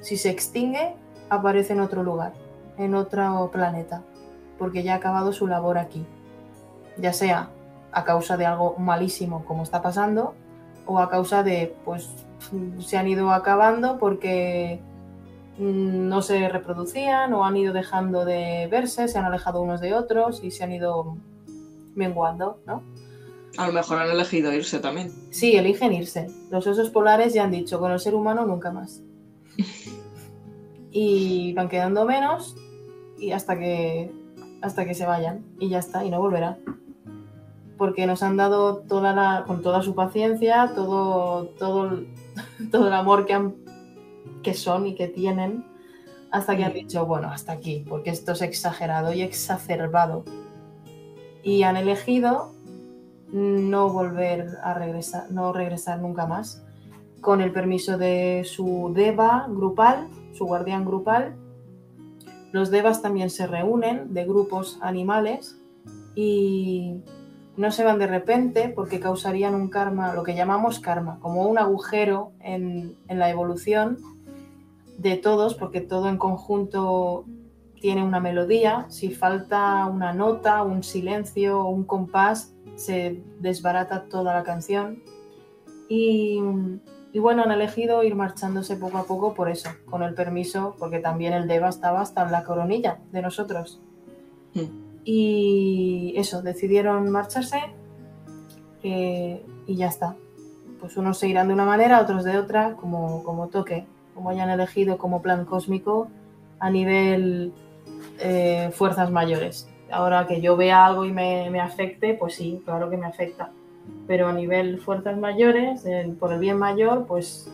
si 0.00 0.16
se 0.16 0.30
extingue, 0.30 0.94
aparece 1.28 1.74
en 1.74 1.80
otro 1.80 2.02
lugar, 2.02 2.32
en 2.78 2.94
otro 2.94 3.50
planeta, 3.52 4.02
porque 4.58 4.82
ya 4.82 4.94
ha 4.94 4.96
acabado 4.96 5.32
su 5.32 5.46
labor 5.46 5.78
aquí. 5.78 6.04
Ya 6.98 7.12
sea 7.12 7.50
a 7.92 8.04
causa 8.04 8.36
de 8.36 8.46
algo 8.46 8.76
malísimo 8.78 9.44
como 9.44 9.62
está 9.62 9.80
pasando, 9.82 10.34
o 10.86 10.98
a 10.98 11.10
causa 11.10 11.42
de, 11.42 11.74
pues, 11.84 12.10
se 12.78 12.96
han 12.96 13.08
ido 13.08 13.32
acabando 13.32 13.98
porque 13.98 14.80
mm, 15.58 16.08
no 16.08 16.22
se 16.22 16.48
reproducían 16.48 17.32
o 17.32 17.44
han 17.44 17.56
ido 17.56 17.72
dejando 17.72 18.24
de 18.24 18.68
verse, 18.70 19.08
se 19.08 19.18
han 19.18 19.24
alejado 19.24 19.62
unos 19.62 19.80
de 19.80 19.94
otros 19.94 20.42
y 20.44 20.50
se 20.50 20.64
han 20.64 20.72
ido 20.72 21.16
menguando, 21.94 22.60
¿no? 22.66 22.82
A 23.56 23.66
lo 23.66 23.72
mejor 23.72 23.98
han 23.98 24.10
elegido 24.10 24.52
irse 24.52 24.78
también. 24.78 25.10
Sí, 25.30 25.56
eligen 25.56 25.94
irse. 25.94 26.26
Los 26.50 26.66
osos 26.66 26.90
polares 26.90 27.32
ya 27.32 27.44
han 27.44 27.50
dicho, 27.50 27.80
con 27.80 27.90
el 27.90 27.98
ser 27.98 28.14
humano 28.14 28.44
nunca 28.44 28.70
más. 28.70 29.02
y 30.90 31.52
van 31.54 31.68
quedando 31.68 32.04
menos 32.04 32.54
y 33.18 33.32
hasta 33.32 33.58
que 33.58 34.12
hasta 34.62 34.84
que 34.84 34.94
se 34.94 35.06
vayan 35.06 35.44
y 35.58 35.68
ya 35.68 35.78
está 35.78 36.04
y 36.04 36.10
no 36.10 36.18
volverán 36.18 36.58
porque 37.76 38.06
nos 38.06 38.22
han 38.22 38.36
dado 38.36 38.78
toda 38.78 39.12
la, 39.12 39.44
con 39.46 39.62
toda 39.62 39.82
su 39.82 39.94
paciencia 39.94 40.72
todo 40.74 41.46
todo 41.58 42.02
todo 42.70 42.88
el 42.88 42.94
amor 42.94 43.26
que 43.26 43.34
han 43.34 43.54
que 44.42 44.54
son 44.54 44.86
y 44.86 44.94
que 44.94 45.08
tienen 45.08 45.64
hasta 46.30 46.56
que 46.56 46.64
han 46.64 46.72
dicho 46.72 47.06
bueno 47.06 47.28
hasta 47.28 47.52
aquí 47.52 47.84
porque 47.88 48.10
esto 48.10 48.32
es 48.32 48.42
exagerado 48.42 49.12
y 49.12 49.22
exacerbado 49.22 50.24
y 51.42 51.62
han 51.62 51.76
elegido 51.76 52.52
no 53.32 53.90
volver 53.90 54.48
a 54.62 54.74
regresar 54.74 55.30
no 55.30 55.52
regresar 55.52 56.00
nunca 56.00 56.26
más 56.26 56.62
con 57.20 57.40
el 57.40 57.52
permiso 57.52 57.98
de 57.98 58.42
su 58.44 58.92
deva 58.94 59.46
grupal 59.48 60.08
su 60.36 60.44
guardián 60.44 60.84
grupal. 60.84 61.34
Los 62.52 62.70
devas 62.70 63.02
también 63.02 63.30
se 63.30 63.46
reúnen 63.46 64.14
de 64.14 64.24
grupos 64.24 64.78
animales 64.80 65.58
y 66.14 67.00
no 67.56 67.70
se 67.70 67.84
van 67.84 67.98
de 67.98 68.06
repente 68.06 68.68
porque 68.68 69.00
causarían 69.00 69.54
un 69.54 69.68
karma, 69.68 70.14
lo 70.14 70.22
que 70.22 70.34
llamamos 70.34 70.78
karma, 70.78 71.18
como 71.20 71.46
un 71.46 71.58
agujero 71.58 72.32
en, 72.40 72.96
la 73.08 73.30
evolución 73.30 73.98
de 74.98 75.16
todos, 75.16 75.54
porque 75.54 75.80
todo 75.80 76.08
en 76.08 76.18
conjunto 76.18 77.24
tiene 77.80 78.02
una 78.02 78.20
melodía. 78.20 78.86
Si 78.88 79.10
falta 79.10 79.86
una 79.86 80.12
nota, 80.12 80.62
un 80.62 80.82
silencio, 80.82 81.64
un 81.66 81.84
compás, 81.84 82.54
se 82.74 83.22
desbarata 83.40 84.04
toda 84.04 84.34
la 84.34 84.42
canción. 84.42 85.02
Y 85.88 86.40
bueno, 87.18 87.42
han 87.42 87.52
elegido 87.52 88.02
ir 88.02 88.14
marchándose 88.14 88.76
poco 88.76 88.98
a 88.98 89.04
poco 89.04 89.32
por 89.32 89.48
eso, 89.48 89.70
con 89.86 90.02
el 90.02 90.12
permiso, 90.14 90.76
porque 90.78 90.98
también 90.98 91.32
el 91.32 91.48
Deva 91.48 91.70
estaba 91.70 92.02
hasta 92.02 92.22
en 92.22 92.32
la 92.32 92.44
coronilla 92.44 92.98
de 93.12 93.22
nosotros. 93.22 93.80
Hmm. 94.52 94.85
Y 95.06 96.12
eso, 96.16 96.42
decidieron 96.42 97.08
marcharse 97.10 97.58
eh, 98.82 99.42
y 99.66 99.76
ya 99.76 99.86
está. 99.86 100.16
Pues 100.80 100.98
unos 100.98 101.18
se 101.18 101.28
irán 101.28 101.48
de 101.48 101.54
una 101.54 101.64
manera, 101.64 102.00
otros 102.00 102.24
de 102.24 102.36
otra, 102.36 102.74
como, 102.74 103.24
como 103.24 103.48
toque, 103.48 103.86
como 104.14 104.28
hayan 104.30 104.50
elegido 104.50 104.98
como 104.98 105.22
plan 105.22 105.46
cósmico 105.46 106.08
a 106.58 106.68
nivel 106.68 107.54
eh, 108.18 108.70
fuerzas 108.74 109.10
mayores. 109.10 109.68
Ahora 109.90 110.26
que 110.26 110.40
yo 110.42 110.56
vea 110.56 110.84
algo 110.84 111.06
y 111.06 111.12
me, 111.12 111.48
me 111.50 111.60
afecte, 111.60 112.14
pues 112.14 112.34
sí, 112.34 112.60
claro 112.66 112.90
que 112.90 112.98
me 112.98 113.06
afecta 113.06 113.50
pero 114.06 114.28
a 114.28 114.32
nivel 114.32 114.78
fuerzas 114.78 115.16
mayores, 115.18 115.84
por 116.18 116.32
el 116.32 116.38
bien 116.38 116.58
mayor, 116.58 117.06
pues 117.06 117.50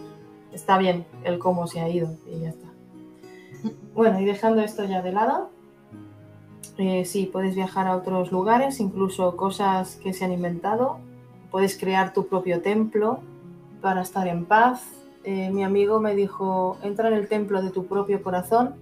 está 0.52 0.78
bien 0.78 1.06
el 1.24 1.38
cómo 1.38 1.66
se 1.66 1.80
ha 1.80 1.88
ido 1.88 2.10
y 2.26 2.40
ya 2.40 2.50
está. 2.50 2.68
Bueno, 3.94 4.20
y 4.20 4.24
dejando 4.24 4.62
esto 4.62 4.84
ya 4.84 5.02
de 5.02 5.12
lado, 5.12 5.50
eh, 6.78 7.04
sí, 7.04 7.28
puedes 7.30 7.54
viajar 7.54 7.86
a 7.86 7.96
otros 7.96 8.32
lugares, 8.32 8.80
incluso 8.80 9.36
cosas 9.36 9.96
que 9.96 10.12
se 10.12 10.24
han 10.24 10.32
inventado. 10.32 10.98
Puedes 11.50 11.78
crear 11.78 12.12
tu 12.12 12.26
propio 12.26 12.62
templo 12.62 13.20
para 13.80 14.02
estar 14.02 14.26
en 14.26 14.46
paz. 14.46 14.84
Eh, 15.24 15.50
mi 15.50 15.64
amigo 15.64 16.00
me 16.00 16.14
dijo, 16.14 16.78
entra 16.82 17.08
en 17.08 17.14
el 17.14 17.28
templo 17.28 17.62
de 17.62 17.70
tu 17.70 17.86
propio 17.86 18.22
corazón 18.22 18.74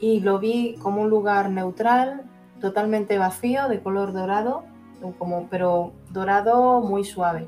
y 0.00 0.20
lo 0.20 0.38
vi 0.38 0.76
como 0.82 1.02
un 1.02 1.08
lugar 1.08 1.50
neutral, 1.50 2.22
totalmente 2.60 3.16
vacío, 3.16 3.68
de 3.68 3.80
color 3.80 4.12
dorado, 4.12 4.64
como, 5.18 5.48
pero 5.48 5.92
dorado 6.10 6.80
muy 6.80 7.04
suave. 7.04 7.46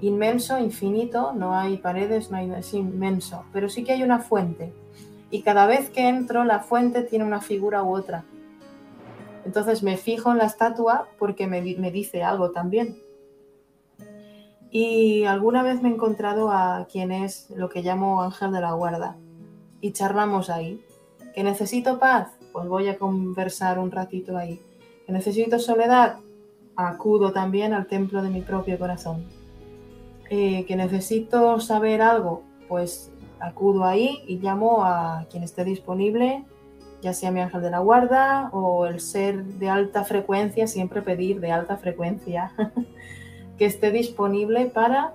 Inmenso, 0.00 0.58
infinito, 0.58 1.32
no 1.32 1.54
hay 1.54 1.76
paredes, 1.76 2.30
no 2.30 2.38
hay, 2.38 2.50
es 2.50 2.72
inmenso, 2.72 3.44
pero 3.52 3.68
sí 3.68 3.84
que 3.84 3.92
hay 3.92 4.02
una 4.02 4.20
fuente. 4.20 4.72
Y 5.30 5.42
cada 5.42 5.66
vez 5.66 5.90
que 5.90 6.08
entro, 6.08 6.44
la 6.44 6.60
fuente 6.60 7.02
tiene 7.02 7.24
una 7.24 7.40
figura 7.40 7.82
u 7.84 7.94
otra. 7.94 8.24
Entonces 9.44 9.82
me 9.82 9.96
fijo 9.96 10.30
en 10.30 10.38
la 10.38 10.44
estatua 10.44 11.08
porque 11.18 11.46
me, 11.46 11.60
me 11.62 11.90
dice 11.90 12.22
algo 12.22 12.50
también. 12.50 12.98
Y 14.70 15.24
alguna 15.24 15.62
vez 15.62 15.82
me 15.82 15.88
he 15.88 15.92
encontrado 15.92 16.50
a 16.50 16.86
quien 16.90 17.10
es 17.10 17.50
lo 17.50 17.68
que 17.68 17.82
llamo 17.82 18.22
ángel 18.22 18.52
de 18.52 18.60
la 18.60 18.72
guarda 18.72 19.16
y 19.80 19.92
charlamos 19.92 20.50
ahí. 20.50 20.84
¿Que 21.34 21.42
necesito 21.42 21.98
paz? 21.98 22.28
Pues 22.52 22.68
voy 22.68 22.88
a 22.88 22.98
conversar 22.98 23.78
un 23.78 23.90
ratito 23.90 24.36
ahí. 24.36 24.60
¿Que 25.06 25.12
necesito 25.12 25.58
soledad? 25.58 26.18
acudo 26.88 27.32
también 27.32 27.72
al 27.72 27.86
templo 27.86 28.22
de 28.22 28.30
mi 28.30 28.40
propio 28.40 28.78
corazón. 28.78 29.26
Eh, 30.30 30.64
que 30.66 30.76
necesito 30.76 31.58
saber 31.60 32.02
algo, 32.02 32.42
pues 32.68 33.12
acudo 33.40 33.84
ahí 33.84 34.22
y 34.26 34.38
llamo 34.38 34.84
a 34.84 35.26
quien 35.30 35.42
esté 35.42 35.64
disponible, 35.64 36.44
ya 37.02 37.12
sea 37.12 37.30
mi 37.30 37.40
ángel 37.40 37.62
de 37.62 37.70
la 37.70 37.78
guarda 37.78 38.50
o 38.52 38.86
el 38.86 39.00
ser 39.00 39.44
de 39.44 39.68
alta 39.68 40.04
frecuencia, 40.04 40.66
siempre 40.66 41.02
pedir 41.02 41.40
de 41.40 41.52
alta 41.52 41.76
frecuencia, 41.76 42.52
que 43.58 43.66
esté 43.66 43.90
disponible 43.90 44.66
para 44.66 45.12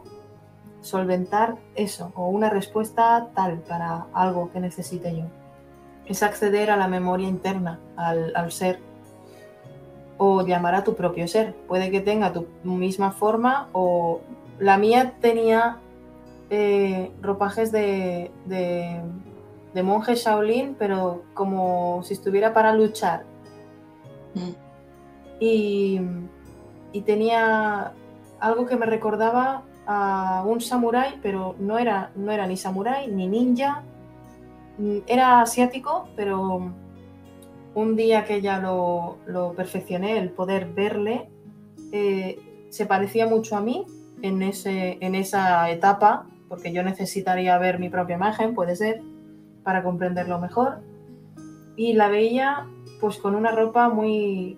solventar 0.82 1.56
eso 1.76 2.12
o 2.16 2.30
una 2.30 2.50
respuesta 2.50 3.30
tal 3.34 3.60
para 3.60 4.06
algo 4.14 4.52
que 4.52 4.60
necesite 4.60 5.16
yo. 5.16 5.26
Es 6.06 6.22
acceder 6.22 6.70
a 6.70 6.78
la 6.78 6.88
memoria 6.88 7.28
interna, 7.28 7.80
al, 7.96 8.36
al 8.36 8.52
ser 8.52 8.80
o 10.18 10.46
llamar 10.46 10.76
a 10.76 10.84
tu 10.84 10.96
propio 10.96 11.28
ser. 11.28 11.54
Puede 11.68 11.92
que 11.92 12.02
tenga 12.02 12.32
tu 12.32 12.46
misma 12.64 13.12
forma 13.12 13.70
o 13.74 14.22
la 14.60 14.78
mía 14.78 15.14
tenía 15.20 15.78
eh, 16.50 17.12
ropajes 17.22 17.72
de, 17.72 18.32
de, 18.46 19.02
monje 19.84 20.16
Shaolin, 20.16 20.76
pero 20.78 21.24
como 21.34 22.02
si 22.04 22.14
estuviera 22.14 22.54
para 22.54 22.74
luchar. 22.74 23.24
Mm. 24.34 24.52
Y, 25.40 26.02
y, 26.94 27.02
tenía 27.02 27.92
algo 28.40 28.66
que 28.66 28.78
me 28.78 28.86
recordaba 28.86 29.64
a 29.86 30.44
un 30.46 30.62
samurái, 30.62 31.20
pero 31.22 31.56
no 31.60 31.78
era, 31.78 32.12
no 32.16 32.32
era 32.32 32.48
ni 32.48 32.58
samurái 32.58 33.08
ni 33.08 33.28
ninja. 33.28 33.84
Mm, 34.78 35.00
era 35.08 35.42
asiático, 35.42 36.08
pero 36.16 36.72
un 37.76 37.96
día 37.96 38.26
que 38.26 38.42
ya 38.42 38.60
lo, 38.60 39.18
perfeccioné, 39.56 40.18
el 40.18 40.32
poder 40.32 40.68
verle, 40.74 41.30
eh, 41.92 42.40
se 42.70 42.86
parecía 42.86 43.28
mucho 43.28 43.56
a 43.58 43.62
mí 43.62 43.86
en, 44.22 44.42
ese, 44.42 44.98
en 45.02 45.14
esa 45.14 45.70
etapa, 45.70 46.26
porque 46.48 46.72
yo 46.72 46.84
necesitaría 46.84 47.58
ver 47.58 47.80
mi 47.80 47.90
propia 47.90 48.16
imagen, 48.16 48.56
puede 48.56 48.76
ser, 48.76 49.02
para 49.66 49.84
comprenderlo 49.84 50.40
mejor. 50.40 50.80
Y 51.76 51.92
la 51.94 52.08
veía 52.08 52.66
pues 53.02 53.18
con 53.18 53.36
una 53.36 53.52
ropa 53.52 53.90
muy, 53.90 54.58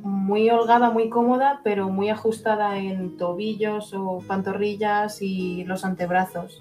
muy 0.00 0.50
holgada, 0.50 0.90
muy 0.90 1.08
cómoda, 1.08 1.60
pero 1.62 1.88
muy 1.88 2.08
ajustada 2.08 2.78
en 2.78 3.16
tobillos 3.16 3.94
o 3.94 4.18
pantorrillas 4.26 5.22
y 5.22 5.62
los 5.64 5.84
antebrazos. 5.84 6.60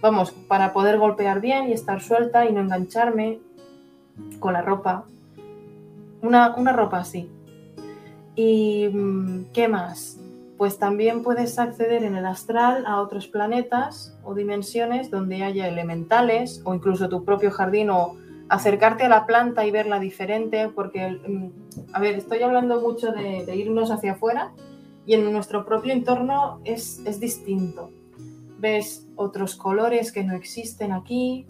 Vamos, 0.00 0.30
para 0.30 0.72
poder 0.72 0.98
golpear 0.98 1.40
bien 1.40 1.68
y 1.68 1.72
estar 1.72 2.00
suelta 2.00 2.46
y 2.46 2.52
no 2.52 2.60
engancharme 2.60 3.40
con 4.40 4.54
la 4.54 4.62
ropa. 4.62 5.04
Una, 6.22 6.54
ropa 6.72 7.00
así. 7.00 7.28
¿Y 8.34 8.88
mm, 8.88 9.52
qué 9.52 9.68
más? 9.68 10.15
Pues 10.56 10.78
también 10.78 11.22
puedes 11.22 11.58
acceder 11.58 12.02
en 12.02 12.16
el 12.16 12.24
astral 12.24 12.86
a 12.86 13.00
otros 13.00 13.28
planetas 13.28 14.16
o 14.24 14.34
dimensiones 14.34 15.10
donde 15.10 15.42
haya 15.42 15.68
elementales 15.68 16.62
o 16.64 16.74
incluso 16.74 17.08
tu 17.08 17.24
propio 17.24 17.50
jardín 17.50 17.90
o 17.90 18.16
acercarte 18.48 19.04
a 19.04 19.08
la 19.08 19.26
planta 19.26 19.66
y 19.66 19.70
verla 19.70 19.98
diferente, 19.98 20.68
porque, 20.68 21.10
mm, 21.10 21.50
a 21.92 22.00
ver, 22.00 22.14
estoy 22.14 22.42
hablando 22.42 22.80
mucho 22.80 23.12
de, 23.12 23.54
irnos 23.54 23.90
hacia 23.90 24.12
afuera 24.12 24.52
y 25.04 25.14
en 25.14 25.30
nuestro 25.32 25.64
propio 25.66 25.92
entorno 25.92 26.60
es, 26.64 27.00
es 27.04 27.20
distinto. 27.20 27.90
Ves 28.58 29.06
otros 29.16 29.56
colores 29.56 30.12
que 30.12 30.24
no 30.24 30.34
existen 30.34 30.92
aquí, 30.92 31.46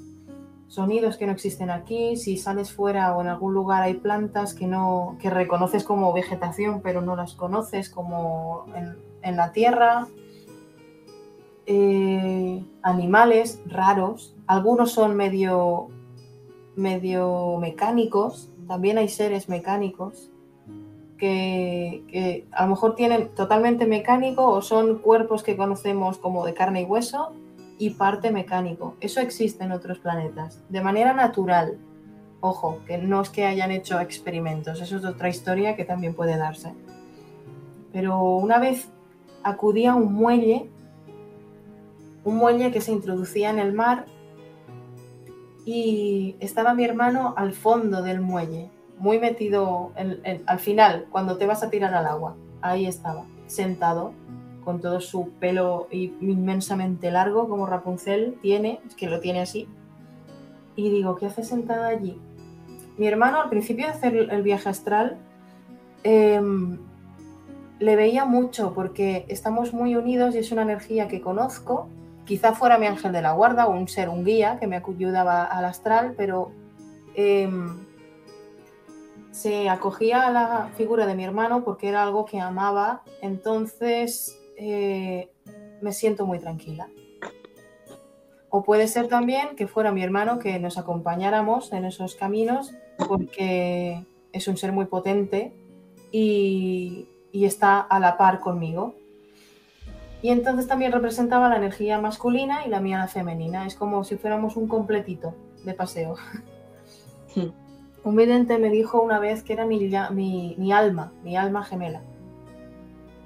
sonidos 0.69 1.17
que 1.17 1.27
no 1.27 1.33
existen 1.33 1.71
aquí, 1.71 2.17
si 2.17 2.37
sales 2.37 2.73
fuera 2.73 3.17
o 3.17 3.21
en 3.21 3.29
algún 3.29 3.55
lugar 3.55 3.83
hay 3.83 3.95
plantas 3.95 4.55
que 4.55 4.67
no 4.67 5.17
que 5.21 5.31
reconoces 5.31 5.85
como 5.85 6.12
vegetación 6.12 6.81
pero 6.83 7.01
no 7.03 7.14
las 7.14 7.35
conoces 7.35 7.89
como 7.89 8.67
en, 9.23 9.37
la 9.37 9.51
tierra, 9.51 10.07
eh, 11.67 12.64
animales 12.83 13.61
raros, 13.67 14.37
algunos 14.47 14.93
son 14.93 15.17
medio 15.17 15.89
medio 16.77 17.57
mecánicos, 17.59 18.51
también 18.69 18.99
hay 18.99 19.09
seres 19.09 19.49
mecánicos 19.49 20.31
que, 21.19 22.05
que, 22.09 22.47
a 22.53 22.64
lo 22.64 22.71
mejor 22.71 22.95
tienen 22.95 23.29
totalmente 23.35 23.87
mecánico 23.87 24.47
o 24.47 24.62
son 24.62 24.99
cuerpos 24.99 25.43
que 25.43 25.57
conocemos 25.57 26.19
como 26.19 26.45
de 26.45 26.55
carne 26.55 26.83
y 26.83 26.85
hueso 26.85 27.33
y 27.79 27.91
parte 27.91 28.31
mecánico. 28.31 28.97
Eso 29.01 29.20
existe 29.20 29.64
en 29.64 29.72
otros 29.72 29.99
planetas, 29.99 30.62
de 30.68 30.81
manera 30.81 31.12
natural. 31.12 31.79
Ojo, 32.41 32.81
que 32.87 32.99
no 32.99 33.22
es 33.22 33.31
que 33.31 33.47
hayan 33.47 33.70
hecho 33.70 34.01
experimentos, 34.01 34.81
eso 34.81 34.97
es 34.97 35.05
otra 35.05 35.29
historia 35.29 35.77
que 35.77 35.85
también 35.85 36.14
puede 36.14 36.37
darse. 36.37 36.74
Pero 37.93 38.22
una 38.22 38.59
vez 38.59 38.89
acudí 39.43 39.87
a 39.87 39.95
un 39.95 40.12
muelle, 40.12 40.68
un 42.24 42.37
muelle 42.37 42.70
que 42.70 42.81
se 42.81 42.93
introducía 42.93 43.51
en 43.51 43.59
el 43.59 43.72
mar 43.72 44.07
y 45.64 46.37
estaba 46.41 46.74
mi 46.74 46.85
hermano 46.85 47.35
al 47.37 47.53
fondo 47.53 48.03
del 48.03 48.20
muelle, 48.20 48.70
muy 48.99 49.18
metido 49.18 49.93
al 50.47 50.59
final, 50.59 51.07
cuando 51.11 51.39
te 51.39 51.47
vas 51.47 51.62
a 51.62 51.70
tirar 51.70 51.95
al 51.95 52.07
agua. 52.07 52.37
Ahí 52.61 52.87
estaba, 52.87 53.24
sentado, 53.47 54.12
con 54.67 54.83
todo 54.83 55.01
su 55.01 55.31
pelo 55.41 55.89
inmensamente 55.91 57.11
largo, 57.11 57.49
como 57.49 57.64
Rapunzel 57.64 58.39
tiene, 58.43 58.81
que 58.99 59.07
lo 59.07 59.21
tiene 59.21 59.41
así. 59.41 59.67
Y 60.77 60.91
digo, 60.91 61.17
¿qué 61.17 61.25
hace 61.25 61.43
sentada 61.43 61.89
allí? 61.89 62.21
Mi 62.99 63.07
hermano, 63.07 63.41
al 63.41 63.49
principio 63.49 63.87
de 63.87 63.93
hacer 63.93 64.14
el 64.14 64.43
viaje 64.43 64.69
astral, 64.69 65.17
eh, 66.05 66.39
le 67.79 67.97
veía 67.97 68.27
mucho 68.27 68.75
porque 68.75 69.25
estamos 69.29 69.73
muy 69.73 69.97
unidos 69.97 70.35
y 70.35 70.39
es 70.39 70.53
una 70.53 70.62
energía 70.62 71.09
que 71.09 71.23
conozco 71.23 71.89
Quizá 72.27 72.55
fuera 72.55 72.77
mi 72.77 72.87
ángel 72.87 73.12
de 73.12 73.23
la 73.23 73.33
guarda 73.33 73.67
o 73.67 73.71
un 73.71 73.87
ser, 73.87 74.09
un 74.09 74.25
guía 74.25 74.59
que 74.59 74.67
me 74.67 74.77
ayudaba 74.77 75.45
al 75.45 75.64
astral, 75.64 76.14
pero 76.17 76.51
eh, 77.14 77.49
se 79.31 79.69
acogía 79.69 80.27
a 80.27 80.33
la 80.33 80.71
figura 80.77 81.07
de 81.07 81.14
mi 81.14 81.25
hermano 81.25 81.62
porque 81.62 81.89
era 81.89 82.03
algo 82.03 82.25
que 82.25 82.41
amaba, 82.41 83.03
entonces 83.23 84.36
eh, 84.57 85.31
me 85.81 85.93
siento 85.93 86.27
muy 86.27 86.39
tranquila. 86.39 86.89
O 88.51 88.63
puede 88.63 88.89
ser 88.89 89.09
también 89.09 89.57
que 89.57 89.67
fuera 89.67 89.93
mi 89.93 90.03
hermano 90.03 90.39
que 90.39 90.59
nos 90.59 90.79
acompañáramos 90.79 91.73
en 91.73 91.85
esos 91.85 92.15
caminos 92.15 92.73
porque 93.09 94.05
es 94.33 94.49
un 94.49 94.57
ser 94.57 94.73
muy 94.73 94.87
potente 94.87 95.53
y, 96.11 97.09
y 97.33 97.45
está 97.45 97.81
a 97.81 98.01
la 98.01 98.17
par 98.17 98.41
conmigo. 98.41 98.95
Y 100.23 100.31
entonces 100.31 100.67
también 100.67 100.93
representaba 100.93 101.49
la 101.49 101.57
energía 101.57 102.01
masculina 102.01 102.67
y 102.67 102.71
la 102.71 102.81
mía 102.81 102.99
la 102.99 103.09
femenina. 103.09 103.67
Es 103.67 103.75
como 103.75 104.05
si 104.05 104.17
fuéramos 104.17 104.57
un 104.57 104.69
completito 104.69 105.35
de 105.65 105.75
paseo. 105.75 106.17
Hmm. 107.35 107.51
Un 108.05 108.17
vidente 108.17 108.57
me 108.59 108.71
dijo 108.71 109.03
una 109.03 109.19
vez 109.19 109.43
que 109.43 109.53
era 109.53 109.67
mi, 109.67 109.91
mi, 110.13 110.55
mi, 110.57 110.73
alma, 110.73 111.13
mi 111.23 111.37
alma 111.37 111.65
gemela. 111.65 112.01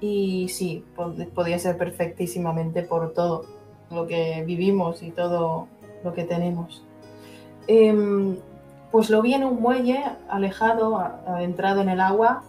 Y 0.01 0.49
sí, 0.49 0.83
podía 1.33 1.59
ser 1.59 1.77
perfectísimamente 1.77 2.81
por 2.83 3.13
todo 3.13 3.45
lo 3.89 4.07
que 4.07 4.43
vivimos 4.45 5.01
y 5.03 5.11
todo 5.11 5.67
lo 6.03 6.13
que 6.13 6.25
tenemos. 6.25 6.83
Eh, 7.67 8.35
pues 8.91 9.09
lo 9.09 9.21
vi 9.21 9.33
en 9.33 9.45
un 9.45 9.61
muelle, 9.61 10.03
alejado, 10.27 10.97
adentrado 10.97 11.81
en 11.81 11.89
el 11.89 12.01
agua, 12.01 12.43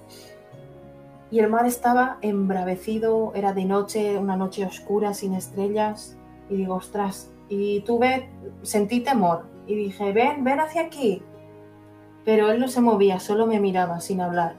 y 1.30 1.38
el 1.38 1.48
mar 1.48 1.66
estaba 1.66 2.18
embravecido, 2.20 3.32
era 3.34 3.52
de 3.52 3.64
noche, 3.64 4.18
una 4.18 4.36
noche 4.36 4.66
oscura, 4.66 5.14
sin 5.14 5.34
estrellas, 5.34 6.16
y 6.50 6.56
digo, 6.56 6.74
ostras, 6.74 7.30
y 7.48 7.80
tuve, 7.82 8.28
sentí 8.62 9.00
temor, 9.00 9.44
y 9.66 9.76
dije, 9.76 10.12
ven, 10.12 10.42
ven 10.42 10.60
hacia 10.60 10.82
aquí. 10.82 11.22
Pero 12.24 12.50
él 12.50 12.60
no 12.60 12.68
se 12.68 12.80
movía, 12.80 13.20
solo 13.20 13.46
me 13.46 13.60
miraba 13.60 14.00
sin 14.00 14.20
hablar. 14.20 14.56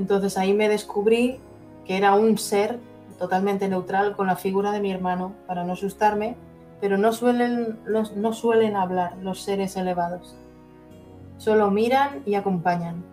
Entonces 0.00 0.38
ahí 0.38 0.54
me 0.54 0.70
descubrí 0.70 1.38
que 1.84 1.98
era 1.98 2.14
un 2.14 2.38
ser 2.38 2.78
totalmente 3.18 3.68
neutral 3.68 4.16
con 4.16 4.26
la 4.26 4.36
figura 4.36 4.72
de 4.72 4.80
mi 4.80 4.90
hermano, 4.90 5.34
para 5.46 5.62
no 5.62 5.74
asustarme, 5.74 6.36
pero 6.80 6.96
no 6.96 7.12
suelen, 7.12 7.78
no 7.86 8.32
suelen 8.32 8.76
hablar 8.76 9.18
los 9.18 9.42
seres 9.42 9.76
elevados. 9.76 10.34
Solo 11.36 11.70
miran 11.70 12.22
y 12.24 12.34
acompañan 12.34 13.04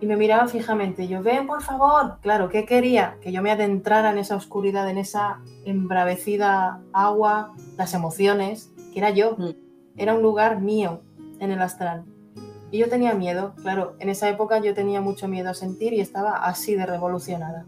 y 0.00 0.06
me 0.06 0.16
miraba 0.16 0.48
fijamente. 0.48 1.06
Yo, 1.06 1.22
ven, 1.22 1.46
por 1.46 1.62
favor. 1.62 2.18
Claro, 2.20 2.48
¿qué 2.48 2.66
quería? 2.66 3.16
Que 3.20 3.32
yo 3.32 3.40
me 3.40 3.50
adentrara 3.50 4.10
en 4.10 4.18
esa 4.18 4.36
oscuridad, 4.36 4.90
en 4.90 4.98
esa 4.98 5.40
embravecida 5.64 6.82
agua, 6.92 7.54
las 7.78 7.94
emociones, 7.94 8.72
que 8.92 8.98
era 8.98 9.10
yo. 9.10 9.36
Mm. 9.38 9.50
Era 9.96 10.14
un 10.14 10.22
lugar 10.22 10.60
mío 10.60 11.02
en 11.38 11.52
el 11.52 11.62
astral. 11.62 12.04
Y 12.74 12.78
yo 12.78 12.88
tenía 12.88 13.14
miedo, 13.14 13.54
claro, 13.62 13.94
en 14.00 14.08
esa 14.08 14.28
época 14.28 14.58
yo 14.58 14.74
tenía 14.74 15.00
mucho 15.00 15.28
miedo 15.28 15.50
a 15.50 15.54
sentir 15.54 15.92
y 15.92 16.00
estaba 16.00 16.44
así 16.44 16.74
de 16.74 16.84
revolucionada. 16.84 17.66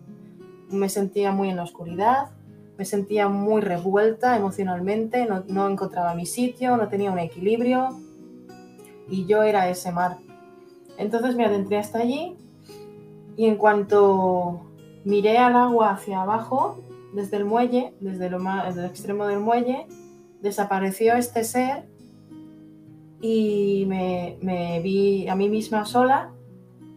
Me 0.69 0.89
sentía 0.89 1.31
muy 1.31 1.49
en 1.49 1.55
la 1.55 1.63
oscuridad, 1.63 2.31
me 2.77 2.85
sentía 2.85 3.29
muy 3.29 3.61
revuelta 3.61 4.37
emocionalmente, 4.37 5.25
no, 5.27 5.45
no 5.47 5.71
encontraba 5.71 6.17
mi 6.17 6.27
sitio, 6.27 6.77
no 6.77 6.89
tenía 6.89 7.13
un 7.13 7.21
equilibrio 7.21 8.01
y 9.09 9.27
yo 9.27 9.45
era 9.45 9.69
ese 9.69 9.93
mar 9.93 10.17
entonces 10.99 11.37
me 11.37 11.45
adentré 11.45 11.79
hasta 11.79 11.99
allí 11.99 12.37
y 13.37 13.47
en 13.47 13.57
cuanto 13.57 14.67
miré 15.05 15.39
al 15.39 15.57
agua 15.57 15.91
hacia 15.91 16.23
abajo, 16.23 16.81
desde 17.15 17.37
el 17.37 17.45
muelle, 17.45 17.95
desde, 18.01 18.31
lo 18.31 18.39
más, 18.39 18.67
desde 18.67 18.81
el 18.81 18.91
extremo 18.91 19.27
del 19.27 19.41
muelle, 19.41 19.87
desapareció 20.41 21.15
este 21.15 21.45
ser 21.45 21.85
y 23.21 23.85
me, 23.87 24.39
me, 24.43 24.81
vi 24.81 25.29
a 25.29 25.35
mí 25.35 25.49
misma 25.49 25.85
sola 25.85 26.31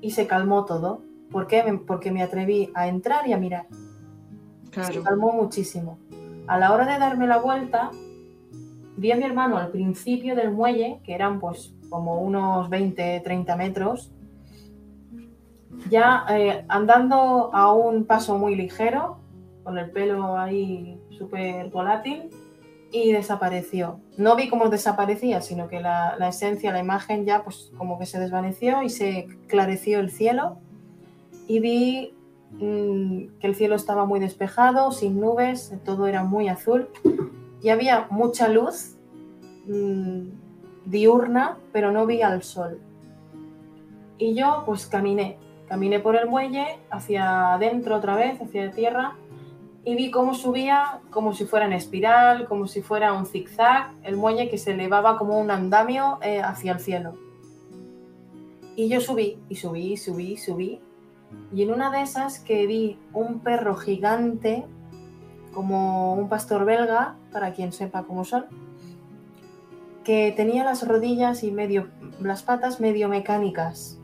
y 0.02 0.12
se 0.12 0.28
calmó 0.28 0.66
todo. 0.66 1.02
¿Por 1.32 1.48
qué? 1.48 1.80
Porque 1.86 2.12
me 2.12 2.24
atreví 2.24 2.72
a 2.74 2.88
entrar 2.88 3.28
y 3.28 3.34
a 3.34 3.38
mirar. 3.38 3.68
Claro. 4.72 4.94
Se 4.94 5.02
calmó 5.02 5.34
muchísimo. 5.34 6.00
A 6.48 6.58
la 6.58 6.74
hora 6.74 6.86
de 6.86 7.00
darme 7.00 7.28
la 7.28 7.38
vuelta, 7.38 7.92
vi 8.98 9.12
a 9.12 9.16
mi 9.16 9.24
hermano 9.24 9.58
al 9.58 9.70
principio 9.70 10.36
del 10.36 10.52
muelle, 10.52 11.00
que 11.04 11.14
eran 11.14 11.40
pues 11.40 11.74
como 11.90 12.22
unos 12.22 12.70
20, 12.70 13.22
30 13.24 13.56
metros, 13.56 14.12
ya 15.90 16.26
eh, 16.30 16.66
andando 16.68 17.54
a 17.54 17.72
un 17.74 18.06
paso 18.06 18.38
muy 18.38 18.56
ligero, 18.56 19.18
con 19.64 19.78
el 19.78 19.92
pelo 19.92 20.38
ahí 20.38 21.00
súper 21.18 21.70
volátil, 21.70 22.30
y 22.92 23.12
desapareció. 23.12 24.00
No 24.18 24.36
vi 24.36 24.50
cómo 24.50 24.70
desaparecía, 24.70 25.42
sino 25.42 25.68
que 25.68 25.80
la, 25.80 26.16
la, 26.18 26.30
esencia, 26.30 26.72
la 26.72 26.80
imagen 26.80 27.26
ya 27.26 27.44
pues 27.44 27.72
como 27.78 28.00
que 28.00 28.06
se 28.06 28.20
desvaneció 28.20 28.84
y 28.84 28.90
se 28.90 29.28
clareció 29.48 30.00
el 30.00 30.12
cielo, 30.12 30.58
y 31.48 31.60
vi 31.60 32.14
mmm, 32.52 33.40
que 33.40 33.48
el 33.48 33.56
cielo 33.56 33.76
estaba 33.76 34.06
muy 34.06 34.20
despejado, 34.20 34.92
sin 34.92 35.20
nubes, 35.20 35.74
todo 35.86 36.08
era 36.08 36.24
muy 36.24 36.48
azul, 36.48 36.90
y 37.62 37.70
había 37.70 38.08
mucha 38.10 38.48
luz. 38.48 38.96
Mmm, 39.68 40.40
diurna, 40.90 41.58
pero 41.72 41.92
no 41.92 42.06
vi 42.06 42.22
al 42.22 42.44
sol. 42.44 42.80
Y 44.18 44.34
yo 44.34 44.64
pues 44.66 44.88
caminé, 44.88 45.38
caminé 45.68 46.00
por 46.00 46.16
el 46.16 46.28
muelle 46.28 46.80
hacia 46.90 47.54
adentro 47.54 47.96
otra 47.96 48.16
vez, 48.16 48.42
hacia 48.42 48.72
tierra, 48.72 49.16
y 49.84 49.96
vi 49.96 50.12
cómo 50.12 50.34
subía 50.34 51.00
como 51.10 51.34
si 51.34 51.46
fuera 51.46 51.66
en 51.66 51.74
espiral, 51.74 52.48
como 52.48 52.68
si 52.68 52.82
fuera 52.82 53.14
un 53.14 53.26
zigzag, 53.26 53.94
el 54.04 54.18
muelle 54.18 54.50
que 54.50 54.58
se 54.58 54.72
elevaba 54.72 55.18
como 55.18 55.40
un 55.40 55.52
andamio 55.52 56.20
eh, 56.22 56.42
hacia 56.42 56.74
el 56.74 56.80
cielo. 56.80 57.16
Y 58.76 58.88
yo 58.88 59.02
subí, 59.02 59.38
y 59.50 59.56
subí, 59.56 59.98
subí, 59.98 60.38
subí, 60.38 60.82
y 61.54 61.64
en 61.64 61.72
una 61.72 61.92
de 61.92 62.02
esas 62.02 62.40
que 62.40 62.66
vi 62.66 62.98
un 63.14 63.40
perro 63.40 63.76
gigante, 63.76 64.66
como 65.54 66.14
un 66.14 66.30
pastor 66.30 66.66
belga, 66.66 67.16
para 67.32 67.54
quien 67.54 67.72
sepa 67.72 68.04
cómo 68.04 68.24
son, 68.26 68.46
que 70.04 70.34
tenía 70.36 70.64
las 70.64 70.88
rodillas 70.88 71.44
y 71.44 71.52
medio, 71.52 71.90
las 72.22 72.44
patas 72.44 72.80
medio 72.80 73.10
mecánicas. 73.10 73.99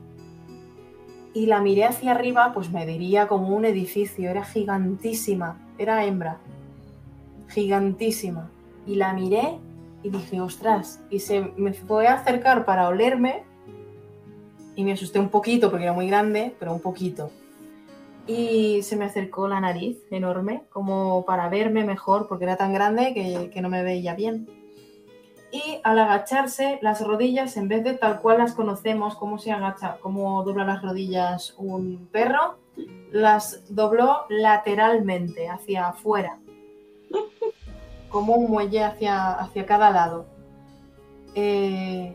Y 1.35 1.47
la 1.47 1.59
miré 1.59 1.83
hacia 1.83 2.11
arriba, 2.11 2.53
pues 2.53 2.71
me 2.71 2.85
diría 2.85 3.27
como 3.27 3.55
un 3.55 3.65
edificio, 3.65 4.29
era 4.29 4.45
gigantísima, 4.45 5.59
era 5.77 6.05
hembra, 6.05 6.39
gigantísima. 7.49 8.49
Y 8.87 8.95
la 8.95 9.11
miré 9.11 9.59
y 10.01 10.09
dije, 10.09 10.39
ostras, 10.39 11.01
y 11.09 11.19
se 11.19 11.41
me 11.57 11.73
fue 11.73 12.07
a 12.07 12.13
acercar 12.13 12.63
para 12.63 12.87
olerme 12.87 13.43
y 14.77 14.85
me 14.85 14.93
asusté 14.93 15.19
un 15.19 15.27
poquito 15.27 15.69
porque 15.69 15.83
era 15.83 15.93
muy 15.93 16.07
grande, 16.07 16.55
pero 16.57 16.71
un 16.71 16.79
poquito. 16.79 17.29
Y 18.27 18.81
se 18.83 18.95
me 18.95 19.03
acercó 19.03 19.49
la 19.49 19.59
nariz 19.59 19.97
enorme, 20.11 20.63
como 20.71 21.25
para 21.25 21.49
verme 21.49 21.83
mejor, 21.83 22.29
porque 22.29 22.45
era 22.45 22.55
tan 22.55 22.73
grande 22.73 23.13
que, 23.13 23.49
que 23.53 23.61
no 23.61 23.67
me 23.67 23.83
veía 23.83 24.15
bien 24.15 24.47
y 25.55 25.79
al 25.83 25.99
agacharse 25.99 26.79
las 26.81 26.99
rodillas, 27.05 27.55
en 27.55 27.67
vez 27.69 27.83
de 27.83 27.93
tal 27.93 28.19
cual 28.19 28.39
las 28.39 28.53
conocemos, 28.53 29.15
cómo 29.15 29.37
se 29.37 29.51
agacha, 29.53 29.97
cómo 30.01 30.43
dobla 30.43 30.65
las 30.65 30.81
rodillas 30.81 31.53
un 31.57 32.09
perro, 32.11 32.57
las 33.11 33.63
dobló 33.73 34.25
lateralmente, 34.27 35.47
hacia 35.47 35.87
afuera, 35.89 36.39
como 38.09 38.35
un 38.35 38.51
muelle 38.51 38.83
hacia, 38.83 39.31
hacia 39.31 39.65
cada 39.65 39.91
lado. 39.91 40.25
Eh, 41.35 42.13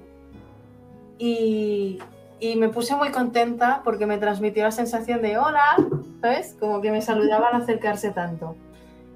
y, 1.18 1.99
y 2.41 2.57
me 2.57 2.68
puse 2.68 2.95
muy 2.97 3.11
contenta 3.11 3.80
porque 3.84 4.07
me 4.07 4.18
transmitió 4.18 4.64
la 4.64 4.70
sensación 4.70 5.22
de 5.22 5.38
hola, 5.38 5.76
¿sabes? 6.20 6.57
Como 6.61 6.80
que 6.80 6.91
me 6.91 7.01
saludaba 7.01 7.49
al 7.49 7.62
acercarse 7.62 8.11
tanto. 8.11 8.55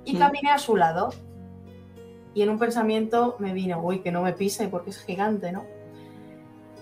Y 0.05 0.15
Mm. 0.15 0.19
caminé 0.19 0.51
a 0.51 0.59
su 0.59 0.77
lado. 0.77 1.11
Y 2.35 2.43
en 2.43 2.51
un 2.51 2.59
pensamiento 2.59 3.37
me 3.39 3.53
vino, 3.53 3.81
uy, 3.81 4.01
que 4.01 4.13
no 4.13 4.23
me 4.23 4.33
pise 4.33 4.69
porque 4.69 4.91
es 4.91 4.99
gigante, 4.99 5.53
¿no? 5.53 5.65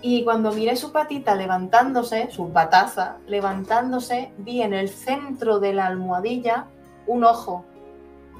Y 0.01 0.25
cuando 0.25 0.51
miré 0.51 0.75
su 0.75 0.91
patita 0.91 1.33
levantándose, 1.35 2.29
su 2.29 2.51
pataza 2.51 3.19
levantándose, 3.25 4.33
vi 4.37 4.61
en 4.61 4.73
el 4.73 4.89
centro 4.89 5.59
de 5.59 5.73
la 5.73 5.85
almohadilla 5.85 6.65
un 7.07 7.23
ojo, 7.23 7.63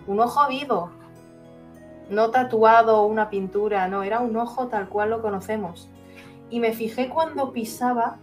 un 0.07 0.19
ojo 0.19 0.47
vivo, 0.49 0.89
no 2.09 2.31
tatuado 2.31 3.05
una 3.05 3.29
pintura, 3.29 3.87
no, 3.87 4.03
era 4.03 4.19
un 4.19 4.35
ojo 4.35 4.67
tal 4.67 4.89
cual 4.89 5.11
lo 5.11 5.21
conocemos. 5.21 5.89
Y 6.49 6.59
me 6.59 6.73
fijé 6.73 7.07
cuando 7.07 7.53
pisaba, 7.53 8.17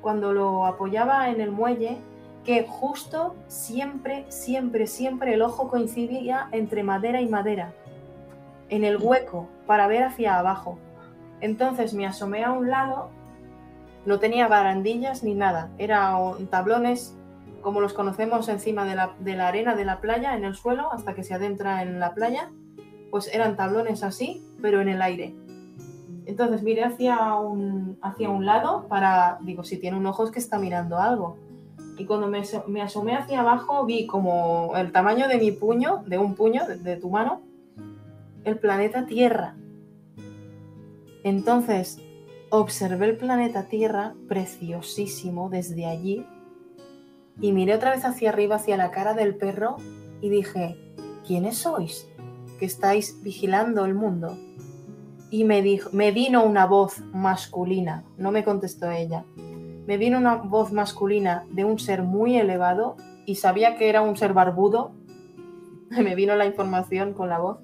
cuando 0.00 0.32
lo 0.32 0.66
apoyaba 0.66 1.30
en 1.30 1.40
el 1.40 1.52
muelle, 1.52 1.98
que 2.44 2.66
justo 2.68 3.36
siempre, 3.46 4.26
siempre, 4.28 4.86
siempre 4.86 5.34
el 5.34 5.42
ojo 5.42 5.68
coincidía 5.68 6.48
entre 6.52 6.82
madera 6.82 7.20
y 7.20 7.28
madera, 7.28 7.72
en 8.68 8.84
el 8.84 8.96
hueco, 8.96 9.48
para 9.66 9.86
ver 9.86 10.02
hacia 10.04 10.38
abajo. 10.38 10.78
Entonces 11.40 11.94
me 11.94 12.06
asomé 12.06 12.44
a 12.44 12.52
un 12.52 12.70
lado, 12.70 13.10
no 14.06 14.18
tenía 14.18 14.48
barandillas 14.48 15.22
ni 15.22 15.34
nada, 15.34 15.70
eran 15.78 16.46
tablones 16.50 17.16
como 17.64 17.80
los 17.80 17.94
conocemos 17.94 18.48
encima 18.48 18.84
de 18.84 18.94
la, 18.94 19.48
arena 19.48 19.74
de 19.74 19.86
la 19.86 20.00
playa, 20.00 20.36
en 20.36 20.44
el 20.44 20.54
suelo, 20.54 20.92
hasta 20.92 21.14
que 21.14 21.24
se 21.24 21.32
adentra 21.32 21.82
en 21.82 21.98
la 21.98 22.12
playa, 22.12 22.52
pues 23.10 23.34
eran 23.34 23.56
tablones 23.56 24.04
así, 24.04 24.44
pero 24.60 24.82
en 24.82 24.88
el 24.90 25.00
aire. 25.00 25.34
Entonces 26.26 26.62
miré 26.62 26.84
hacia 26.84 27.34
un, 27.36 27.98
hacia 28.02 28.28
un 28.28 28.44
lado 28.44 28.86
para, 28.86 29.38
digo, 29.40 29.64
si 29.64 29.78
tiene 29.78 29.96
un 29.96 30.06
ojo 30.06 30.24
es 30.24 30.30
que 30.30 30.38
está 30.38 30.58
mirando 30.58 30.98
algo. 30.98 31.38
Y 31.96 32.04
cuando 32.04 32.28
me, 32.28 32.42
me 32.66 32.82
asomé 32.82 33.16
hacia 33.16 33.40
abajo 33.40 33.86
vi 33.86 34.06
como 34.06 34.72
el 34.76 34.92
tamaño 34.92 35.26
de 35.26 35.38
mi 35.38 35.50
puño, 35.50 36.02
de 36.06 36.18
un 36.18 36.34
puño, 36.34 36.66
de 36.66 36.96
tu 36.96 37.08
mano, 37.08 37.40
el 38.44 38.58
planeta 38.58 39.06
Tierra. 39.06 39.56
Entonces 41.22 41.98
observé 42.50 43.06
el 43.06 43.16
planeta 43.16 43.68
Tierra 43.68 44.14
preciosísimo 44.28 45.48
desde 45.50 45.86
allí 45.86 46.26
y 47.40 47.52
miré 47.52 47.74
otra 47.74 47.90
vez 47.90 48.04
hacia 48.04 48.30
arriba, 48.30 48.56
hacia 48.56 48.76
la 48.76 48.90
cara 48.90 49.14
del 49.14 49.36
perro 49.36 49.76
y 50.20 50.28
dije, 50.28 50.76
¿quiénes 51.26 51.58
sois 51.58 52.08
que 52.58 52.66
estáis 52.66 53.20
vigilando 53.22 53.84
el 53.84 53.94
mundo? 53.94 54.38
Y 55.30 55.44
me, 55.44 55.62
dijo, 55.62 55.90
me 55.92 56.12
vino 56.12 56.44
una 56.44 56.66
voz 56.66 57.00
masculina, 57.12 58.04
no 58.18 58.30
me 58.30 58.44
contestó 58.44 58.90
ella, 58.90 59.24
me 59.86 59.96
vino 59.96 60.18
una 60.18 60.36
voz 60.36 60.72
masculina 60.72 61.44
de 61.50 61.64
un 61.64 61.78
ser 61.78 62.02
muy 62.02 62.36
elevado 62.36 62.96
y 63.26 63.36
sabía 63.36 63.76
que 63.76 63.88
era 63.88 64.02
un 64.02 64.16
ser 64.16 64.32
barbudo, 64.32 64.92
me 65.90 66.14
vino 66.14 66.36
la 66.36 66.46
información 66.46 67.14
con 67.14 67.28
la 67.28 67.38
voz, 67.38 67.58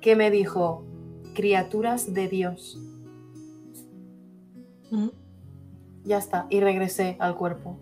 que 0.00 0.16
me 0.16 0.30
dijo, 0.30 0.84
criaturas 1.34 2.12
de 2.12 2.28
Dios. 2.28 2.78
Mm. 4.90 5.08
Ya 6.04 6.18
está, 6.18 6.46
y 6.50 6.60
regresé 6.60 7.16
al 7.18 7.36
cuerpo. 7.36 7.78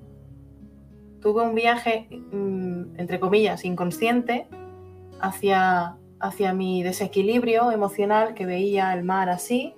Tuve 1.21 1.43
un 1.43 1.55
viaje, 1.55 2.09
mm, 2.11 2.99
entre 2.99 3.21
comillas, 3.21 3.64
inconsciente 3.64 4.47
hacia, 5.21 5.97
hacia 6.21 6.53
mi 6.53 6.83
desequilibrio 6.83 7.71
emocional 7.73 8.35
que 8.35 8.47
veía 8.47 8.93
el 8.95 9.05
mar 9.05 9.29
así 9.29 9.75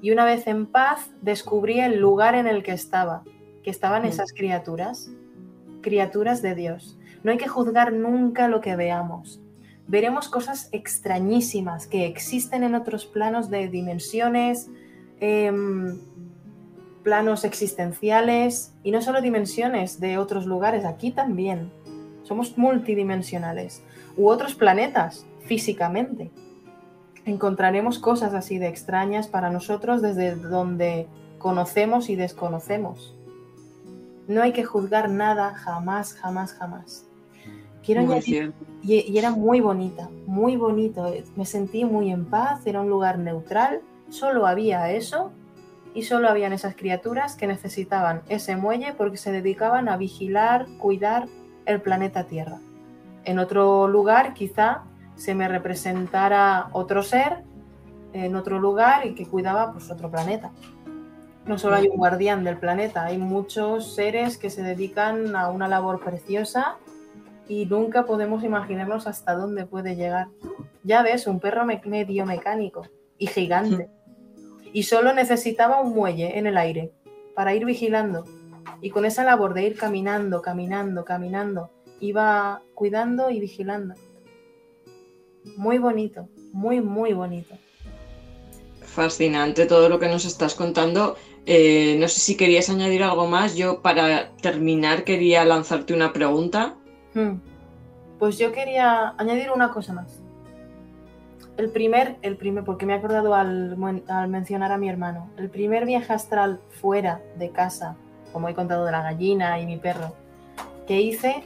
y 0.00 0.10
una 0.10 0.24
vez 0.24 0.46
en 0.46 0.66
paz 0.66 1.10
descubrí 1.20 1.80
el 1.80 1.98
lugar 1.98 2.34
en 2.34 2.46
el 2.46 2.62
que 2.62 2.72
estaba, 2.72 3.22
que 3.62 3.70
estaban 3.70 4.02
Mm. 4.02 4.06
esas 4.06 4.32
criaturas, 4.32 5.10
criaturas 5.82 6.42
de 6.42 6.54
Dios. 6.54 6.98
No 7.22 7.30
hay 7.30 7.38
que 7.38 7.48
juzgar 7.48 7.92
nunca 7.92 8.48
lo 8.48 8.60
que 8.60 8.74
veamos. 8.76 9.41
Veremos 9.92 10.30
cosas 10.30 10.70
extrañísimas 10.72 11.86
que 11.86 12.06
existen 12.06 12.62
en 12.62 12.74
otros 12.74 13.04
planos 13.04 13.50
de 13.50 13.68
dimensiones, 13.68 14.70
em, 15.20 16.00
planos 17.02 17.44
existenciales 17.44 18.72
y 18.82 18.90
no 18.90 19.02
solo 19.02 19.20
dimensiones 19.20 20.00
de 20.00 20.16
otros 20.16 20.46
lugares, 20.46 20.86
aquí 20.86 21.10
también. 21.10 21.70
Somos 22.22 22.56
multidimensionales. 22.56 23.82
U 24.16 24.28
otros 24.28 24.54
planetas, 24.54 25.26
físicamente. 25.40 26.30
Encontraremos 27.26 27.98
cosas 27.98 28.32
así 28.32 28.56
de 28.56 28.68
extrañas 28.68 29.28
para 29.28 29.50
nosotros 29.50 30.00
desde 30.00 30.36
donde 30.36 31.06
conocemos 31.36 32.08
y 32.08 32.16
desconocemos. 32.16 33.14
No 34.26 34.40
hay 34.40 34.52
que 34.52 34.64
juzgar 34.64 35.10
nada 35.10 35.52
jamás, 35.52 36.14
jamás, 36.14 36.54
jamás. 36.54 37.11
Quiero 37.84 38.02
Muy 38.02 38.14
añadir 38.14 38.52
y, 38.82 39.00
y 39.00 39.18
era 39.18 39.30
muy 39.30 39.60
bonita, 39.60 40.08
muy 40.26 40.56
bonito. 40.56 41.12
Me 41.36 41.44
sentí 41.44 41.84
muy 41.84 42.10
en 42.10 42.26
paz, 42.26 42.66
era 42.66 42.80
un 42.80 42.88
lugar 42.88 43.18
neutral, 43.18 43.80
solo 44.08 44.46
había 44.46 44.90
eso 44.90 45.32
y 45.94 46.02
solo 46.02 46.28
habían 46.28 46.52
esas 46.52 46.74
criaturas 46.74 47.36
que 47.36 47.46
necesitaban 47.46 48.22
ese 48.28 48.56
muelle 48.56 48.94
porque 48.94 49.16
se 49.16 49.32
dedicaban 49.32 49.88
a 49.88 49.96
vigilar, 49.96 50.66
cuidar 50.78 51.26
el 51.66 51.80
planeta 51.80 52.24
Tierra. 52.24 52.58
En 53.24 53.38
otro 53.38 53.88
lugar 53.88 54.34
quizá 54.34 54.82
se 55.16 55.34
me 55.34 55.48
representara 55.48 56.68
otro 56.72 57.02
ser 57.02 57.42
en 58.12 58.36
otro 58.36 58.58
lugar 58.58 59.06
y 59.06 59.14
que 59.14 59.26
cuidaba 59.26 59.72
pues 59.72 59.90
otro 59.90 60.10
planeta. 60.10 60.50
No 61.46 61.58
solo 61.58 61.76
hay 61.76 61.88
un 61.88 61.96
guardián 61.96 62.44
del 62.44 62.58
planeta, 62.58 63.04
hay 63.04 63.18
muchos 63.18 63.94
seres 63.94 64.38
que 64.38 64.50
se 64.50 64.62
dedican 64.62 65.34
a 65.34 65.48
una 65.48 65.66
labor 65.66 66.00
preciosa 66.00 66.76
y 67.52 67.66
nunca 67.66 68.06
podemos 68.06 68.42
imaginarnos 68.44 69.06
hasta 69.06 69.34
dónde 69.34 69.66
puede 69.66 69.94
llegar. 69.94 70.28
Ya 70.84 71.02
ves, 71.02 71.26
un 71.26 71.38
perro 71.38 71.66
me- 71.66 71.82
medio 71.84 72.24
mecánico 72.24 72.86
y 73.18 73.26
gigante. 73.26 73.88
Y 74.72 74.84
solo 74.84 75.12
necesitaba 75.12 75.82
un 75.82 75.92
muelle 75.92 76.38
en 76.38 76.46
el 76.46 76.56
aire 76.56 76.92
para 77.34 77.54
ir 77.54 77.66
vigilando. 77.66 78.24
Y 78.80 78.88
con 78.88 79.04
esa 79.04 79.22
labor 79.22 79.52
de 79.52 79.64
ir 79.64 79.76
caminando, 79.76 80.40
caminando, 80.40 81.04
caminando, 81.04 81.70
iba 82.00 82.62
cuidando 82.72 83.28
y 83.28 83.38
vigilando. 83.38 83.94
Muy 85.58 85.76
bonito, 85.76 86.28
muy, 86.52 86.80
muy 86.80 87.12
bonito. 87.12 87.54
Fascinante 88.80 89.66
todo 89.66 89.90
lo 89.90 89.98
que 89.98 90.08
nos 90.08 90.24
estás 90.24 90.54
contando. 90.54 91.16
Eh, 91.44 91.96
no 92.00 92.08
sé 92.08 92.20
si 92.20 92.36
querías 92.36 92.70
añadir 92.70 93.02
algo 93.02 93.26
más. 93.26 93.56
Yo 93.56 93.82
para 93.82 94.30
terminar 94.40 95.04
quería 95.04 95.44
lanzarte 95.44 95.92
una 95.92 96.14
pregunta. 96.14 96.76
Hmm. 97.14 97.40
Pues 98.18 98.38
yo 98.38 98.52
quería 98.52 99.14
añadir 99.18 99.50
una 99.50 99.70
cosa 99.72 99.92
más. 99.92 100.20
El 101.56 101.70
primer, 101.70 102.16
el 102.22 102.36
primer, 102.36 102.64
porque 102.64 102.86
me 102.86 102.94
he 102.94 102.96
acordado 102.96 103.34
al, 103.34 103.76
mencionar 104.28 104.72
a 104.72 104.78
mi 104.78 104.88
hermano, 104.88 105.30
el 105.36 105.50
primer 105.50 105.84
viaje 105.84 106.12
astral 106.12 106.60
fuera 106.70 107.20
de 107.36 107.50
casa, 107.50 107.96
como 108.32 108.48
he 108.48 108.54
contado 108.54 108.86
de 108.86 108.92
la 108.92 109.02
gallina 109.02 109.60
y 109.60 109.66
mi 109.66 109.76
perro, 109.76 110.14
que 110.86 111.02
hice 111.02 111.44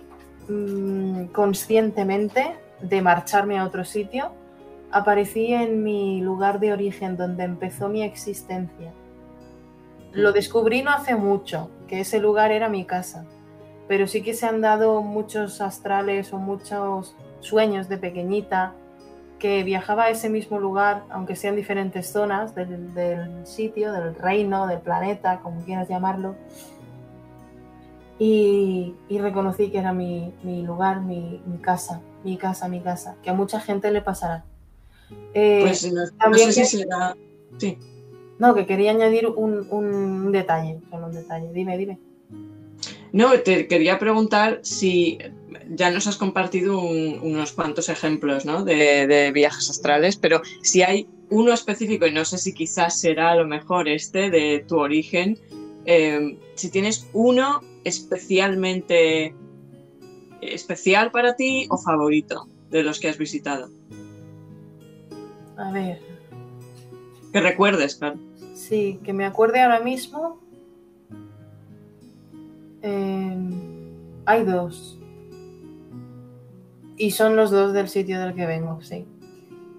mm, 0.48 1.26
conscientemente 1.26 2.56
de 2.80 3.02
marcharme 3.02 3.58
a 3.58 3.64
otro 3.64 3.84
sitio, 3.84 4.30
aparecí 4.92 5.52
en 5.52 5.82
mi 5.82 6.20
lugar 6.20 6.60
de 6.60 6.72
origen, 6.72 7.16
donde 7.16 7.42
empezó 7.42 7.88
mi 7.88 8.02
existencia. 8.02 8.92
Lo 10.12 10.32
descubrí 10.32 10.82
no 10.82 10.90
hace 10.90 11.16
mucho, 11.16 11.70
que 11.88 12.00
ese 12.00 12.20
lugar 12.20 12.52
era 12.52 12.68
mi 12.68 12.84
casa 12.84 13.26
pero 13.88 14.06
sí 14.06 14.22
que 14.22 14.34
se 14.34 14.46
han 14.46 14.60
dado 14.60 15.02
muchos 15.02 15.60
astrales 15.60 16.32
o 16.32 16.38
muchos 16.38 17.14
sueños 17.40 17.88
de 17.88 17.98
pequeñita 17.98 18.72
que 19.38 19.62
viajaba 19.64 20.04
a 20.04 20.10
ese 20.10 20.28
mismo 20.30 20.58
lugar, 20.58 21.04
aunque 21.10 21.36
sean 21.36 21.56
diferentes 21.56 22.10
zonas 22.10 22.54
del, 22.54 22.94
del 22.94 23.46
sitio, 23.46 23.92
del 23.92 24.14
reino, 24.14 24.66
del 24.66 24.80
planeta, 24.80 25.40
como 25.40 25.60
quieras 25.64 25.88
llamarlo, 25.88 26.34
y, 28.18 28.94
y 29.08 29.18
reconocí 29.18 29.70
que 29.70 29.78
era 29.78 29.92
mi, 29.92 30.32
mi 30.42 30.62
lugar, 30.62 31.02
mi, 31.02 31.42
mi 31.46 31.58
casa, 31.58 32.00
mi 32.24 32.38
casa, 32.38 32.66
mi 32.68 32.80
casa, 32.80 33.16
que 33.22 33.28
a 33.30 33.34
mucha 33.34 33.60
gente 33.60 33.90
le 33.90 34.00
pasará. 34.00 34.44
Eh, 35.34 35.60
Pues 35.62 35.92
no, 35.92 36.02
no 36.04 36.10
también 36.18 36.52
sé 36.52 36.62
que- 36.62 36.66
si 36.66 36.78
será. 36.78 37.14
Sí. 37.58 37.78
no, 38.38 38.54
que 38.54 38.66
quería 38.66 38.90
añadir 38.92 39.26
un, 39.28 39.66
un 39.70 40.32
detalle, 40.32 40.80
solo 40.90 41.06
un 41.06 41.12
detalle. 41.12 41.52
Dime, 41.52 41.76
dime. 41.76 41.98
No, 43.16 43.32
te 43.40 43.66
quería 43.66 43.98
preguntar 43.98 44.60
si 44.62 45.16
ya 45.70 45.90
nos 45.90 46.06
has 46.06 46.18
compartido 46.18 46.78
un- 46.78 47.18
unos 47.22 47.52
cuantos 47.52 47.88
ejemplos 47.88 48.44
¿no? 48.44 48.62
de, 48.62 49.06
de 49.06 49.32
viajes 49.32 49.70
astrales, 49.70 50.16
pero 50.16 50.42
si 50.62 50.82
hay 50.82 51.08
uno 51.30 51.54
específico, 51.54 52.06
y 52.06 52.12
no 52.12 52.26
sé 52.26 52.36
si 52.36 52.52
quizás 52.52 53.00
será 53.00 53.30
a 53.30 53.36
lo 53.36 53.46
mejor 53.46 53.88
este 53.88 54.28
de 54.28 54.64
tu 54.68 54.76
origen, 54.78 55.38
eh, 55.86 56.36
si 56.56 56.70
tienes 56.70 57.08
uno 57.14 57.62
especialmente 57.84 59.34
especial 60.42 61.10
para 61.10 61.36
ti 61.36 61.66
o 61.70 61.78
favorito 61.78 62.46
de 62.70 62.82
los 62.82 63.00
que 63.00 63.08
has 63.08 63.16
visitado. 63.16 63.70
A 65.56 65.72
ver. 65.72 66.00
Que 67.32 67.40
recuerdes, 67.40 67.94
claro. 67.96 68.18
Sí, 68.54 69.00
que 69.02 69.14
me 69.14 69.24
acuerde 69.24 69.60
ahora 69.60 69.80
mismo. 69.80 70.38
Em, 72.86 73.50
hay 74.26 74.44
dos. 74.44 74.96
Y 76.96 77.10
son 77.10 77.34
los 77.34 77.50
dos 77.50 77.72
del 77.72 77.88
sitio 77.88 78.20
del 78.20 78.32
que 78.34 78.46
vengo, 78.46 78.80
sí. 78.80 79.04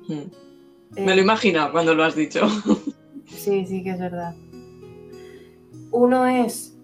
Hmm. 0.10 1.04
Me 1.06 1.16
lo 1.16 1.22
imagino 1.22 1.72
cuando 1.72 1.96
lo 1.96 2.04
has 2.04 2.16
dicho. 2.16 2.42
Sí, 3.28 3.66
sí 3.66 3.84
que 3.84 3.90
es 3.90 4.00
verdad. 4.00 4.36
Uno 5.92 6.26
es 6.26 6.78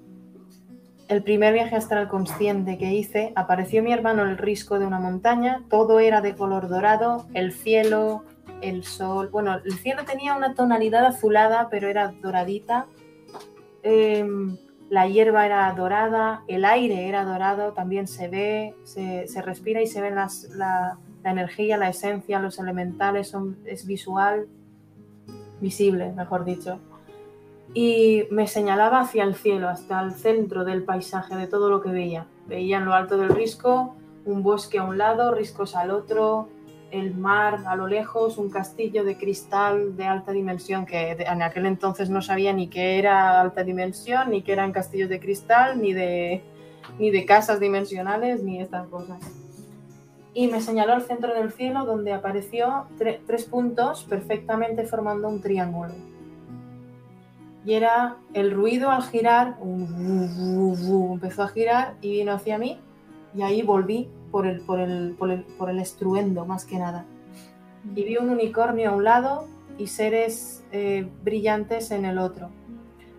el 1.08 1.24
primer 1.24 1.54
viaje 1.54 1.78
astral 1.78 2.10
consciente 2.10 2.78
que 2.78 2.94
hice. 2.94 3.32
Apareció 3.38 3.82
mi 3.82 3.94
hermano 3.94 4.24
el 4.24 4.38
risco 4.38 4.78
de 4.78 4.86
una 4.86 5.00
montaña, 5.00 5.64
todo 5.70 6.00
era 6.00 6.20
de 6.20 6.36
color 6.36 6.68
dorado, 6.68 7.26
el 7.34 7.54
cielo, 7.54 8.26
el 8.60 8.84
sol. 8.84 9.30
Bueno, 9.32 9.56
el 9.64 9.74
cielo 9.80 10.04
tenía 10.04 10.36
una 10.36 10.54
tonalidad 10.54 11.06
azulada, 11.06 11.70
pero 11.72 11.88
era 11.88 12.14
doradita. 12.22 12.88
Em, 13.84 14.58
la 14.94 15.08
hierba 15.08 15.48
era 15.48 15.74
dorada, 15.74 16.44
el 16.48 16.66
aire 16.66 17.10
era 17.10 17.26
dorado, 17.26 17.74
también 17.74 18.06
se 18.06 18.28
ve, 18.28 18.76
se, 18.84 19.26
respira 19.42 19.82
y 19.82 19.88
se 19.88 20.00
ve 20.02 20.12
las, 20.12 20.44
la, 20.52 21.00
energía, 21.24 21.78
la 21.78 21.90
esencia, 21.90 22.40
los 22.40 22.60
elementales, 22.60 23.28
son, 23.28 23.58
es 23.66 23.88
visual, 23.88 24.48
visible, 25.60 26.12
mejor 26.12 26.46
dicho. 26.46 26.78
Y 27.74 28.26
me 28.30 28.46
señalaba 28.46 29.00
hacia 29.00 29.24
el 29.24 29.34
cielo, 29.34 29.68
hasta 29.68 30.00
el 30.00 30.12
centro 30.12 30.64
del 30.64 30.84
paisaje, 30.84 31.36
de 31.38 31.48
todo 31.48 31.72
lo 31.72 31.82
que 31.82 31.90
veía. 31.90 32.28
Veía 32.46 32.78
en 32.78 32.86
lo 32.86 32.94
alto 32.94 33.18
del 33.18 33.30
risco 33.30 33.96
un 34.26 34.44
bosque 34.44 34.78
a 34.78 34.84
un 34.84 35.00
lado, 35.00 35.34
riscos 35.34 35.76
al 35.76 35.90
otro, 35.90 36.50
el 36.94 37.16
mar 37.16 37.64
a 37.66 37.76
lo 37.76 37.88
lejos, 37.88 38.38
un 38.38 38.50
castillo 38.50 39.04
de 39.04 39.18
cristal 39.18 39.98
de 39.98 40.06
alta 40.06 40.32
dimensión, 40.32 40.86
que 40.86 41.12
en 41.12 41.42
aquel 41.42 41.66
entonces 41.66 42.10
no 42.10 42.22
sabía 42.22 42.54
ni 42.54 42.68
qué 42.68 43.00
era 43.00 43.42
alta 43.42 43.64
dimensión, 43.64 44.30
ni 44.30 44.42
qué 44.42 44.54
eran 44.54 44.72
castillos 44.72 45.10
de 45.10 45.20
cristal, 45.20 45.82
ni 45.82 45.94
de, 45.94 46.42
ni 47.00 47.12
de 47.12 47.26
casas 47.26 47.60
dimensionales, 47.60 48.44
ni 48.44 48.62
estas 48.62 48.88
cosas 48.88 49.20
y 50.34 50.48
me 50.48 50.62
señaló 50.62 50.94
al 50.94 51.04
centro 51.04 51.34
del 51.34 51.52
cielo 51.52 51.86
donde 51.86 52.12
apareció 52.12 52.86
tres 52.98 53.46
puntos 53.46 54.04
perfectamente 54.04 54.84
formando 54.86 55.28
un 55.28 55.42
triángulo. 55.42 55.94
Y 57.66 57.74
era 57.74 58.18
el 58.34 58.52
ruido 58.52 58.90
al 58.90 59.04
girar, 59.04 59.58
empezó 59.62 61.44
a 61.44 61.48
girar 61.48 61.96
y 62.02 62.12
vino 62.12 62.34
hacia 62.34 62.58
mí 62.58 62.80
y 63.36 63.42
ahí 63.42 63.62
volví 63.62 64.10
por 64.34 64.48
el, 64.48 64.62
por 64.62 64.80
el, 64.80 65.16
por 65.60 65.70
el, 65.70 65.80
estruendo 65.80 66.44
más 66.44 66.66
que 66.66 66.80
nada. 66.80 67.06
Y 67.96 68.04
vi 68.04 68.18
un 68.18 68.32
unicornio 68.32 68.90
a 68.90 68.96
un 68.96 69.04
lado 69.04 69.48
y 69.78 69.86
seres 69.86 70.64
eh, 70.72 71.08
brillantes 71.24 71.92
en 71.92 72.04
el 72.06 72.18
otro. 72.18 72.50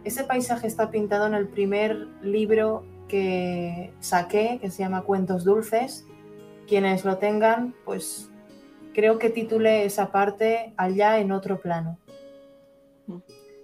Ese 0.03 0.25
paisaje 0.25 0.67
está 0.67 0.91
pintado 0.91 1.29
en 1.29 1.35
el 1.35 1.47
primer 1.47 2.09
libro 2.21 2.85
que 3.07 3.93
saqué, 4.01 4.59
que 4.61 4.73
se 4.73 4.83
llama 4.83 5.03
Cuentos 5.03 5.45
Dulces, 5.45 6.05
quienes 6.67 7.05
lo 7.05 7.19
tengan, 7.19 7.77
pues 7.85 8.29
creo 8.93 9.21
que 9.21 9.31
titule 9.31 9.85
esa 9.85 10.11
parte 10.11 10.75
allá 10.77 11.21
en 11.21 11.31
otro 11.31 11.61
plano. 11.61 11.97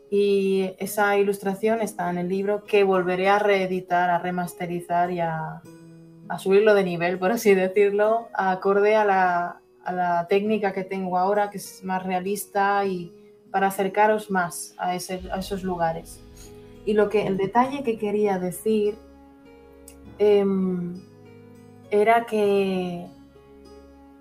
Y 0.09 0.71
esa 0.79 1.19
ilustración 1.19 1.81
está 1.81 2.11
en 2.11 2.19
el 2.19 2.29
libro 2.29 2.65
que 2.65 2.85
volveré 2.85 3.29
a 3.29 3.41
reeditar, 3.41 4.09
a 4.09 4.19
remasterizar 4.19 5.11
y 5.11 5.19
a, 5.19 5.63
subirlo 6.39 6.75
de 6.75 6.85
nivel, 6.85 7.19
por 7.19 7.33
así 7.33 7.55
decirlo, 7.55 8.29
acorde 8.33 8.97
a 8.97 9.05
la, 9.05 9.57
técnica 10.29 10.73
que 10.73 10.85
tengo 10.85 11.19
ahora, 11.19 11.51
que 11.51 11.59
es 11.59 11.83
más 11.83 12.05
realista 12.05 12.85
y 12.85 13.13
para 13.51 13.67
acercaros 13.67 14.31
más 14.31 14.75
a, 14.79 14.95
esos 14.95 15.65
lugares. 15.65 16.21
Y 16.87 16.95
lo 16.95 17.09
que 17.09 17.27
el 17.27 17.37
detalle 17.37 17.83
que 17.83 17.99
quería 17.99 18.39
decir 18.39 18.97
em, 20.19 21.03
era 21.91 22.25
que 22.27 23.09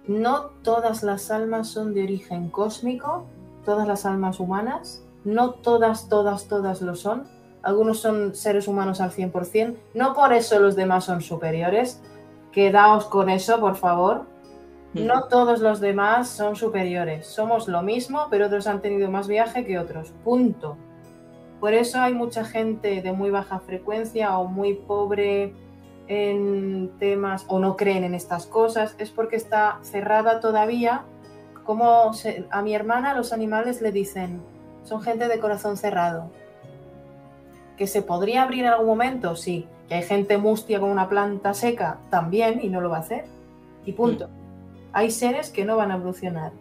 no 0.07 0.45
todas 0.64 1.03
las 1.03 1.30
almas 1.30 1.68
son 1.68 1.93
de 1.93 2.03
origen 2.03 2.49
cósmico, 2.49 3.28
todas 3.64 3.88
las 3.88 4.07
almas 4.07 4.39
humanas, 4.39 5.03
no 5.24 5.51
todas, 5.51 6.10
todas, 6.10 6.47
todas 6.47 6.82
lo 6.82 6.95
son. 6.95 7.28
Algunos 7.62 7.99
son 7.99 8.36
seres 8.36 8.68
humanos 8.68 9.01
al 9.01 9.12
100%, 9.12 9.76
no 9.93 10.14
por 10.14 10.34
eso 10.34 10.60
los 10.60 10.76
demás 10.76 11.05
son 11.05 11.22
superiores. 11.22 12.01
Quedaos 12.51 13.05
con 13.05 13.30
eso, 13.30 13.60
por 13.60 13.76
favor. 13.76 14.26
No 14.93 15.26
todos 15.26 15.60
los 15.60 15.80
demás 15.80 16.30
son 16.30 16.55
superiores. 16.55 17.28
Somos 17.28 17.68
lo 17.68 17.84
mismo, 17.84 18.26
pero 18.32 18.47
otros 18.47 18.66
han 18.66 18.82
tenido 18.82 19.12
más 19.12 19.28
viaje 19.28 19.64
que 19.64 19.78
otros. 19.78 20.12
Punto. 20.24 20.78
Por 21.60 21.74
eso 21.74 21.99
hay 21.99 22.14
mucha 22.14 22.43
gente 22.43 23.01
de 23.01 23.12
muy 23.12 23.30
baja 23.30 23.60
frecuencia 23.60 24.38
o 24.38 24.45
muy 24.45 24.74
pobre 24.74 25.53
en 26.07 26.91
temas 26.97 27.45
o 27.47 27.60
no 27.60 27.78
creen 27.78 28.03
en 28.03 28.16
estas 28.16 28.47
cosas, 28.47 28.95
es 28.97 29.12
porque 29.12 29.36
está 29.36 29.78
cerrada 29.84 30.39
todavía. 30.39 31.03
Como 31.66 32.12
a 32.49 32.62
mi 32.64 32.74
hermana 32.74 33.14
los 33.14 33.32
animales 33.32 33.82
le 33.82 33.91
dicen, 33.91 34.41
son 34.84 35.01
gente 35.01 35.28
de 35.28 35.39
corazón 35.39 35.78
cerrado. 35.78 36.32
¿Que 37.80 37.88
se 37.88 38.02
podría 38.02 38.44
abrir 38.44 38.66
en 38.66 38.72
algún 38.72 38.88
momento? 38.88 39.38
Sí. 39.38 39.66
¿Que 39.88 39.96
hay 39.96 40.04
gente 40.04 40.38
mustia 40.38 40.82
con 40.82 40.90
una 40.92 41.08
planta 41.08 41.54
seca? 41.54 42.00
También, 42.10 42.60
y 42.62 42.68
no 42.68 42.82
lo 42.82 42.90
va 42.90 42.98
a 42.98 43.00
hacer. 43.00 43.24
Y 43.86 43.94
punto. 43.94 44.28
Mm. 44.28 44.32
Hay 44.92 45.12
seres 45.12 45.50
que 45.50 45.64
no 45.64 45.78
van 45.78 45.92
a 45.92 45.96
evolucionar. 45.96 46.52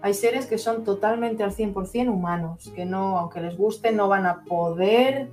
Hay 0.00 0.14
seres 0.14 0.46
que 0.46 0.58
son 0.58 0.84
totalmente 0.84 1.42
al 1.42 1.50
100% 1.50 2.08
humanos, 2.08 2.70
que 2.76 2.84
no, 2.84 3.18
aunque 3.18 3.40
les 3.40 3.56
guste, 3.56 3.90
no 3.90 4.06
van 4.06 4.26
a 4.26 4.44
poder 4.44 5.28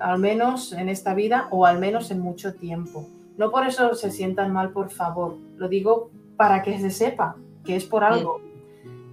al 0.00 0.18
menos 0.18 0.72
en 0.72 0.88
esta 0.88 1.12
vida 1.12 1.48
o 1.50 1.66
al 1.66 1.78
menos 1.78 2.10
en 2.10 2.20
mucho 2.20 2.54
tiempo. 2.54 3.06
No 3.36 3.50
por 3.50 3.66
eso 3.66 3.94
se 3.94 4.10
sientan 4.10 4.54
mal, 4.54 4.70
por 4.70 4.88
favor. 4.88 5.36
Lo 5.56 5.68
digo 5.68 6.10
para 6.38 6.62
que 6.62 6.78
se 6.78 6.90
sepa 6.90 7.36
que 7.62 7.76
es 7.76 7.84
por 7.84 8.04
algo. 8.04 8.40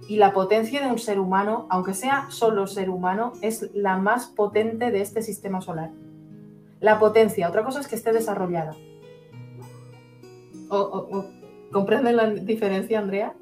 Y 0.08 0.16
la 0.16 0.32
potencia 0.32 0.80
de 0.80 0.90
un 0.90 0.98
ser 0.98 1.18
humano, 1.18 1.66
aunque 1.68 1.94
sea 1.94 2.26
solo 2.30 2.66
ser 2.66 2.90
humano, 2.90 3.32
es 3.42 3.70
la 3.74 3.98
más 3.98 4.26
potente 4.26 4.90
de 4.90 5.00
este 5.00 5.22
sistema 5.22 5.60
solar. 5.60 5.90
La 6.80 6.98
potencia, 6.98 7.48
otra 7.48 7.64
cosa 7.64 7.80
es 7.80 7.88
que 7.88 7.96
esté 7.96 8.12
desarrollada. 8.12 8.76
¿Comprenden 11.72 12.16
la 12.16 12.30
diferencia, 12.30 12.98
Andrea? 12.98 13.34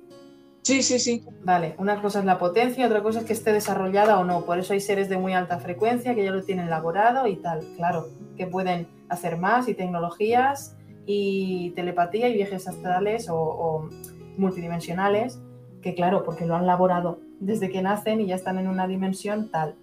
Sí, 0.64 0.82
sí, 0.82 0.98
sí. 0.98 1.22
Vale, 1.42 1.74
una 1.76 2.00
cosa 2.00 2.20
es 2.20 2.24
la 2.24 2.38
potencia, 2.38 2.86
otra 2.86 3.02
cosa 3.02 3.20
es 3.20 3.26
que 3.26 3.34
esté 3.34 3.52
desarrollada 3.52 4.18
o 4.18 4.24
no. 4.24 4.46
Por 4.46 4.58
eso 4.58 4.72
hay 4.72 4.80
seres 4.80 5.10
de 5.10 5.18
muy 5.18 5.34
alta 5.34 5.58
frecuencia 5.58 6.14
que 6.14 6.24
ya 6.24 6.30
lo 6.30 6.42
tienen 6.42 6.66
elaborado 6.68 7.26
y 7.26 7.36
tal. 7.36 7.60
Claro, 7.76 8.08
que 8.38 8.46
pueden 8.46 8.88
hacer 9.10 9.36
más 9.36 9.68
y 9.68 9.74
tecnologías 9.74 10.74
y 11.04 11.72
telepatía 11.72 12.28
y 12.28 12.34
viajes 12.34 12.66
astrales 12.66 13.28
o, 13.30 13.90
multidimensionales, 14.38 15.38
que 15.84 15.94
claro, 15.94 16.24
porque 16.24 16.46
lo 16.46 16.56
han 16.56 16.64
elaborado 16.64 17.18
desde 17.40 17.70
que 17.70 17.82
nacen 17.82 18.18
y 18.22 18.26
ya 18.26 18.36
están 18.36 18.58
en 18.58 18.68
una 18.68 18.88
dimensión 18.88 19.50
tal. 19.50 19.74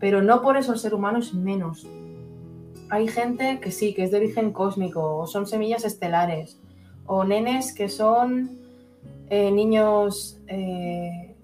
Pero 0.00 0.20
no 0.20 0.42
por 0.42 0.56
eso 0.56 0.76
ser 0.76 0.94
humano 0.94 1.20
es 1.20 1.32
menos. 1.32 1.86
Hay 2.90 3.06
gente 3.06 3.60
que 3.60 3.70
sí, 3.70 3.94
que 3.94 4.02
es 4.02 4.10
de 4.10 4.16
origen 4.16 4.52
cósmico, 4.52 5.16
o 5.16 5.28
son 5.28 5.46
semillas 5.46 5.84
estelares, 5.84 6.58
o 7.06 7.22
nenes 7.22 7.72
que 7.72 7.88
son 7.88 8.50
eh, 9.30 9.52
niños 9.52 10.40
eh, 10.48 11.36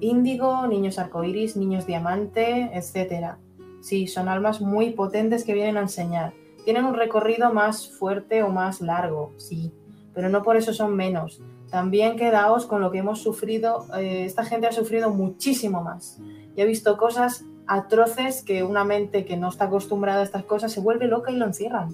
índigo, 0.00 0.66
niños 0.66 0.98
arcoíris, 0.98 1.56
niños 1.56 1.86
diamante, 1.86 2.70
etc. 2.74 3.36
Sí, 3.80 4.08
son 4.08 4.28
almas 4.28 4.60
muy 4.60 4.90
potentes 4.90 5.44
que 5.44 5.54
vienen 5.54 5.78
a 5.78 5.82
enseñar. 5.82 6.34
Tienen 6.66 6.84
un 6.84 6.94
recorrido 6.94 7.50
más 7.50 7.88
fuerte 7.88 8.42
o 8.42 8.50
más 8.50 8.82
largo, 8.82 9.32
sí, 9.38 9.72
pero 10.12 10.28
no 10.28 10.42
por 10.42 10.58
eso 10.58 10.74
son 10.74 10.94
menos. 10.94 11.40
También 11.72 12.16
quedaos 12.16 12.66
con 12.66 12.80
lo 12.80 12.92
que 12.92 12.98
hemos 12.98 13.20
sufrido. 13.20 13.86
Eh, 13.98 14.24
esta 14.24 14.44
gente 14.44 14.68
ha 14.68 14.72
sufrido 14.72 15.10
muchísimo 15.10 15.82
más 15.82 16.20
y 16.54 16.62
ha 16.62 16.64
visto 16.64 16.96
cosas 16.96 17.44
atroces 17.66 18.44
que 18.44 18.62
una 18.62 18.84
mente 18.84 19.24
que 19.24 19.36
no 19.36 19.48
está 19.48 19.64
acostumbrada 19.64 20.20
a 20.20 20.24
estas 20.24 20.44
cosas 20.44 20.70
se 20.70 20.80
vuelve 20.80 21.08
loca 21.08 21.32
y 21.32 21.36
lo 21.36 21.46
encierran 21.46 21.92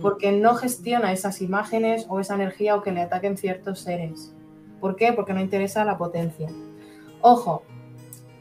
porque 0.00 0.32
no 0.32 0.54
gestiona 0.54 1.12
esas 1.12 1.42
imágenes 1.42 2.06
o 2.08 2.20
esa 2.20 2.34
energía 2.34 2.76
o 2.76 2.82
que 2.82 2.92
le 2.92 3.02
ataquen 3.02 3.36
ciertos 3.36 3.80
seres. 3.80 4.34
¿Por 4.80 4.96
qué? 4.96 5.12
Porque 5.12 5.34
no 5.34 5.40
interesa 5.40 5.84
la 5.84 5.98
potencia. 5.98 6.48
Ojo, 7.20 7.62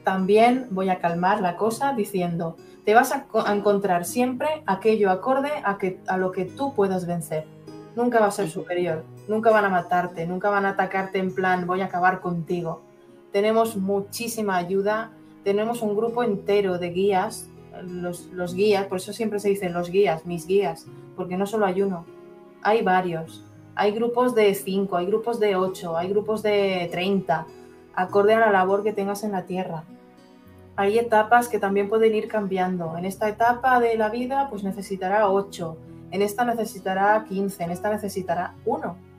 también 0.03 0.67
voy 0.71 0.89
a 0.89 0.99
calmar 0.99 1.41
la 1.41 1.57
cosa 1.57 1.93
diciendo, 1.93 2.55
te 2.85 2.93
vas 2.93 3.11
a, 3.11 3.27
encontrar 3.53 4.05
siempre 4.05 4.63
aquello 4.65 5.11
acorde 5.11 5.51
a, 5.63 5.77
que, 5.77 5.99
a 6.07 6.17
lo 6.17 6.31
que 6.31 6.45
tú 6.45 6.73
puedas 6.73 7.05
vencer. 7.05 7.45
Nunca 7.95 8.19
va 8.19 8.27
a 8.27 8.31
ser 8.31 8.49
superior, 8.49 9.03
nunca 9.27 9.49
van 9.49 9.65
a 9.65 9.69
matarte, 9.69 10.25
nunca 10.25 10.49
van 10.49 10.65
a 10.65 10.69
atacarte 10.69 11.19
en 11.19 11.33
plan 11.35 11.67
voy 11.67 11.81
a 11.81 11.85
acabar 11.85 12.21
contigo. 12.21 12.81
tenemos 13.31 13.75
muchísima 13.77 14.57
ayuda, 14.57 15.11
tenemos 15.43 15.81
un 15.81 15.95
grupo 15.95 16.23
entero 16.23 16.77
de 16.77 16.89
guías, 16.89 17.49
los, 17.83 18.27
los 18.27 18.53
guías, 18.53 18.85
por 18.87 18.97
eso 18.97 19.13
siempre 19.13 19.39
se 19.39 19.49
dicen 19.49 19.73
los 19.73 19.89
guías, 19.89 20.25
mis 20.25 20.45
guías, 20.47 20.85
porque 21.15 21.37
no 21.37 21.45
solo 21.45 21.65
hay 21.65 21.81
uno, 21.81 22.05
hay 22.61 22.81
varios. 22.81 23.43
Hay 23.75 23.91
grupos 23.93 24.35
de 24.35 24.53
5, 24.53 24.97
hay 24.97 25.05
grupos 25.05 25.39
de 25.39 25.55
8, 25.55 25.97
hay 25.97 26.09
grupos 26.09 26.43
de 26.43 26.89
30, 26.91 27.47
acorde 27.95 28.33
a 28.33 28.39
la 28.39 28.51
labor 28.51 28.83
que 28.83 28.93
tengas 28.93 29.23
en 29.23 29.31
la 29.31 29.45
tierra. 29.45 29.83
Hay 30.75 30.99
etapas 30.99 31.47
que 31.47 31.59
también 31.59 31.89
pueden 31.89 32.13
ir 32.13 32.27
cambiando. 32.27 32.97
En 32.97 33.05
esta 33.05 33.29
etapa 33.29 33.79
de 33.79 33.95
la 33.97 34.09
vida, 34.09 34.47
pues 34.49 34.63
necesitará 34.63 35.29
8, 35.29 35.77
en 36.11 36.21
esta 36.21 36.45
necesitará 36.45 37.25
15, 37.27 37.63
en 37.63 37.71
esta 37.71 37.89
necesitará 37.89 38.55
1. 38.65 39.11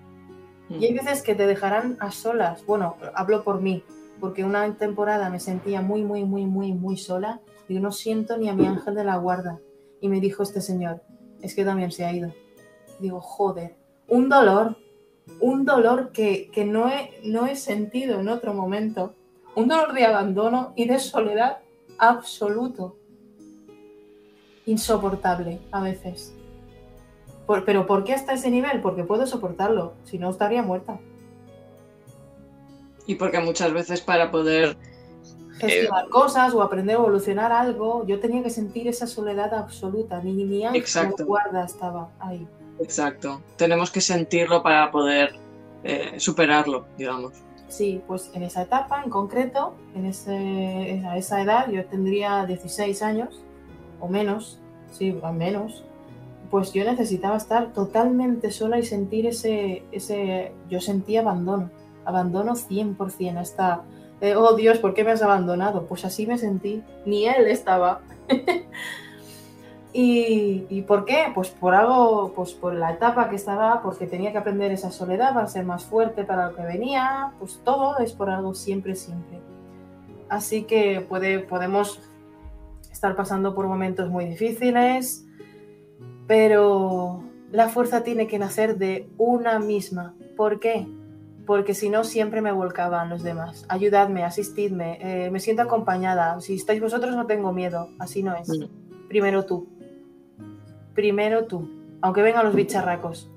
Y 0.71 0.87
hay 0.87 0.95
veces 0.95 1.23
que 1.23 1.35
te 1.35 1.47
dejarán 1.47 1.97
a 2.01 2.11
solas. 2.11 2.65
Bueno, 2.65 2.97
hablo 3.15 3.45
por 3.45 3.61
mí, 3.61 3.83
porque 4.21 4.45
una 4.45 4.75
temporada 4.77 5.29
me 5.29 5.41
sentía 5.41 5.83
muy, 5.83 6.03
muy, 6.03 6.25
muy, 6.25 6.47
muy, 6.47 6.73
muy 6.73 6.97
sola 6.97 7.41
y 7.69 7.79
no 7.79 7.93
siento 7.93 8.37
ni 8.37 8.49
a 8.49 8.55
mi 8.55 8.67
ángel 8.67 8.95
de 8.95 9.05
la 9.05 9.17
guarda. 9.17 9.59
Y 10.01 10.09
me 10.09 10.21
dijo 10.21 10.43
este 10.43 10.61
señor, 10.61 11.03
es 11.41 11.55
que 11.55 11.65
también 11.65 11.93
se 11.93 12.05
ha 12.05 12.13
ido. 12.13 12.33
Digo, 13.01 13.21
joder, 13.21 13.77
un 14.09 14.29
dolor, 14.29 14.77
un 15.41 15.65
dolor 15.65 16.13
que, 16.13 16.51
no, 16.67 16.89
he, 16.89 17.21
no 17.25 17.47
he 17.47 17.57
sentido 17.57 18.21
en 18.21 18.29
otro 18.29 18.55
momento, 18.55 19.15
un 19.55 19.69
dolor 19.69 19.93
de 19.93 20.05
abandono 20.05 20.73
y 20.77 20.87
de 20.87 20.99
soledad 20.99 21.59
absoluto, 21.99 22.97
insoportable 24.67 25.61
a 25.71 25.83
veces. 25.83 26.35
Pero 27.65 27.87
¿por 27.87 28.05
qué 28.05 28.15
hasta 28.15 28.33
ese 28.33 28.51
nivel? 28.51 28.81
Porque 28.81 29.05
puedo 29.05 29.27
soportarlo, 29.27 29.95
si 30.05 30.19
no 30.19 30.31
estaría 30.31 30.63
muerta. 30.63 30.99
Y 33.07 33.17
porque 33.17 33.41
muchas 33.41 33.73
veces 33.73 34.01
para 34.01 34.31
poder 34.31 34.77
gestionar 35.59 36.09
cosas 36.09 36.55
o 36.55 36.63
aprender 36.63 36.97
a 36.97 36.99
evolucionar 37.01 37.53
algo, 37.53 38.07
yo 38.07 38.21
tenía 38.21 38.43
que 38.43 38.51
sentir 38.51 38.89
esa 38.89 39.07
soledad 39.07 39.53
absoluta. 39.55 40.21
Ni 40.23 40.33
ni 40.33 40.65
Exacto. 40.77 41.27
guarda 41.27 41.65
estaba 41.65 42.11
ahí. 42.21 42.47
Exacto. 42.81 43.43
Tenemos 43.57 43.91
que 43.91 44.01
sentirlo 44.01 44.63
para 44.63 44.91
poder 44.91 45.35
eh, 45.85 46.19
superarlo, 46.19 46.87
digamos. 46.97 47.33
Sí, 47.69 48.03
pues 48.07 48.31
en 48.35 48.43
esa 48.43 48.63
etapa 48.63 49.03
en 49.03 49.11
concreto, 49.11 49.75
en 49.95 50.07
ese, 50.07 51.03
a 51.07 51.17
esa 51.17 51.41
edad, 51.41 51.71
yo 51.71 51.85
tendría 51.87 52.45
16 52.45 53.03
años 53.03 53.41
o 53.99 54.09
menos, 54.09 54.59
sí, 54.91 55.19
o 55.23 55.33
menos, 55.33 55.85
pues 56.53 56.75
yo 56.75 56.85
necesitaba 56.85 57.39
estar 57.39 57.73
totalmente 57.73 58.51
sola 58.51 58.79
y 58.79 58.83
sentir 58.83 59.27
ese, 59.27 59.85
ese 59.91 60.53
yo 60.69 60.83
sentía 60.83 61.23
abandono, 61.23 61.71
abandono 62.05 62.53
100%, 62.53 63.39
hasta 63.39 63.85
eh, 64.21 64.37
oh 64.37 64.55
Dios, 64.55 64.77
¿por 64.77 64.93
qué 64.93 65.03
me 65.03 65.13
has 65.13 65.23
abandonado? 65.23 65.87
Pues 65.87 66.05
así 66.05 66.27
me 66.27 66.37
sentí, 66.37 66.85
ni 67.07 67.27
él 67.27 67.47
estaba. 67.47 68.03
¿Y, 69.95 70.83
por 70.83 71.07
qué? 71.07 71.33
Pues 71.35 71.49
por 71.49 71.75
algo, 71.75 72.35
pues 72.37 72.53
por 72.53 72.75
la 72.75 72.93
etapa 72.93 73.31
que 73.31 73.37
estaba, 73.37 73.81
porque 73.81 74.07
tenía 74.07 74.31
que 74.31 74.39
aprender 74.39 74.73
esa 74.73 74.91
soledad 74.91 75.33
para 75.33 75.47
ser 75.47 75.65
más 75.65 75.85
fuerte 75.85 76.23
para 76.23 76.51
lo 76.51 76.55
que 76.55 76.63
venía, 76.63 77.33
pues 77.39 77.63
todo 77.65 77.97
es 77.99 78.13
por 78.13 78.29
algo 78.29 78.53
siempre, 78.53 78.95
siempre. 78.95 79.41
Así 80.29 80.65
que 80.65 81.01
puede, 81.01 81.39
podemos 81.39 81.99
estar 82.93 83.17
pasando 83.17 83.55
por 83.55 83.67
momentos 83.67 84.11
muy 84.11 84.27
difíciles, 84.27 85.27
pero 86.33 87.23
la 87.51 87.69
fuerza 87.69 88.05
tiene 88.05 88.27
que 88.27 88.39
nacer 88.39 88.79
de 88.79 89.07
una 89.19 89.59
misma. 89.59 90.15
¿Por 90.35 90.61
qué? 90.61 90.87
porque 91.45 91.75
si 91.75 91.91
no 91.91 92.05
siempre 92.05 92.41
me 92.41 92.53
volcaban 92.53 93.11
los 93.11 93.23
demás. 93.23 93.67
Ayudadme, 93.69 94.25
asistidme, 94.25 94.99
eh, 95.03 95.31
me 95.31 95.41
siento 95.41 95.61
acompañada. 95.61 96.41
Si 96.41 96.55
estáis 96.55 96.81
vosotros 96.81 97.15
no 97.15 97.27
tengo 97.27 97.53
miedo, 97.53 97.91
así 97.99 98.23
no 98.23 98.35
es. 98.35 98.49
Mm. 98.49 99.09
Primero 99.09 99.45
tú. 99.45 99.69
Primero 100.95 101.45
tú, 101.45 101.69
aunque 102.01 102.23
vengan 102.23 102.47
los 102.47 102.55
bicharracos. 102.55 103.31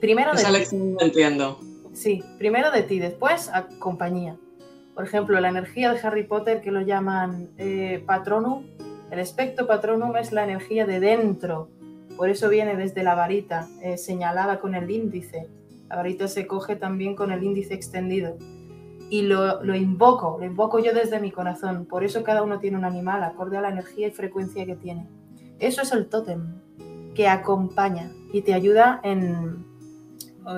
Primero 0.00 0.32
Esa 0.32 0.50
de 0.52 0.64
ti. 0.64 0.96
entiendo. 1.00 1.58
Sí, 1.92 2.24
primero 2.38 2.70
de 2.70 2.82
ti, 2.82 2.98
después 2.98 3.50
a 3.52 3.66
compañía. 3.78 4.38
Por 4.94 5.04
ejemplo, 5.04 5.38
la 5.38 5.50
energía 5.50 5.92
de 5.92 6.00
Harry 6.00 6.22
Potter 6.22 6.62
que 6.62 6.70
lo 6.70 6.80
llaman 6.80 7.50
eh, 7.58 8.02
patronum. 8.06 8.64
El 9.12 9.20
aspecto 9.20 9.68
patronum 9.68 10.16
es 10.16 10.32
la 10.32 10.42
energía 10.42 10.86
de 10.86 10.98
dentro. 10.98 11.68
Por 12.16 12.30
eso 12.30 12.48
viene 12.48 12.74
desde 12.74 13.04
la 13.04 13.14
varita, 13.14 13.68
eh, 13.80 13.96
señalada 13.96 14.58
con 14.58 14.74
el 14.74 14.90
índice 14.90 15.48
la 15.92 15.96
varita 15.96 16.26
se 16.26 16.46
coge 16.46 16.74
también 16.74 17.14
con 17.14 17.32
el 17.32 17.44
índice 17.44 17.74
extendido. 17.74 18.38
Y 19.10 19.22
lo, 19.22 19.62
lo, 19.62 19.76
invoco, 19.76 20.38
lo 20.40 20.46
invoco 20.46 20.78
yo 20.78 20.94
desde 20.94 21.20
mi 21.20 21.30
corazón. 21.30 21.84
Por 21.84 22.02
eso 22.02 22.24
cada 22.24 22.42
uno 22.42 22.60
tiene 22.60 22.78
un 22.78 22.86
animal 22.86 23.22
acorde 23.22 23.58
a 23.58 23.60
la 23.60 23.68
energía 23.68 24.06
y 24.06 24.10
frecuencia 24.10 24.64
que 24.64 24.74
tiene. 24.74 25.06
Eso 25.58 25.82
es 25.82 25.92
el 25.92 26.06
tótem, 26.06 26.62
que 27.14 27.28
acompaña 27.28 28.10
y 28.32 28.40
te 28.40 28.54
ayuda 28.54 29.00
en 29.02 29.66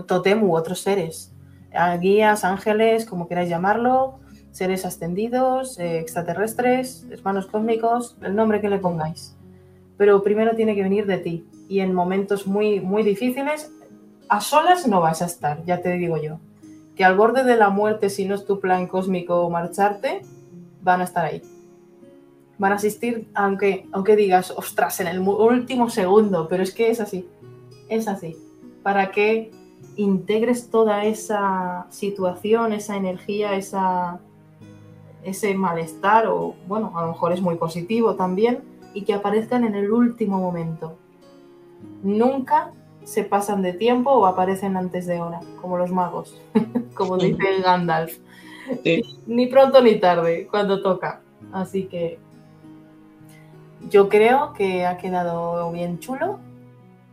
tótem 0.06 0.40
u 0.44 0.55
otros 0.55 0.78
seres. 0.78 1.35
Guías, 1.98 2.44
ángeles, 2.44 3.05
como 3.05 3.26
queráis 3.26 3.48
llamarlo, 3.48 4.20
seres 4.55 4.85
ascendidos, 4.85 5.81
eh, 5.81 5.98
extraterrestres, 5.98 7.05
hermanos 7.10 7.47
cósmicos, 7.47 8.16
el 8.22 8.36
nombre 8.36 8.60
que 8.60 8.68
le 8.68 8.78
pongáis. 8.78 9.35
Pero 9.97 10.22
primero 10.22 10.55
tiene 10.55 10.76
que 10.76 10.82
venir 10.85 11.06
de 11.06 11.18
ti. 11.18 11.44
Y 11.68 11.81
en 11.81 11.93
momentos 11.93 12.47
muy, 12.47 12.81
muy 12.81 13.02
difíciles 13.02 13.72
a 14.28 14.40
solas 14.40 14.86
no 14.86 15.01
vas 15.01 15.22
a 15.22 15.26
estar, 15.26 15.64
ya 15.64 15.82
te 15.82 15.94
digo 15.94 16.18
yo. 16.18 16.39
Que 16.94 17.05
al 17.05 17.16
borde 17.16 17.43
de 17.43 17.56
la 17.56 17.70
muerte, 17.70 18.09
si 18.10 18.26
no 18.26 18.36
es 18.36 18.44
tu 18.44 18.60
plan 18.60 18.86
cósmico 18.86 19.51
marcharte, 19.51 20.22
van 20.82 21.01
a 21.01 21.05
estar 21.05 21.24
ahí. 21.24 21.43
Van 22.56 22.70
a 22.70 22.76
asistir, 22.76 23.28
aunque, 23.35 23.89
aunque 23.90 24.14
digas, 24.14 24.52
ostras, 24.52 25.01
en 25.01 25.09
el 25.09 25.18
último 25.18 25.90
segundo, 25.90 26.47
pero 26.48 26.62
es 26.62 26.72
que 26.72 26.90
es 26.90 27.01
así. 27.01 27.28
Es 27.89 28.06
así. 28.06 28.36
Para 28.85 29.10
que 29.10 29.51
integres 29.97 30.70
toda 30.70 31.05
esa 31.06 31.86
situación, 31.90 32.72
esa 32.72 32.97
energía, 32.97 33.56
esa, 33.56 34.20
ese 35.24 35.55
malestar, 35.55 36.26
o 36.26 36.55
bueno, 36.68 36.92
a 36.94 37.02
lo 37.02 37.09
mejor 37.09 37.32
es 37.32 37.40
muy 37.40 37.56
positivo 37.56 38.14
también, 38.14 38.62
y 38.92 39.02
que 39.02 39.14
aparezcan 39.14 39.64
en 39.64 39.74
el 39.74 39.90
último 39.90 40.38
momento. 40.38 40.96
Nunca 42.02 42.70
se 43.05 43.24
pasan 43.24 43.62
de 43.62 43.72
tiempo 43.72 44.10
o 44.10 44.26
aparecen 44.26 44.76
antes 44.76 45.06
de 45.06 45.20
hora, 45.20 45.40
como 45.60 45.76
los 45.78 45.90
magos, 45.90 46.40
como 46.94 47.18
dice 47.18 47.60
Gandalf. 47.62 48.18
Ni 49.26 49.46
pronto 49.46 49.82
ni 49.82 50.01
tarde, 50.01 50.46
cuando 50.51 50.82
toca. 50.82 51.20
Así 51.52 51.84
que 51.84 52.18
yo 53.90 54.09
creo 54.09 54.55
que 54.55 54.86
ha 54.86 54.96
quedado 54.96 55.70
bien 55.72 55.98
chulo. 55.98 56.38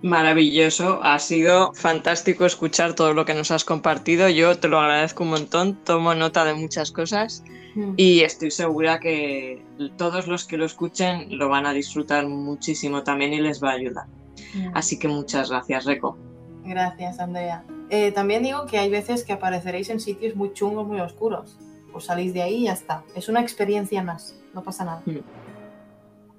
Maravilloso, 0.03 0.99
ha 1.03 1.19
sido 1.19 1.73
fantástico 1.73 2.45
escuchar 2.45 2.95
todo 2.95 3.13
lo 3.13 3.23
que 3.23 3.35
nos 3.35 3.51
has 3.51 3.63
compartido. 3.63 4.29
Yo 4.29 4.57
te 4.57 4.67
lo 4.67 4.79
agradezco 4.79 5.23
un 5.23 5.29
montón, 5.29 5.75
tomo 5.83 6.15
nota 6.15 6.43
de 6.43 6.55
muchas 6.55 6.91
cosas 6.91 7.43
mm. 7.75 7.93
y 7.97 8.21
estoy 8.21 8.49
segura 8.49 8.99
que 8.99 9.63
todos 9.97 10.27
los 10.27 10.45
que 10.45 10.57
lo 10.57 10.65
escuchen 10.65 11.37
lo 11.37 11.49
van 11.49 11.67
a 11.67 11.73
disfrutar 11.73 12.27
muchísimo 12.27 13.03
también 13.03 13.33
y 13.33 13.41
les 13.41 13.63
va 13.63 13.71
a 13.71 13.73
ayudar. 13.73 14.07
Mm. 14.55 14.71
Así 14.73 14.97
que 14.97 15.07
muchas 15.07 15.51
gracias, 15.51 15.85
Reco. 15.85 16.17
Gracias, 16.63 17.19
Andrea. 17.19 17.63
Eh, 17.91 18.11
también 18.11 18.41
digo 18.41 18.65
que 18.65 18.79
hay 18.79 18.89
veces 18.89 19.23
que 19.23 19.33
apareceréis 19.33 19.89
en 19.89 19.99
sitios 19.99 20.35
muy 20.35 20.51
chungos, 20.53 20.87
muy 20.87 20.99
oscuros. 20.99 21.59
Os 21.93 22.05
salís 22.05 22.33
de 22.33 22.41
ahí 22.41 22.55
y 22.55 22.63
ya 22.65 22.73
está. 22.73 23.03
Es 23.15 23.29
una 23.29 23.41
experiencia 23.41 24.01
más, 24.01 24.35
no 24.55 24.63
pasa 24.63 24.83
nada. 24.83 25.03
Mm. 25.05 25.19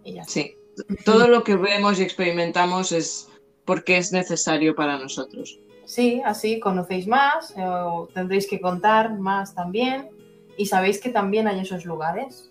Y 0.05 0.15
ya 0.15 0.25
Sí, 0.25 0.57
todo 1.05 1.29
lo 1.29 1.45
que 1.45 1.55
vemos 1.55 2.01
y 2.01 2.03
experimentamos 2.03 2.91
es 2.91 3.29
porque 3.65 3.97
es 3.97 4.13
necesario 4.13 4.75
para 4.75 4.99
nosotros. 4.99 5.59
Sí, 5.85 6.23
así 6.25 6.61
conocéis 6.61 7.07
más, 7.07 7.51
eh, 7.57 7.65
o 7.65 8.09
tendréis 8.13 8.47
que 8.49 8.61
contar 8.61 9.19
más 9.19 9.55
también, 9.55 10.09
y 10.57 10.67
sabéis 10.67 11.01
que 11.01 11.11
también 11.11 11.49
hay 11.49 11.61
esos 11.61 11.85
lugares. 11.85 12.51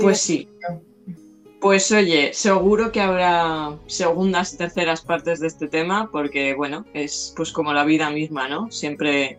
pues 0.00 0.20
sí. 0.20 0.48
Pues 1.60 1.90
oye, 1.90 2.32
seguro 2.34 2.92
que 2.92 3.00
habrá 3.00 3.76
segundas, 3.86 4.56
terceras 4.56 5.02
partes 5.02 5.40
de 5.40 5.48
este 5.48 5.66
tema, 5.66 6.08
porque 6.12 6.54
bueno, 6.54 6.84
es 6.94 7.32
pues 7.36 7.50
como 7.50 7.72
la 7.72 7.84
vida 7.84 8.10
misma, 8.10 8.48
¿no? 8.48 8.70
Siempre 8.70 9.38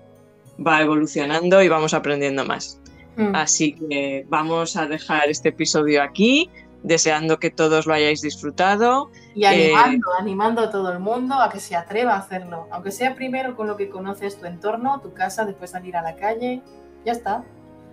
va 0.65 0.81
evolucionando 0.81 1.61
y 1.63 1.69
vamos 1.69 1.93
aprendiendo 1.93 2.43
más. 2.43 2.81
Mm. 3.15 3.35
Así 3.35 3.73
que 3.73 4.25
vamos 4.27 4.75
a 4.75 4.85
dejar 4.85 5.29
este 5.29 5.49
episodio 5.49 6.03
aquí, 6.03 6.49
deseando 6.83 7.39
que 7.39 7.49
todos 7.49 7.85
lo 7.85 7.93
hayáis 7.93 8.21
disfrutado. 8.21 9.11
Y 9.35 9.45
animando, 9.45 10.07
eh, 10.11 10.15
animando 10.19 10.61
a 10.61 10.71
todo 10.71 10.91
el 10.91 10.99
mundo 10.99 11.35
a 11.35 11.49
que 11.49 11.59
se 11.59 11.75
atreva 11.75 12.13
a 12.13 12.19
hacerlo, 12.19 12.67
aunque 12.71 12.91
sea 12.91 13.15
primero 13.15 13.55
con 13.55 13.67
lo 13.67 13.77
que 13.77 13.89
conoces 13.89 14.39
tu 14.39 14.45
entorno, 14.45 14.99
tu 15.01 15.13
casa, 15.13 15.45
después 15.45 15.71
salir 15.71 15.95
a 15.97 16.01
la 16.01 16.15
calle, 16.15 16.61
ya 17.05 17.11
está. 17.11 17.43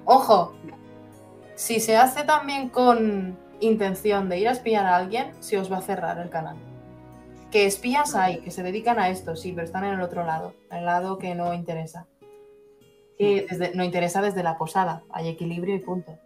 Ojo, 0.05 0.55
si 1.55 1.81
se 1.81 1.97
hace 1.97 2.23
también 2.23 2.69
con 2.69 3.37
intención 3.61 4.29
de 4.29 4.39
ir 4.39 4.49
a 4.49 4.53
espiar 4.53 4.87
a 4.87 4.97
alguien, 4.97 5.33
se 5.41 5.59
os 5.59 5.71
va 5.71 5.79
a 5.79 5.83
cerrar 5.83 6.19
el 6.19 6.31
canal. 6.31 6.57
Que 7.51 7.67
espías 7.67 8.15
hay, 8.15 8.41
que 8.41 8.51
se 8.51 8.63
dedican 8.63 8.99
a 8.99 9.09
esto, 9.09 9.37
sí, 9.37 9.53
pero 9.53 9.65
están 9.65 9.85
en 9.85 9.95
el 9.95 10.01
otro 10.01 10.25
lado, 10.25 10.55
el 10.71 10.85
lado 10.85 11.19
que 11.19 11.35
no 11.35 11.55
interesa. 11.55 12.07
que 13.19 13.47
desde, 13.49 13.75
nos 13.75 13.87
interesa 13.87 14.21
desde 14.21 14.43
la 14.43 14.59
posada, 14.59 15.03
hay 15.11 15.29
equilibrio 15.29 15.75
y 15.75 15.79
punto. 15.79 16.19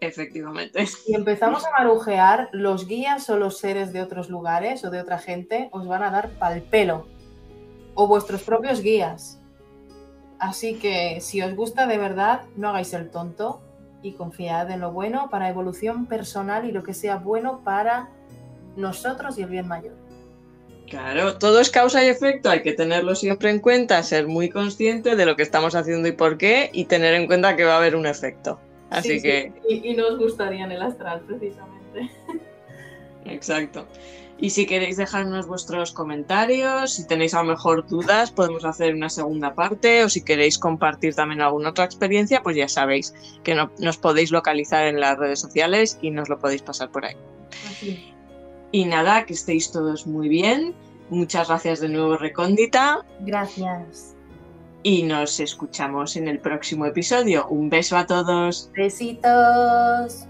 Efectivamente. 0.00 0.86
Si 0.86 1.14
empezamos 1.14 1.64
a 1.64 1.70
marujear, 1.70 2.48
los 2.52 2.86
guías 2.86 3.28
o 3.30 3.36
los 3.36 3.58
seres 3.58 3.92
de 3.92 4.02
otros 4.02 4.28
lugares 4.28 4.84
o 4.84 4.90
de 4.90 5.00
otra 5.00 5.18
gente 5.18 5.68
os 5.72 5.86
van 5.86 6.02
a 6.02 6.10
dar 6.10 6.30
pal 6.30 6.62
pelo. 6.62 7.06
O 7.94 8.06
vuestros 8.06 8.42
propios 8.42 8.82
guías. 8.82 9.40
Así 10.38 10.74
que 10.74 11.20
si 11.20 11.40
os 11.42 11.54
gusta 11.54 11.86
de 11.86 11.96
verdad, 11.96 12.42
no 12.56 12.68
hagáis 12.68 12.92
el 12.92 13.10
tonto 13.10 13.62
y 14.02 14.12
confiad 14.12 14.70
en 14.70 14.80
lo 14.80 14.92
bueno 14.92 15.30
para 15.30 15.48
evolución 15.48 16.06
personal 16.06 16.66
y 16.66 16.72
lo 16.72 16.82
que 16.82 16.92
sea 16.92 17.16
bueno 17.16 17.62
para 17.64 18.10
nosotros 18.76 19.38
y 19.38 19.42
el 19.42 19.48
bien 19.48 19.66
mayor. 19.66 19.94
Claro, 20.88 21.38
todo 21.38 21.60
es 21.60 21.70
causa 21.70 22.04
y 22.04 22.08
efecto, 22.08 22.50
hay 22.50 22.62
que 22.62 22.74
tenerlo 22.74 23.14
siempre 23.14 23.48
en 23.48 23.60
cuenta, 23.60 24.02
ser 24.02 24.28
muy 24.28 24.50
consciente 24.50 25.16
de 25.16 25.24
lo 25.24 25.34
que 25.34 25.42
estamos 25.42 25.74
haciendo 25.74 26.08
y 26.08 26.12
por 26.12 26.36
qué 26.36 26.68
y 26.72 26.84
tener 26.84 27.14
en 27.14 27.26
cuenta 27.26 27.56
que 27.56 27.64
va 27.64 27.74
a 27.74 27.78
haber 27.78 27.96
un 27.96 28.06
efecto. 28.06 28.60
Así 28.94 29.08
Sí, 29.10 29.16
sí, 29.16 29.22
que, 29.22 29.52
Y, 29.68 29.90
y 29.90 29.94
no 29.94 30.08
os 30.08 30.18
gustaría 30.18 30.64
en 30.64 30.72
el 30.72 30.82
astral, 30.82 31.20
precisamente. 31.26 32.10
exacto. 33.24 33.86
Y 34.36 34.50
si 34.50 34.66
queréis 34.66 34.96
dejarnos 34.96 35.46
vuestros 35.46 35.92
comentarios, 35.92 36.92
si 36.94 37.06
tenéis 37.06 37.34
a 37.34 37.42
lo 37.42 37.50
mejor 37.50 37.86
dudas, 37.86 38.32
podemos 38.32 38.64
hacer 38.64 38.92
una 38.94 39.08
segunda 39.08 39.54
parte 39.54 40.02
o 40.02 40.08
si 40.08 40.24
queréis 40.24 40.58
compartir 40.58 41.14
también 41.14 41.40
alguna 41.40 41.70
otra 41.70 41.84
experiencia, 41.84 42.42
pues 42.42 42.56
ya 42.56 42.68
sabéis 42.68 43.14
que 43.44 43.54
no- 43.54 43.70
nos 43.78 43.96
podéis 43.96 44.32
localizar 44.32 44.86
en 44.86 44.98
las 44.98 45.16
redes 45.18 45.38
sociales 45.40 45.98
y 46.02 46.10
nos 46.10 46.28
lo 46.28 46.38
podéis 46.38 46.62
pasar 46.62 46.90
por 46.90 47.04
ahí. 47.04 47.14
Así. 47.70 48.12
Y 48.72 48.86
nada, 48.86 49.24
que 49.24 49.34
estéis 49.34 49.70
todos 49.70 50.04
muy 50.06 50.28
bien. 50.28 50.74
Muchas 51.10 51.46
gracias 51.48 51.80
de 51.80 51.88
nuevo, 51.88 52.16
Recóndita. 52.16 53.06
Gracias. 53.20 54.13
Y 54.86 55.02
nos 55.02 55.40
escuchamos 55.40 56.14
en 56.14 56.28
el 56.28 56.38
próximo 56.38 56.84
episodio. 56.84 57.46
Un 57.48 57.70
beso 57.70 57.96
a 57.96 58.06
todos. 58.06 58.70
Besitos. 58.76 60.26